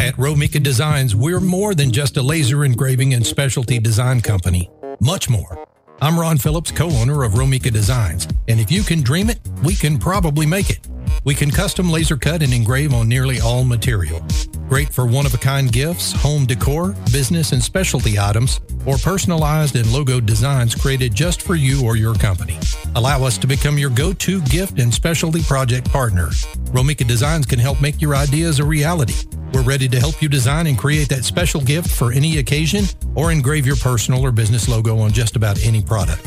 At 0.00 0.14
Romika 0.16 0.62
Designs, 0.62 1.14
we're 1.14 1.40
more 1.40 1.74
than 1.74 1.92
just 1.92 2.16
a 2.16 2.22
laser 2.22 2.64
engraving 2.64 3.14
and 3.14 3.26
specialty 3.26 3.78
design 3.78 4.20
company. 4.20 4.70
Much 5.00 5.28
more. 5.28 5.66
I'm 6.00 6.18
Ron 6.18 6.38
Phillips, 6.38 6.70
co-owner 6.70 7.22
of 7.22 7.32
Romika 7.32 7.70
Designs, 7.70 8.26
and 8.48 8.58
if 8.58 8.70
you 8.70 8.82
can 8.82 9.02
dream 9.02 9.28
it, 9.28 9.40
we 9.62 9.74
can 9.74 9.98
probably 9.98 10.46
make 10.46 10.70
it. 10.70 10.88
We 11.24 11.34
can 11.34 11.50
custom 11.50 11.90
laser 11.90 12.16
cut 12.16 12.42
and 12.42 12.54
engrave 12.54 12.94
on 12.94 13.08
nearly 13.08 13.40
all 13.40 13.64
material. 13.64 14.24
Great 14.70 14.88
for 14.90 15.04
one-of-a-kind 15.04 15.72
gifts, 15.72 16.12
home 16.12 16.46
decor, 16.46 16.94
business 17.10 17.50
and 17.50 17.60
specialty 17.60 18.20
items, 18.20 18.60
or 18.86 18.96
personalized 18.98 19.74
and 19.74 19.92
logo 19.92 20.20
designs 20.20 20.76
created 20.76 21.12
just 21.12 21.42
for 21.42 21.56
you 21.56 21.84
or 21.84 21.96
your 21.96 22.14
company. 22.14 22.56
Allow 22.94 23.24
us 23.24 23.36
to 23.38 23.48
become 23.48 23.78
your 23.78 23.90
go-to 23.90 24.40
gift 24.42 24.78
and 24.78 24.94
specialty 24.94 25.42
project 25.42 25.90
partner. 25.90 26.28
Romika 26.70 27.04
Designs 27.04 27.46
can 27.46 27.58
help 27.58 27.80
make 27.80 28.00
your 28.00 28.14
ideas 28.14 28.60
a 28.60 28.64
reality. 28.64 29.14
We're 29.52 29.64
ready 29.64 29.88
to 29.88 29.98
help 29.98 30.22
you 30.22 30.28
design 30.28 30.68
and 30.68 30.78
create 30.78 31.08
that 31.08 31.24
special 31.24 31.60
gift 31.60 31.90
for 31.90 32.12
any 32.12 32.38
occasion 32.38 32.84
or 33.16 33.32
engrave 33.32 33.66
your 33.66 33.74
personal 33.74 34.24
or 34.24 34.30
business 34.30 34.68
logo 34.68 35.00
on 35.00 35.10
just 35.10 35.34
about 35.34 35.60
any 35.64 35.82
product. 35.82 36.24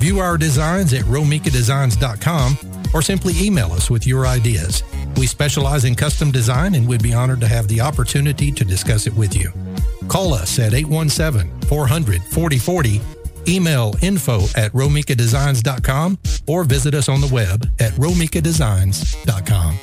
View 0.00 0.20
our 0.20 0.38
designs 0.38 0.94
at 0.94 1.04
romikadesigns.com 1.04 2.73
or 2.94 3.02
simply 3.02 3.34
email 3.38 3.72
us 3.72 3.90
with 3.90 4.06
your 4.06 4.26
ideas. 4.26 4.82
We 5.16 5.26
specialize 5.26 5.84
in 5.84 5.94
custom 5.94 6.30
design 6.30 6.74
and 6.74 6.88
would 6.88 7.02
be 7.02 7.12
honored 7.12 7.40
to 7.40 7.48
have 7.48 7.68
the 7.68 7.82
opportunity 7.82 8.50
to 8.52 8.64
discuss 8.64 9.06
it 9.06 9.14
with 9.14 9.36
you. 9.36 9.52
Call 10.08 10.32
us 10.32 10.58
at 10.58 10.72
817 10.72 11.68
400 11.68 12.22
4040, 12.22 13.00
email 13.48 13.94
info 14.00 14.44
at 14.56 14.72
romikadesigns.com, 14.72 16.18
or 16.46 16.64
visit 16.64 16.94
us 16.94 17.08
on 17.08 17.20
the 17.20 17.28
web 17.28 17.68
at 17.80 17.92
romikadesigns.com. 17.92 19.78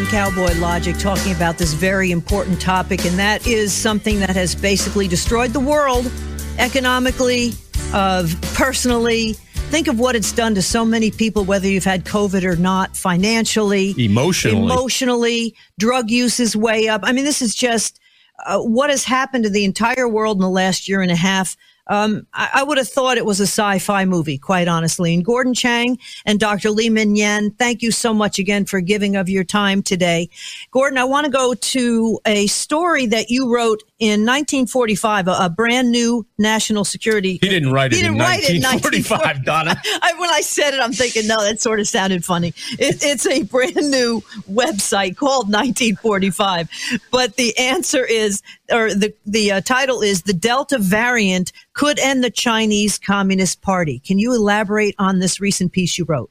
on 0.00 0.06
Cowboy 0.06 0.54
Logic 0.58 0.96
talking 0.98 1.34
about 1.34 1.58
this 1.58 1.74
very 1.74 2.10
important 2.10 2.60
topic, 2.60 3.04
and 3.04 3.18
that 3.18 3.46
is 3.46 3.72
something 3.72 4.18
that 4.20 4.30
has 4.30 4.54
basically 4.54 5.06
destroyed 5.08 5.50
the 5.50 5.60
world 5.60 6.10
economically, 6.58 7.52
uh, 7.92 8.26
personally. 8.54 9.34
Think 9.70 9.88
of 9.88 9.98
what 9.98 10.16
it's 10.16 10.32
done 10.32 10.54
to 10.54 10.62
so 10.62 10.84
many 10.84 11.10
people, 11.10 11.44
whether 11.44 11.68
you've 11.68 11.84
had 11.84 12.04
COVID 12.04 12.44
or 12.44 12.56
not, 12.56 12.96
financially, 12.96 13.94
Emotionally. 13.98 14.72
emotionally. 14.72 15.54
Drug 15.78 16.10
use 16.10 16.40
is 16.40 16.56
way 16.56 16.88
up. 16.88 17.02
I 17.04 17.12
mean, 17.12 17.24
this 17.24 17.42
is 17.42 17.54
just 17.54 18.00
uh, 18.46 18.58
what 18.60 18.90
has 18.90 19.04
happened 19.04 19.44
to 19.44 19.50
the 19.50 19.64
entire 19.64 20.08
world 20.08 20.38
in 20.38 20.42
the 20.42 20.50
last 20.50 20.88
year 20.88 21.02
and 21.02 21.10
a 21.10 21.16
half. 21.16 21.56
Um, 21.90 22.26
I, 22.32 22.48
I 22.54 22.62
would 22.62 22.78
have 22.78 22.88
thought 22.88 23.18
it 23.18 23.26
was 23.26 23.40
a 23.40 23.44
sci-fi 23.46 24.04
movie, 24.04 24.38
quite 24.38 24.68
honestly. 24.68 25.12
And 25.12 25.24
Gordon 25.24 25.52
Chang 25.52 25.98
and 26.24 26.38
Dr. 26.38 26.70
Li-Meng 26.70 27.16
Yan, 27.16 27.50
thank 27.50 27.82
you 27.82 27.90
so 27.90 28.14
much 28.14 28.38
again 28.38 28.64
for 28.64 28.80
giving 28.80 29.16
of 29.16 29.28
your 29.28 29.44
time 29.44 29.82
today. 29.82 30.30
Gordon, 30.70 30.98
I 30.98 31.04
want 31.04 31.26
to 31.26 31.30
go 31.30 31.52
to 31.52 32.20
a 32.24 32.46
story 32.46 33.06
that 33.06 33.28
you 33.28 33.52
wrote 33.52 33.82
in 34.00 34.20
1945, 34.22 35.28
a, 35.28 35.30
a 35.32 35.50
brand 35.50 35.90
new 35.90 36.26
national 36.38 36.84
security. 36.84 37.38
He 37.40 37.48
didn't 37.50 37.70
write 37.70 37.92
it 37.92 37.96
He 37.96 38.00
in 38.00 38.12
didn't 38.12 38.18
write 38.18 38.42
it 38.42 38.56
in 38.56 38.62
1945, 38.62 39.44
Donna. 39.44 39.80
I, 40.02 40.14
when 40.18 40.30
I 40.30 40.40
said 40.40 40.72
it, 40.72 40.80
I'm 40.80 40.92
thinking, 40.92 41.26
no, 41.26 41.36
that 41.42 41.60
sort 41.60 41.80
of 41.80 41.86
sounded 41.86 42.24
funny. 42.24 42.54
It, 42.78 43.04
it's 43.04 43.26
a 43.26 43.42
brand 43.42 43.90
new 43.90 44.22
website 44.50 45.16
called 45.16 45.52
1945, 45.52 46.70
but 47.12 47.36
the 47.36 47.56
answer 47.58 48.04
is, 48.04 48.42
or 48.72 48.94
the 48.94 49.12
the 49.26 49.52
uh, 49.52 49.60
title 49.60 50.00
is, 50.00 50.22
the 50.22 50.32
Delta 50.32 50.78
variant 50.78 51.52
could 51.74 51.98
end 51.98 52.24
the 52.24 52.30
Chinese 52.30 52.98
Communist 52.98 53.60
Party. 53.60 53.98
Can 53.98 54.18
you 54.18 54.34
elaborate 54.34 54.94
on 54.98 55.18
this 55.18 55.40
recent 55.40 55.72
piece 55.72 55.98
you 55.98 56.04
wrote? 56.04 56.30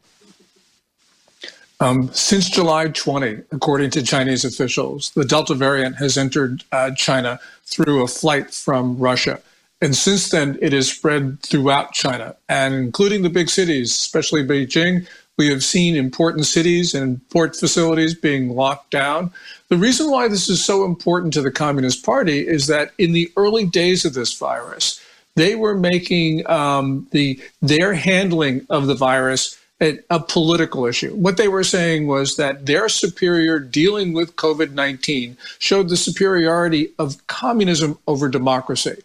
Um, 1.82 2.10
since 2.14 2.50
July 2.50 2.90
20, 2.90 3.42
according 3.54 3.92
to 3.92 4.04
Chinese 4.04 4.44
officials, 4.44 5.12
the 5.12 5.24
Delta 5.24 5.56
variant 5.56 5.96
has 5.96 6.18
entered 6.18 6.66
uh, 6.74 6.92
China 6.92 7.40
through 7.70 8.04
a 8.04 8.08
flight 8.08 8.54
from 8.54 8.98
Russia. 8.98 9.42
And 9.82 9.96
since 9.96 10.30
then, 10.30 10.58
it 10.62 10.74
has 10.74 10.92
spread 10.92 11.42
throughout 11.42 11.94
China, 11.94 12.36
and 12.50 12.74
including 12.74 13.22
the 13.22 13.30
big 13.30 13.50
cities, 13.50 13.92
especially 13.92 14.46
Beijing. 14.46 15.08
We 15.38 15.48
have 15.48 15.64
seen 15.64 15.96
important 15.96 16.46
cities 16.46 16.94
and 16.94 17.22
port 17.30 17.56
facilities 17.56 18.14
being 18.14 18.50
locked 18.50 18.92
down. 18.92 19.32
The 19.70 19.78
reason 19.78 20.12
why 20.12 20.28
this 20.28 20.50
is 20.50 20.64
so 20.64 20.84
important 20.84 21.34
to 21.34 21.42
the 21.42 21.52
Communist 21.52 22.06
Party 22.06 22.46
is 22.46 22.68
that 22.68 22.92
in 22.98 23.14
the 23.14 23.32
early 23.38 23.66
days 23.66 24.04
of 24.04 24.14
this 24.14 24.38
virus, 24.38 25.02
they 25.36 25.56
were 25.56 25.76
making 25.76 26.46
um, 26.50 27.08
the 27.12 27.40
their 27.62 27.94
handling 27.94 28.66
of 28.70 28.88
the 28.88 28.96
virus 28.96 29.58
a, 29.82 30.00
a 30.10 30.20
political 30.20 30.86
issue. 30.86 31.14
What 31.16 31.38
they 31.38 31.48
were 31.48 31.64
saying 31.64 32.08
was 32.08 32.36
that 32.38 32.66
their 32.66 32.90
superior 32.90 33.60
dealing 33.60 34.14
with 34.14 34.36
COVID 34.36 34.72
19 34.72 35.38
showed 35.60 35.90
the 35.90 35.98
superiority 35.98 36.94
of 37.00 37.26
communism 37.28 37.98
over 38.08 38.28
democracy. 38.30 39.02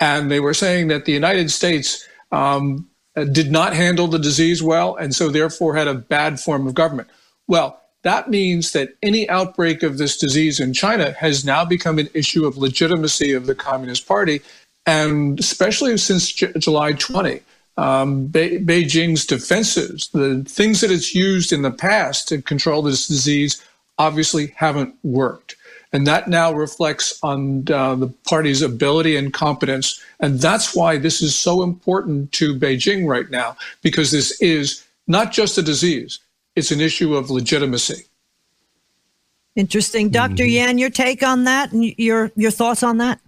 And 0.00 0.30
they 0.30 0.40
were 0.40 0.54
saying 0.54 0.88
that 0.88 1.04
the 1.04 1.12
United 1.12 1.50
States 1.50 2.06
um, 2.30 2.88
did 3.32 3.50
not 3.50 3.74
handle 3.74 4.06
the 4.06 4.18
disease 4.18 4.62
well 4.62 4.96
and 4.96 5.14
so 5.14 5.28
therefore 5.28 5.74
had 5.74 5.88
a 5.88 5.94
bad 5.94 6.38
form 6.38 6.66
of 6.66 6.74
government. 6.74 7.08
Well, 7.46 7.80
that 8.02 8.30
means 8.30 8.72
that 8.72 8.94
any 9.02 9.28
outbreak 9.28 9.82
of 9.82 9.98
this 9.98 10.16
disease 10.16 10.60
in 10.60 10.72
China 10.72 11.12
has 11.12 11.44
now 11.44 11.64
become 11.64 11.98
an 11.98 12.08
issue 12.14 12.46
of 12.46 12.56
legitimacy 12.56 13.32
of 13.32 13.46
the 13.46 13.54
Communist 13.54 14.06
Party, 14.06 14.40
and 14.86 15.38
especially 15.40 15.96
since 15.98 16.30
J- 16.30 16.52
July 16.58 16.92
20 16.92 17.40
um, 17.78 18.26
Be- 18.26 18.58
Beijing's 18.58 19.24
defenses, 19.24 20.10
the 20.12 20.44
things 20.46 20.80
that 20.80 20.90
it's 20.90 21.14
used 21.14 21.52
in 21.52 21.62
the 21.62 21.70
past 21.70 22.28
to 22.28 22.42
control 22.42 22.82
this 22.82 23.06
disease, 23.06 23.64
obviously 23.98 24.48
haven't 24.56 24.94
worked. 25.04 25.54
And 25.92 26.06
that 26.06 26.28
now 26.28 26.52
reflects 26.52 27.18
on 27.22 27.64
uh, 27.70 27.94
the 27.94 28.08
party's 28.28 28.60
ability 28.60 29.16
and 29.16 29.32
competence. 29.32 30.02
And 30.20 30.40
that's 30.40 30.74
why 30.74 30.98
this 30.98 31.22
is 31.22 31.34
so 31.34 31.62
important 31.62 32.32
to 32.32 32.54
Beijing 32.54 33.08
right 33.08 33.30
now, 33.30 33.56
because 33.80 34.10
this 34.10 34.38
is 34.42 34.84
not 35.06 35.32
just 35.32 35.56
a 35.56 35.62
disease, 35.62 36.18
it's 36.56 36.72
an 36.72 36.80
issue 36.80 37.14
of 37.14 37.30
legitimacy. 37.30 38.04
Interesting. 39.54 40.10
doctor 40.10 40.42
mm-hmm. 40.42 40.50
Yan, 40.50 40.78
your 40.78 40.90
take 40.90 41.22
on 41.22 41.44
that 41.44 41.72
and 41.72 41.84
your, 41.98 42.32
your 42.36 42.50
thoughts 42.50 42.82
on 42.82 42.98
that? 42.98 43.20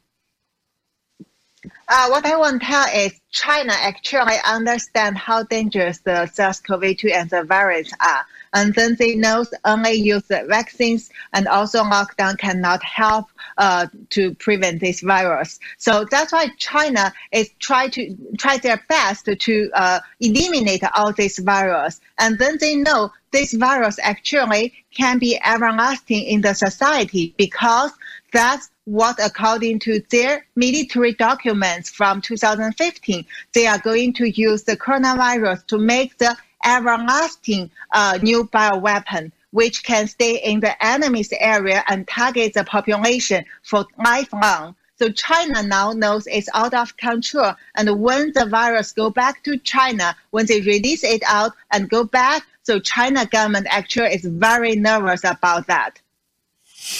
Uh, 1.92 2.06
what 2.06 2.24
I 2.24 2.36
want 2.36 2.62
to 2.62 2.66
tell 2.68 2.86
is 2.94 3.20
China 3.32 3.72
actually 3.72 4.36
understand 4.46 5.18
how 5.18 5.42
dangerous 5.42 5.98
the 5.98 6.26
SARS-CoV-2 6.26 7.12
and 7.12 7.28
the 7.28 7.42
virus 7.42 7.92
are. 8.00 8.24
And 8.52 8.72
then 8.76 8.94
they 8.96 9.16
know 9.16 9.44
only 9.64 9.94
use 9.94 10.22
the 10.28 10.44
vaccines 10.48 11.10
and 11.32 11.48
also 11.48 11.82
lockdown 11.82 12.38
cannot 12.38 12.80
help 12.84 13.26
uh, 13.58 13.88
to 14.10 14.34
prevent 14.36 14.80
this 14.80 15.00
virus. 15.00 15.58
So 15.78 16.04
that's 16.08 16.32
why 16.32 16.50
China 16.58 17.12
is 17.32 17.50
try 17.58 17.88
to 17.88 18.16
try 18.38 18.58
their 18.58 18.84
best 18.88 19.26
to 19.26 19.70
uh, 19.74 19.98
eliminate 20.20 20.84
all 20.94 21.12
this 21.12 21.40
virus. 21.40 22.00
And 22.18 22.38
then 22.38 22.58
they 22.60 22.76
know 22.76 23.10
this 23.32 23.52
virus 23.52 23.98
actually 24.00 24.74
can 24.92 25.18
be 25.18 25.40
everlasting 25.44 26.22
in 26.22 26.40
the 26.40 26.54
society 26.54 27.34
because 27.36 27.92
that's 28.32 28.70
what, 28.84 29.18
according 29.24 29.78
to 29.80 30.02
their 30.10 30.46
military 30.56 31.14
documents 31.14 31.90
from 31.90 32.20
2015, 32.20 33.24
they 33.52 33.66
are 33.66 33.78
going 33.78 34.12
to 34.14 34.28
use 34.28 34.64
the 34.64 34.76
coronavirus 34.76 35.66
to 35.68 35.78
make 35.78 36.18
the 36.18 36.36
everlasting 36.64 37.70
uh, 37.92 38.18
new 38.22 38.44
bioweapon, 38.44 39.32
which 39.52 39.84
can 39.84 40.06
stay 40.06 40.36
in 40.36 40.60
the 40.60 40.84
enemy's 40.84 41.32
area 41.38 41.84
and 41.88 42.06
target 42.08 42.54
the 42.54 42.64
population 42.64 43.44
for 43.62 43.86
lifelong. 44.04 44.74
So 44.96 45.08
China 45.10 45.62
now 45.62 45.92
knows 45.92 46.26
it's 46.26 46.50
out 46.52 46.74
of 46.74 46.96
control. 46.98 47.54
And 47.74 48.00
when 48.00 48.32
the 48.34 48.44
virus 48.44 48.92
go 48.92 49.08
back 49.08 49.42
to 49.44 49.56
China, 49.58 50.14
when 50.30 50.44
they 50.46 50.60
release 50.60 51.04
it 51.04 51.22
out 51.26 51.52
and 51.70 51.88
go 51.88 52.04
back, 52.04 52.44
so 52.62 52.78
China 52.78 53.24
government 53.24 53.66
actually 53.70 54.14
is 54.14 54.26
very 54.26 54.76
nervous 54.76 55.24
about 55.24 55.66
that. 55.68 56.00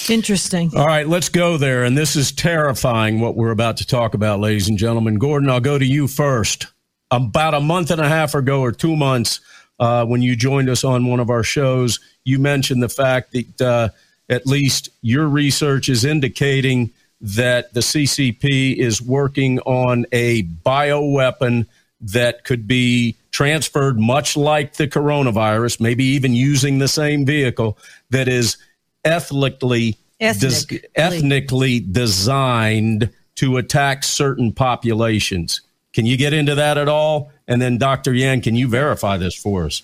Interesting. 0.09 0.71
All 0.75 0.85
right, 0.85 1.07
let's 1.07 1.29
go 1.29 1.57
there. 1.57 1.83
And 1.83 1.97
this 1.97 2.15
is 2.15 2.31
terrifying 2.31 3.19
what 3.19 3.35
we're 3.35 3.51
about 3.51 3.77
to 3.77 3.87
talk 3.87 4.13
about, 4.13 4.39
ladies 4.39 4.69
and 4.69 4.77
gentlemen. 4.77 5.15
Gordon, 5.15 5.49
I'll 5.49 5.59
go 5.59 5.79
to 5.79 5.85
you 5.85 6.07
first. 6.07 6.67
About 7.09 7.53
a 7.53 7.59
month 7.59 7.91
and 7.91 7.99
a 7.99 8.07
half 8.07 8.35
ago, 8.35 8.61
or 8.61 8.71
two 8.71 8.95
months, 8.95 9.41
uh, 9.79 10.05
when 10.05 10.21
you 10.21 10.35
joined 10.35 10.69
us 10.69 10.83
on 10.83 11.07
one 11.07 11.19
of 11.19 11.29
our 11.29 11.43
shows, 11.43 11.99
you 12.23 12.39
mentioned 12.39 12.83
the 12.83 12.89
fact 12.89 13.33
that 13.33 13.61
uh, 13.61 13.89
at 14.29 14.45
least 14.45 14.89
your 15.01 15.27
research 15.27 15.89
is 15.89 16.05
indicating 16.05 16.91
that 17.19 17.73
the 17.73 17.81
CCP 17.81 18.77
is 18.77 19.01
working 19.01 19.59
on 19.61 20.05
a 20.11 20.43
bioweapon 20.43 21.67
that 21.99 22.43
could 22.43 22.67
be 22.67 23.17
transferred 23.31 23.99
much 23.99 24.37
like 24.37 24.73
the 24.73 24.87
coronavirus, 24.87 25.79
maybe 25.79 26.03
even 26.03 26.33
using 26.33 26.79
the 26.79 26.87
same 26.87 27.25
vehicle 27.25 27.77
that 28.09 28.27
is 28.27 28.57
ethnically 29.03 29.97
des- 30.19 30.79
ethnically 30.95 31.79
designed 31.79 33.09
to 33.35 33.57
attack 33.57 34.03
certain 34.03 34.51
populations. 34.51 35.61
Can 35.93 36.05
you 36.05 36.17
get 36.17 36.33
into 36.33 36.55
that 36.55 36.77
at 36.77 36.87
all? 36.87 37.31
And 37.47 37.61
then, 37.61 37.77
Dr. 37.77 38.13
Yan, 38.13 38.41
can 38.41 38.55
you 38.55 38.67
verify 38.67 39.17
this 39.17 39.35
for 39.35 39.65
us? 39.65 39.81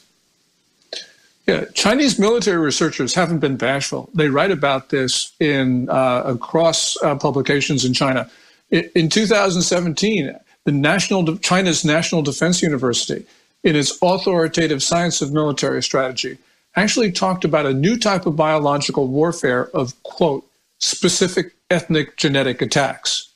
Yeah, 1.47 1.63
Chinese 1.74 2.20
military 2.20 2.57
researchers 2.57 3.13
haven't 3.13 3.39
been 3.39 3.55
bashful. 3.55 4.09
They 4.13 4.28
write 4.28 4.51
about 4.51 4.89
this 4.89 5.32
in 5.39 5.89
uh, 5.89 6.24
across 6.26 7.01
uh, 7.01 7.15
publications 7.15 7.86
in 7.86 7.93
China. 7.93 8.30
In 8.70 9.07
2017, 9.07 10.38
the 10.65 10.72
national 10.74 11.38
China's 11.38 11.86
National 11.86 12.22
Defense 12.22 12.61
University, 12.61 13.26
in 13.63 13.78
its 13.78 13.97
authoritative 14.01 14.84
science 14.84 15.22
of 15.22 15.32
military 15.32 15.82
strategy, 15.82 16.38
actually 16.78 17.12
talked 17.12 17.44
about 17.44 17.66
a 17.66 17.74
new 17.74 17.98
type 17.98 18.26
of 18.26 18.36
biological 18.36 19.08
warfare 19.08 19.70
of, 19.76 20.02
quote, 20.04 20.46
specific 20.80 21.54
ethnic 21.70 22.18
genetic 22.18 22.62
attacks. 22.62 23.30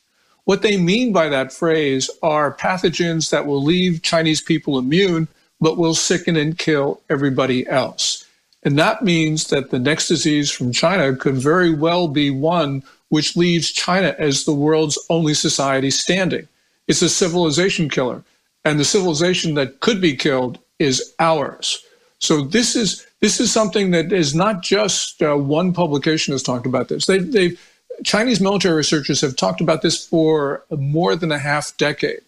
What 0.45 0.61
they 0.61 0.77
mean 0.77 1.11
by 1.11 1.29
that 1.29 1.51
phrase 1.51 2.09
are 2.23 2.55
pathogens 2.55 3.29
that 3.31 3.45
will 3.45 3.63
leave 3.63 4.01
Chinese 4.01 4.41
people 4.41 4.77
immune, 4.77 5.27
but 5.59 5.77
will 5.77 5.93
sicken 5.93 6.35
and 6.35 6.57
kill 6.57 7.01
everybody 7.09 7.67
else. 7.67 8.25
And 8.63 8.77
that 8.77 9.03
means 9.03 9.47
that 9.47 9.71
the 9.71 9.79
next 9.79 10.07
disease 10.07 10.51
from 10.51 10.71
China 10.71 11.15
could 11.15 11.35
very 11.35 11.73
well 11.73 12.07
be 12.07 12.29
one 12.29 12.83
which 13.09 13.35
leaves 13.35 13.71
China 13.71 14.15
as 14.19 14.45
the 14.45 14.53
world's 14.53 14.97
only 15.09 15.33
society 15.33 15.91
standing. 15.91 16.47
It's 16.87 17.01
a 17.01 17.09
civilization 17.09 17.89
killer. 17.89 18.23
And 18.63 18.79
the 18.79 18.85
civilization 18.85 19.55
that 19.55 19.79
could 19.79 19.99
be 19.99 20.15
killed 20.15 20.59
is 20.79 21.13
ours. 21.19 21.83
So 22.19 22.43
this 22.43 22.75
is 22.75 23.05
this 23.21 23.39
is 23.39 23.51
something 23.51 23.91
that 23.91 24.11
is 24.11 24.35
not 24.35 24.61
just 24.61 25.21
uh, 25.21 25.35
one 25.35 25.73
publication 25.73 26.33
has 26.33 26.43
talked 26.43 26.65
about 26.65 26.89
this. 26.89 27.05
They, 27.05 27.19
they've 27.19 27.71
Chinese 28.03 28.41
military 28.41 28.75
researchers 28.75 29.21
have 29.21 29.35
talked 29.35 29.61
about 29.61 29.81
this 29.81 30.05
for 30.05 30.63
more 30.71 31.15
than 31.15 31.31
a 31.31 31.37
half 31.37 31.75
decade. 31.77 32.21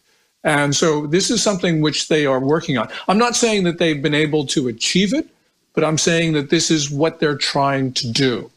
And 0.44 0.76
so 0.76 1.08
this 1.08 1.32
is 1.32 1.42
something 1.42 1.82
which 1.82 2.10
they 2.10 2.26
are 2.26 2.40
working 2.40 2.78
on. 2.78 2.90
I'm 3.08 3.18
not 3.18 3.36
saying 3.36 3.64
that 3.64 3.80
they've 3.80 4.02
been 4.02 4.14
able 4.14 4.46
to 4.48 4.68
achieve 4.68 5.14
it, 5.14 5.28
but 5.74 5.84
I'm 5.84 5.98
saying 5.98 6.34
that 6.34 6.50
this 6.50 6.70
is 6.70 6.92
what 6.92 7.20
they're 7.20 7.38
trying 7.38 7.94
to 7.94 8.12
do. 8.12 8.52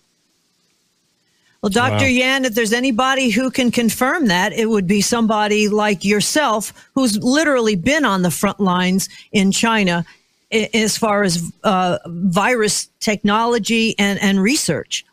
Well, 1.62 1.70
Dr. 1.70 2.04
Wow. 2.04 2.10
Yan, 2.10 2.44
if 2.44 2.54
there's 2.54 2.72
anybody 2.72 3.30
who 3.30 3.50
can 3.50 3.70
confirm 3.70 4.26
that, 4.26 4.52
it 4.52 4.68
would 4.68 4.86
be 4.86 5.00
somebody 5.00 5.68
like 5.68 6.04
yourself 6.04 6.72
who's 6.94 7.16
literally 7.18 7.76
been 7.76 8.04
on 8.04 8.22
the 8.22 8.30
front 8.30 8.60
lines 8.60 9.08
in 9.32 9.52
China 9.52 10.04
as 10.50 10.96
far 10.96 11.22
as 11.22 11.52
uh, 11.64 11.98
virus 12.06 12.88
technology 13.00 13.98
and, 13.98 14.18
and 14.20 14.40
research. 14.40 15.04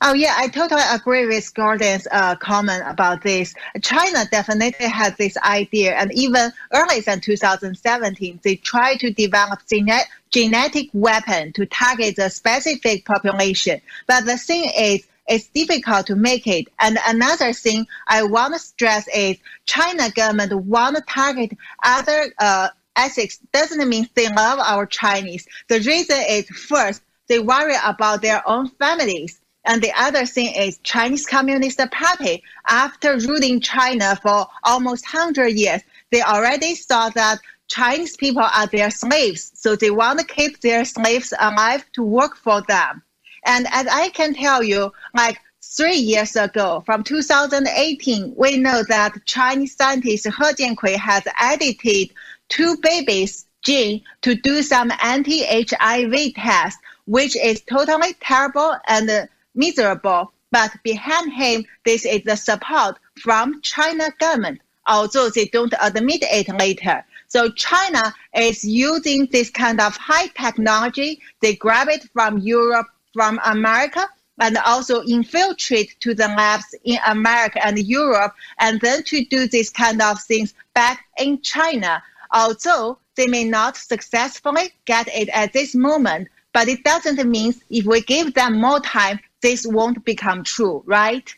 Oh 0.00 0.14
yeah, 0.14 0.34
I 0.36 0.46
totally 0.46 0.82
agree 0.92 1.26
with 1.26 1.52
Gordon's 1.54 2.06
uh, 2.12 2.36
comment 2.36 2.84
about 2.86 3.22
this. 3.22 3.52
China 3.82 4.26
definitely 4.30 4.86
has 4.86 5.16
this 5.16 5.36
idea, 5.38 5.94
and 5.96 6.12
even 6.12 6.52
earlier 6.72 7.02
than 7.02 7.20
2017, 7.20 8.38
they 8.44 8.54
tried 8.56 9.00
to 9.00 9.12
develop 9.12 9.58
genet- 9.68 10.06
genetic 10.30 10.88
weapon 10.92 11.52
to 11.54 11.66
target 11.66 12.14
the 12.14 12.28
specific 12.30 13.06
population. 13.06 13.80
But 14.06 14.24
the 14.24 14.36
thing 14.36 14.70
is, 14.78 15.04
it's 15.26 15.48
difficult 15.48 16.06
to 16.06 16.14
make 16.14 16.46
it. 16.46 16.68
And 16.78 16.98
another 17.06 17.52
thing 17.52 17.86
I 18.06 18.22
want 18.22 18.54
to 18.54 18.60
stress 18.60 19.06
is 19.14 19.36
China 19.66 20.10
government 20.10 20.52
want 20.52 20.96
to 20.96 21.02
target 21.02 21.56
other 21.82 22.32
uh, 22.38 22.68
ethics 22.98 23.38
doesn't 23.52 23.88
mean 23.88 24.08
they 24.14 24.28
love 24.28 24.58
our 24.58 24.84
Chinese. 24.84 25.46
The 25.68 25.80
reason 25.80 26.18
is 26.28 26.48
first, 26.48 27.02
they 27.28 27.38
worry 27.38 27.76
about 27.84 28.22
their 28.22 28.46
own 28.46 28.68
families. 28.70 29.40
And 29.64 29.82
the 29.82 29.92
other 29.96 30.24
thing 30.26 30.54
is 30.54 30.78
Chinese 30.82 31.26
Communist 31.26 31.80
Party, 31.90 32.42
after 32.66 33.18
ruling 33.18 33.60
China 33.60 34.18
for 34.22 34.46
almost 34.64 35.04
100 35.12 35.48
years, 35.48 35.82
they 36.10 36.22
already 36.22 36.74
saw 36.74 37.10
that 37.10 37.38
Chinese 37.68 38.16
people 38.16 38.42
are 38.42 38.66
their 38.66 38.90
slaves. 38.90 39.52
So 39.54 39.76
they 39.76 39.90
want 39.90 40.20
to 40.20 40.24
keep 40.24 40.60
their 40.60 40.84
slaves 40.84 41.34
alive 41.38 41.84
to 41.92 42.02
work 42.02 42.36
for 42.36 42.62
them. 42.62 43.02
And 43.44 43.66
as 43.70 43.86
I 43.86 44.08
can 44.08 44.34
tell 44.34 44.62
you, 44.62 44.92
like 45.14 45.38
three 45.62 45.96
years 45.96 46.34
ago, 46.34 46.82
from 46.86 47.02
2018, 47.04 48.34
we 48.36 48.56
know 48.56 48.82
that 48.88 49.24
Chinese 49.26 49.76
scientist 49.76 50.24
He 50.24 50.30
Jiankui 50.30 50.96
has 50.96 51.22
edited 51.40 52.10
two 52.48 52.76
babies 52.82 53.46
gene 53.62 54.02
to 54.22 54.34
do 54.34 54.62
some 54.62 54.92
anti-HIV 55.02 56.34
test, 56.34 56.78
which 57.06 57.36
is 57.36 57.60
totally 57.62 58.14
terrible 58.20 58.76
and 58.86 59.28
miserable. 59.54 60.32
But 60.50 60.70
behind 60.82 61.32
him, 61.32 61.66
this 61.84 62.06
is 62.06 62.22
the 62.24 62.36
support 62.36 62.98
from 63.20 63.60
China 63.60 64.10
government, 64.18 64.60
although 64.86 65.28
they 65.28 65.46
don't 65.46 65.74
admit 65.80 66.22
it 66.22 66.48
later. 66.58 67.04
So 67.26 67.50
China 67.50 68.14
is 68.34 68.64
using 68.64 69.28
this 69.30 69.50
kind 69.50 69.80
of 69.80 69.94
high 69.96 70.28
technology. 70.28 71.20
They 71.42 71.56
grab 71.56 71.88
it 71.88 72.08
from 72.14 72.38
Europe, 72.38 72.86
from 73.12 73.38
America, 73.44 74.08
and 74.40 74.56
also 74.58 75.02
infiltrate 75.02 76.00
to 76.00 76.14
the 76.14 76.28
labs 76.28 76.74
in 76.84 76.98
America 77.06 77.64
and 77.66 77.78
Europe, 77.78 78.32
and 78.60 78.80
then 78.80 79.02
to 79.04 79.24
do 79.26 79.46
this 79.48 79.68
kind 79.68 80.00
of 80.00 80.22
things 80.22 80.54
back 80.74 81.04
in 81.18 81.42
China. 81.42 82.02
Although 82.32 82.98
they 83.16 83.26
may 83.26 83.44
not 83.44 83.76
successfully 83.76 84.72
get 84.84 85.08
it 85.08 85.28
at 85.30 85.52
this 85.52 85.74
moment, 85.74 86.28
but 86.52 86.68
it 86.68 86.84
doesn't 86.84 87.28
mean 87.28 87.54
if 87.70 87.84
we 87.84 88.00
give 88.02 88.34
them 88.34 88.60
more 88.60 88.80
time, 88.80 89.20
this 89.42 89.66
won't 89.66 90.04
become 90.04 90.44
true, 90.44 90.82
right? 90.86 91.34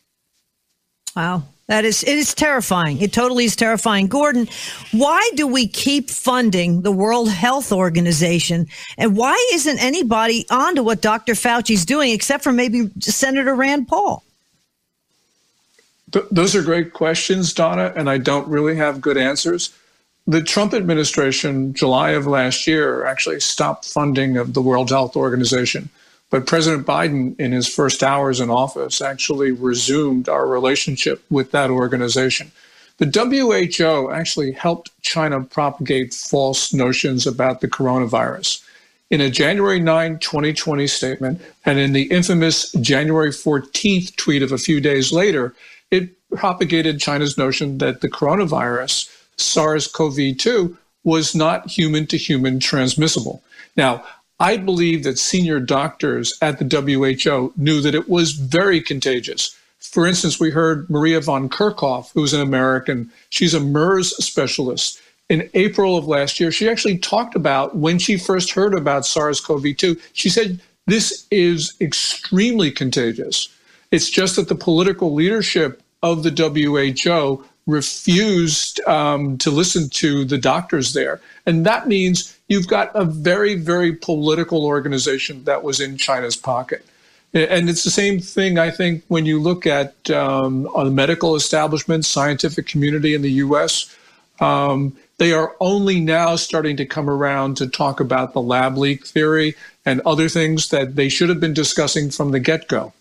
Wow. 1.14 1.42
That 1.70 1.84
is, 1.84 2.02
it 2.02 2.18
is 2.18 2.34
terrifying. 2.34 3.00
It 3.00 3.12
totally 3.12 3.44
is 3.44 3.54
terrifying. 3.54 4.08
Gordon, 4.08 4.48
why 4.90 5.30
do 5.36 5.46
we 5.46 5.68
keep 5.68 6.10
funding 6.10 6.82
the 6.82 6.90
World 6.90 7.30
Health 7.30 7.70
Organization? 7.70 8.66
And 8.98 9.16
why 9.16 9.36
isn't 9.52 9.78
anybody 9.78 10.46
on 10.50 10.74
to 10.74 10.82
what 10.82 11.00
Dr. 11.00 11.34
Fauci's 11.34 11.84
doing 11.86 12.10
except 12.10 12.42
for 12.42 12.50
maybe 12.50 12.90
Senator 12.98 13.54
Rand 13.54 13.86
Paul? 13.86 14.24
Th- 16.10 16.24
those 16.32 16.56
are 16.56 16.62
great 16.62 16.92
questions, 16.92 17.54
Donna, 17.54 17.92
and 17.94 18.10
I 18.10 18.18
don't 18.18 18.48
really 18.48 18.74
have 18.74 19.00
good 19.00 19.16
answers. 19.16 19.70
The 20.30 20.40
Trump 20.40 20.74
administration, 20.74 21.74
July 21.74 22.10
of 22.10 22.24
last 22.24 22.68
year, 22.68 23.04
actually 23.04 23.40
stopped 23.40 23.84
funding 23.84 24.36
of 24.36 24.54
the 24.54 24.62
World 24.62 24.90
Health 24.90 25.16
Organization. 25.16 25.88
But 26.30 26.46
President 26.46 26.86
Biden, 26.86 27.34
in 27.40 27.50
his 27.50 27.66
first 27.66 28.04
hours 28.04 28.38
in 28.38 28.48
office, 28.48 29.00
actually 29.00 29.50
resumed 29.50 30.28
our 30.28 30.46
relationship 30.46 31.20
with 31.30 31.50
that 31.50 31.68
organization. 31.68 32.52
The 32.98 33.10
WHO 33.10 34.12
actually 34.12 34.52
helped 34.52 34.92
China 35.02 35.40
propagate 35.40 36.14
false 36.14 36.72
notions 36.72 37.26
about 37.26 37.60
the 37.60 37.66
coronavirus. 37.66 38.62
In 39.10 39.20
a 39.20 39.30
January 39.30 39.80
9, 39.80 40.20
2020 40.20 40.86
statement, 40.86 41.40
and 41.64 41.80
in 41.80 41.92
the 41.92 42.04
infamous 42.04 42.70
January 42.74 43.30
14th 43.30 44.14
tweet 44.14 44.44
of 44.44 44.52
a 44.52 44.58
few 44.58 44.80
days 44.80 45.10
later, 45.10 45.56
it 45.90 46.08
propagated 46.30 47.00
China's 47.00 47.36
notion 47.36 47.78
that 47.78 48.00
the 48.00 48.08
coronavirus, 48.08 49.10
SARS 49.40 49.86
CoV 49.86 50.36
2, 50.38 50.76
was 51.04 51.34
not 51.34 51.70
human 51.70 52.06
to 52.08 52.16
human 52.16 52.60
transmissible. 52.60 53.42
Now, 53.76 54.04
I 54.38 54.56
believe 54.56 55.04
that 55.04 55.18
senior 55.18 55.60
doctors 55.60 56.36
at 56.40 56.58
the 56.58 56.64
WHO 56.64 57.52
knew 57.56 57.80
that 57.80 57.94
it 57.94 58.08
was 58.08 58.32
very 58.32 58.80
contagious. 58.80 59.56
For 59.78 60.06
instance, 60.06 60.40
we 60.40 60.50
heard 60.50 60.88
Maria 60.88 61.20
Van 61.20 61.48
Kerkhove, 61.48 62.10
who's 62.12 62.32
an 62.32 62.40
American, 62.40 63.10
she's 63.30 63.54
a 63.54 63.60
MERS 63.60 64.16
specialist. 64.24 65.00
In 65.28 65.48
April 65.54 65.96
of 65.96 66.08
last 66.08 66.40
year, 66.40 66.50
she 66.50 66.68
actually 66.68 66.98
talked 66.98 67.36
about 67.36 67.76
when 67.76 67.98
she 67.98 68.16
first 68.16 68.52
heard 68.52 68.74
about 68.74 69.06
SARS 69.06 69.40
CoV 69.40 69.76
2, 69.76 69.96
she 70.12 70.28
said, 70.28 70.60
This 70.86 71.26
is 71.30 71.74
extremely 71.80 72.70
contagious. 72.70 73.48
It's 73.90 74.10
just 74.10 74.36
that 74.36 74.48
the 74.48 74.54
political 74.54 75.12
leadership 75.12 75.82
of 76.02 76.22
the 76.22 76.30
WHO 76.30 77.44
refused 77.70 78.80
um, 78.86 79.38
to 79.38 79.50
listen 79.50 79.88
to 79.90 80.24
the 80.24 80.38
doctors 80.38 80.92
there. 80.92 81.20
And 81.46 81.64
that 81.66 81.88
means 81.88 82.36
you've 82.48 82.68
got 82.68 82.90
a 82.94 83.04
very, 83.04 83.54
very 83.54 83.92
political 83.94 84.64
organization 84.64 85.44
that 85.44 85.62
was 85.62 85.80
in 85.80 85.96
China's 85.96 86.36
pocket. 86.36 86.84
And 87.32 87.70
it's 87.70 87.84
the 87.84 87.90
same 87.90 88.18
thing, 88.18 88.58
I 88.58 88.70
think, 88.70 89.04
when 89.06 89.24
you 89.24 89.40
look 89.40 89.66
at 89.66 90.10
um, 90.10 90.64
the 90.74 90.90
medical 90.90 91.36
establishment, 91.36 92.04
scientific 92.04 92.66
community 92.66 93.14
in 93.14 93.22
the 93.22 93.30
US. 93.44 93.96
Um, 94.40 94.96
they 95.18 95.32
are 95.32 95.54
only 95.60 96.00
now 96.00 96.34
starting 96.36 96.76
to 96.78 96.86
come 96.86 97.08
around 97.08 97.56
to 97.58 97.68
talk 97.68 98.00
about 98.00 98.32
the 98.32 98.40
lab 98.40 98.78
leak 98.78 99.06
theory 99.06 99.54
and 99.84 100.00
other 100.00 100.28
things 100.28 100.70
that 100.70 100.96
they 100.96 101.08
should 101.08 101.28
have 101.28 101.40
been 101.40 101.54
discussing 101.54 102.10
from 102.10 102.30
the 102.30 102.40
get 102.40 102.66
go. 102.66 102.92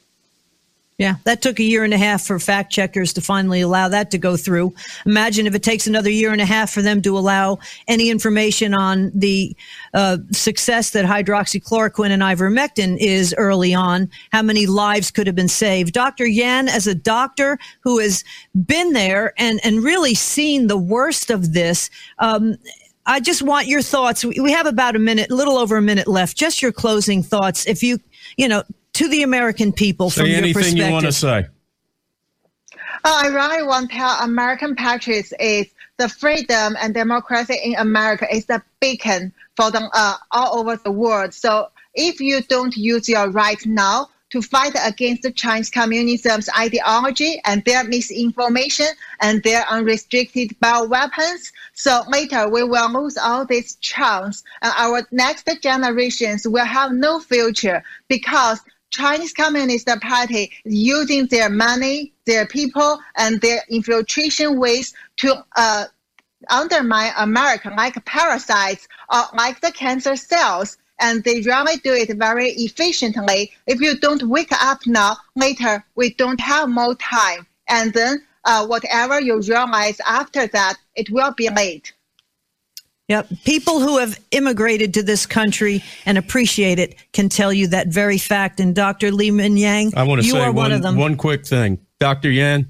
Yeah, 1.00 1.16
that 1.24 1.41
took 1.41 1.62
a 1.62 1.64
year 1.64 1.86
and 1.86 1.93
a 1.93 1.97
half 1.97 2.24
for 2.24 2.38
fact 2.39 2.74
checkers 2.74 3.14
to 3.14 3.22
finally 3.22 3.62
allow 3.62 3.88
that 3.88 4.12
to 4.12 4.18
go 4.18 4.36
through. 4.36 4.74
Imagine 5.06 5.47
if 5.47 5.56
it 5.56 5.64
takes 5.64 5.88
another 5.88 6.10
year 6.10 6.34
and 6.34 6.41
a 6.41 6.45
half 6.45 6.72
for 6.72 6.82
them 6.82 7.02
to 7.04 7.18
allow 7.18 7.60
any 7.88 8.10
information 8.10 8.74
on 8.74 9.10
the 9.16 9.56
uh, 9.93 10.18
success 10.34 10.89
that 10.89 11.06
hydroxychloroquine 11.06 12.10
and 12.10 12.22
ivermectin 12.22 12.97
is 13.00 13.34
early 13.38 13.74
on. 13.74 14.10
How 14.34 14.41
many 14.41 14.66
lives 14.66 15.10
could 15.10 15.26
have 15.26 15.38
been 15.38 15.47
saved? 15.47 15.93
Dr. 15.93 16.28
Yan, 16.28 16.68
as 16.68 16.86
a 16.86 16.95
doctor 16.95 17.58
who 17.80 18.00
has 18.00 18.26
been 18.66 18.91
there 18.91 19.34
and, 19.38 19.62
and 19.64 19.82
really 19.82 20.14
seen 20.14 20.68
the 20.68 20.78
worst 20.78 21.30
of 21.30 21.54
this, 21.54 21.89
um, 22.18 22.58
I 23.06 23.22
just 23.22 23.41
want 23.41 23.68
your 23.68 23.82
thoughts. 23.82 24.26
We 24.26 24.52
have 24.52 24.66
about 24.66 24.97
a 24.97 25.00
minute, 25.00 25.32
a 25.32 25.36
little 25.36 25.58
over 25.58 25.78
a 25.78 25.82
minute 25.82 26.10
left. 26.10 26.36
Just 26.36 26.62
your 26.62 26.74
closing 26.74 27.24
thoughts. 27.24 27.66
If 27.66 27.82
you, 27.82 28.00
you 28.36 28.50
know, 28.50 28.64
to 28.93 29.07
the 29.07 29.23
American 29.23 29.71
people 29.71 30.09
say 30.09 30.21
from 30.21 30.29
your 30.29 30.37
anything 30.39 30.53
perspective. 30.53 30.87
you 30.87 30.93
want 30.93 31.05
to 31.05 31.11
say. 31.11 31.47
Uh, 33.03 33.21
I 33.23 33.27
really 33.27 33.63
want 33.65 33.89
to 33.91 33.95
tell 33.95 34.19
American 34.21 34.75
patriots 34.75 35.33
is 35.39 35.67
the 35.97 36.09
freedom 36.09 36.75
and 36.81 36.93
democracy 36.93 37.57
in 37.63 37.75
America 37.75 38.25
is 38.33 38.45
the 38.45 38.61
beacon 38.79 39.33
for 39.55 39.71
them 39.71 39.89
uh, 39.93 40.15
all 40.31 40.59
over 40.59 40.75
the 40.77 40.91
world. 40.91 41.33
So 41.33 41.67
if 41.93 42.19
you 42.19 42.41
don't 42.41 42.75
use 42.75 43.07
your 43.07 43.29
right 43.29 43.63
now 43.65 44.09
to 44.31 44.41
fight 44.41 44.75
against 44.85 45.23
the 45.23 45.31
Chinese 45.31 45.71
communism's 45.71 46.49
ideology 46.57 47.41
and 47.45 47.63
their 47.65 47.83
misinformation 47.83 48.87
and 49.21 49.41
their 49.43 49.65
unrestricted 49.69 50.49
bioweapons, 50.61 51.51
so 51.73 52.03
later 52.07 52.47
we 52.47 52.63
will 52.63 52.91
lose 52.91 53.17
all 53.17 53.45
this 53.45 53.75
chance 53.75 54.43
and 54.61 54.73
our 54.77 55.07
next 55.11 55.49
generations 55.61 56.47
will 56.47 56.65
have 56.65 56.91
no 56.91 57.19
future 57.19 57.83
because 58.07 58.59
Chinese 58.89 59.33
Communist 59.33 59.87
Party 60.01 60.51
using 60.63 61.27
their 61.27 61.49
money, 61.49 62.13
their 62.25 62.45
people, 62.45 62.99
and 63.15 63.39
their 63.41 63.61
infiltration 63.69 64.59
ways 64.59 64.93
to 65.17 65.45
uh, 65.55 65.85
undermine 66.49 67.11
America 67.17 67.71
like 67.75 68.03
parasites 68.05 68.87
or 69.13 69.23
like 69.33 69.61
the 69.61 69.71
cancer 69.71 70.15
cells. 70.15 70.77
And 71.01 71.23
they 71.23 71.41
really 71.41 71.77
do 71.77 71.93
it 71.93 72.17
very 72.17 72.49
efficiently. 72.51 73.51
If 73.67 73.79
you 73.79 73.97
don't 73.97 74.23
wake 74.23 74.51
up 74.51 74.85
now, 74.85 75.17
later 75.35 75.85
we 75.95 76.13
don't 76.15 76.39
have 76.41 76.67
more 76.69 76.95
time. 76.95 77.47
And 77.69 77.93
then 77.93 78.25
uh, 78.43 78.67
whatever 78.67 79.21
you 79.21 79.39
realize 79.41 79.99
after 80.05 80.47
that, 80.47 80.77
it 80.95 81.09
will 81.09 81.31
be 81.37 81.49
late. 81.49 81.93
Yep. 83.10 83.28
People 83.43 83.80
who 83.80 83.97
have 83.97 84.20
immigrated 84.32 84.93
to 84.93 85.03
this 85.03 85.26
country 85.26 85.84
and 86.05 86.18
appreciate 86.18 86.78
it 86.80 86.95
can 87.12 87.28
tell 87.28 87.51
you 87.51 87.68
that 87.68 87.88
very 87.88 88.20
fact. 88.20 88.60
And 88.60 88.76
Dr. 88.76 89.12
Li-Meng 89.12 89.57
Yan, 89.57 89.91
I 89.95 90.03
want 90.03 90.22
to 90.22 90.28
you 90.28 90.34
say 90.34 90.39
are 90.41 90.51
one, 90.51 90.55
one, 90.55 90.72
of 90.72 90.82
them. 90.84 90.95
one 90.95 91.18
quick 91.18 91.45
thing. 91.45 91.80
Dr. 91.99 92.30
Yan, 92.30 92.68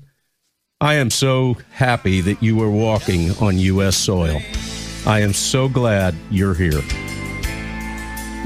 I 0.82 0.94
am 0.96 1.10
so 1.10 1.58
happy 1.72 2.22
that 2.22 2.42
you 2.42 2.62
are 2.64 2.72
walking 2.72 3.32
on 3.40 3.58
U.S. 3.58 3.98
soil. 3.98 4.40
I 5.06 5.20
am 5.20 5.34
so 5.34 5.68
glad 5.68 6.16
you're 6.32 6.54
here. 6.54 6.82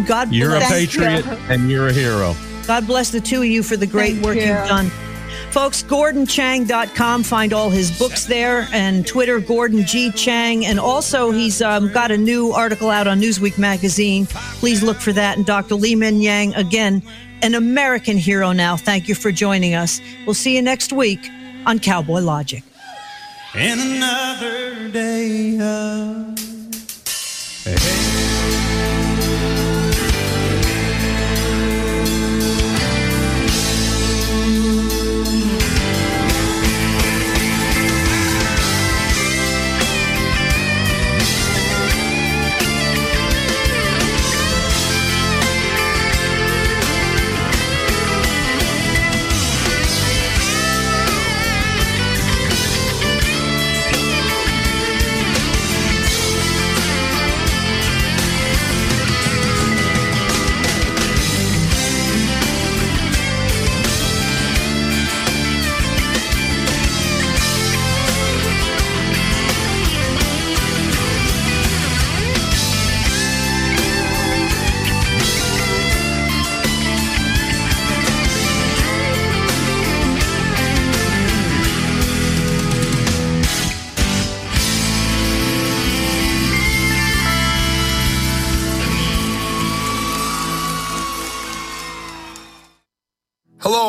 God 0.07 0.29
bless 0.29 0.33
You're 0.33 0.55
a 0.55 0.61
patriot 0.61 1.25
you. 1.25 1.31
and 1.49 1.69
you're 1.69 1.87
a 1.87 1.93
hero. 1.93 2.35
God 2.65 2.87
bless 2.87 3.11
the 3.11 3.19
two 3.21 3.39
of 3.41 3.45
you 3.45 3.61
for 3.61 3.77
the 3.77 3.85
great 3.85 4.13
Thank 4.13 4.25
work 4.25 4.35
you. 4.37 4.41
have 4.43 4.67
done. 4.67 4.91
Folks, 5.51 5.83
GordonChang.com. 5.83 7.23
Find 7.23 7.53
all 7.53 7.69
his 7.69 7.97
books 7.97 8.25
there 8.25 8.67
and 8.71 9.05
Twitter, 9.05 9.39
Gordon 9.39 9.85
G. 9.85 10.11
Chang. 10.11 10.65
And 10.65 10.79
also, 10.79 11.31
he's 11.31 11.61
um, 11.61 11.91
got 11.91 12.11
a 12.11 12.17
new 12.17 12.51
article 12.51 12.89
out 12.89 13.07
on 13.07 13.21
Newsweek 13.21 13.57
magazine. 13.57 14.25
Please 14.27 14.83
look 14.83 14.97
for 14.97 15.13
that. 15.13 15.37
And 15.37 15.45
Dr. 15.45 15.75
Li-Meng 15.75 16.21
Yan, 16.21 16.53
again, 16.53 17.03
an 17.41 17.55
American 17.55 18.17
hero 18.17 18.51
now. 18.51 18.77
Thank 18.77 19.07
you 19.07 19.15
for 19.15 19.31
joining 19.31 19.75
us. 19.75 19.99
We'll 20.25 20.33
see 20.33 20.55
you 20.55 20.61
next 20.61 20.93
week 20.93 21.29
on 21.65 21.79
Cowboy 21.79 22.19
Logic. 22.19 22.63
Another 23.53 24.89
day 24.89 25.59
of 25.59 26.33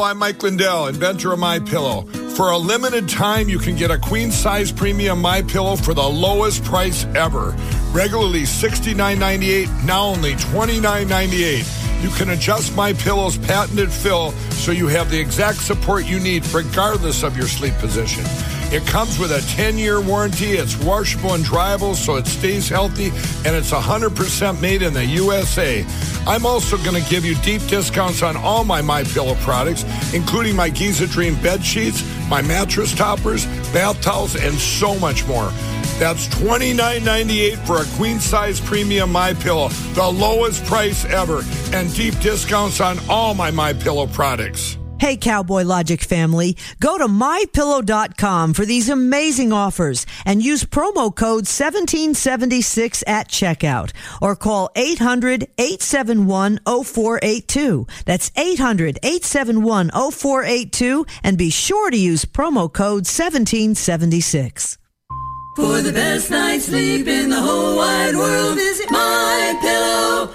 I'm 0.04 0.18
Mike 0.18 0.42
Lindell, 0.42 0.88
inventor 0.88 1.32
of 1.32 1.38
My 1.38 1.58
Pillow. 1.58 2.02
For 2.36 2.50
a 2.50 2.58
limited 2.58 3.08
time, 3.08 3.48
you 3.48 3.58
can 3.58 3.74
get 3.74 3.90
a 3.90 3.96
queen 3.96 4.30
size 4.30 4.70
premium 4.70 5.18
My 5.22 5.40
Pillow 5.40 5.76
for 5.76 5.94
the 5.94 6.02
lowest 6.02 6.62
price 6.62 7.06
ever. 7.14 7.56
Regularly 7.90 8.42
$69.98, 8.42 9.86
now 9.86 10.04
only 10.04 10.34
$29.98. 10.34 12.02
You 12.02 12.10
can 12.10 12.30
adjust 12.30 12.76
My 12.76 12.92
Pillow's 12.92 13.38
patented 13.38 13.90
fill 13.90 14.32
so 14.52 14.72
you 14.72 14.88
have 14.88 15.10
the 15.10 15.18
exact 15.18 15.60
support 15.60 16.04
you 16.04 16.20
need 16.20 16.46
regardless 16.48 17.22
of 17.22 17.34
your 17.34 17.46
sleep 17.46 17.72
position. 17.76 18.24
It 18.74 18.84
comes 18.88 19.20
with 19.20 19.30
a 19.30 19.40
10 19.54 19.78
year 19.78 20.00
warranty. 20.00 20.54
It's 20.54 20.76
washable 20.76 21.34
and 21.34 21.44
dryable 21.44 21.94
so 21.94 22.16
it 22.16 22.26
stays 22.26 22.68
healthy, 22.68 23.10
and 23.46 23.54
it's 23.54 23.70
100% 23.70 24.60
made 24.60 24.82
in 24.82 24.92
the 24.92 25.06
USA. 25.06 25.86
I'm 26.26 26.44
also 26.44 26.76
going 26.78 27.00
to 27.00 27.08
give 27.08 27.24
you 27.24 27.36
deep 27.36 27.64
discounts 27.68 28.24
on 28.24 28.36
all 28.36 28.64
my 28.64 28.82
My 28.82 29.04
Pillow 29.04 29.36
products, 29.36 29.84
including 30.12 30.56
my 30.56 30.70
Giza 30.70 31.06
Dream 31.06 31.40
bed 31.40 31.64
sheets, 31.64 32.02
my 32.28 32.42
mattress 32.42 32.92
toppers, 32.92 33.46
bath 33.72 34.00
towels, 34.00 34.34
and 34.34 34.56
so 34.56 34.98
much 34.98 35.24
more. 35.28 35.52
That's 36.00 36.26
$29.98 36.26 37.64
for 37.68 37.82
a 37.82 37.96
queen 37.96 38.18
size 38.18 38.60
premium 38.60 39.12
My 39.12 39.34
Pillow, 39.34 39.68
the 39.68 40.10
lowest 40.10 40.64
price 40.64 41.04
ever, 41.04 41.44
and 41.72 41.94
deep 41.94 42.18
discounts 42.18 42.80
on 42.80 42.98
all 43.08 43.34
my 43.34 43.52
My 43.52 43.72
Pillow 43.72 44.08
products. 44.08 44.78
Hey, 44.98 45.16
Cowboy 45.16 45.64
Logic 45.64 46.00
family, 46.00 46.56
go 46.80 46.96
to 46.96 47.06
mypillow.com 47.06 48.54
for 48.54 48.64
these 48.64 48.88
amazing 48.88 49.52
offers 49.52 50.06
and 50.24 50.42
use 50.42 50.64
promo 50.64 51.14
code 51.14 51.46
1776 51.46 53.04
at 53.06 53.28
checkout 53.28 53.92
or 54.22 54.36
call 54.36 54.70
800 54.76 55.48
871 55.58 56.60
0482. 56.66 57.86
That's 58.06 58.30
800 58.36 58.98
871 59.02 59.90
0482 59.90 61.06
and 61.22 61.36
be 61.36 61.50
sure 61.50 61.90
to 61.90 61.96
use 61.96 62.24
promo 62.24 62.72
code 62.72 63.06
1776. 63.06 64.78
For 65.56 65.82
the 65.82 65.92
best 65.92 66.30
night's 66.30 66.64
sleep 66.66 67.06
in 67.06 67.30
the 67.30 67.40
whole 67.40 67.76
wide 67.76 68.16
world, 68.16 68.56
visit 68.56 68.88
mypillow.com. 68.88 70.34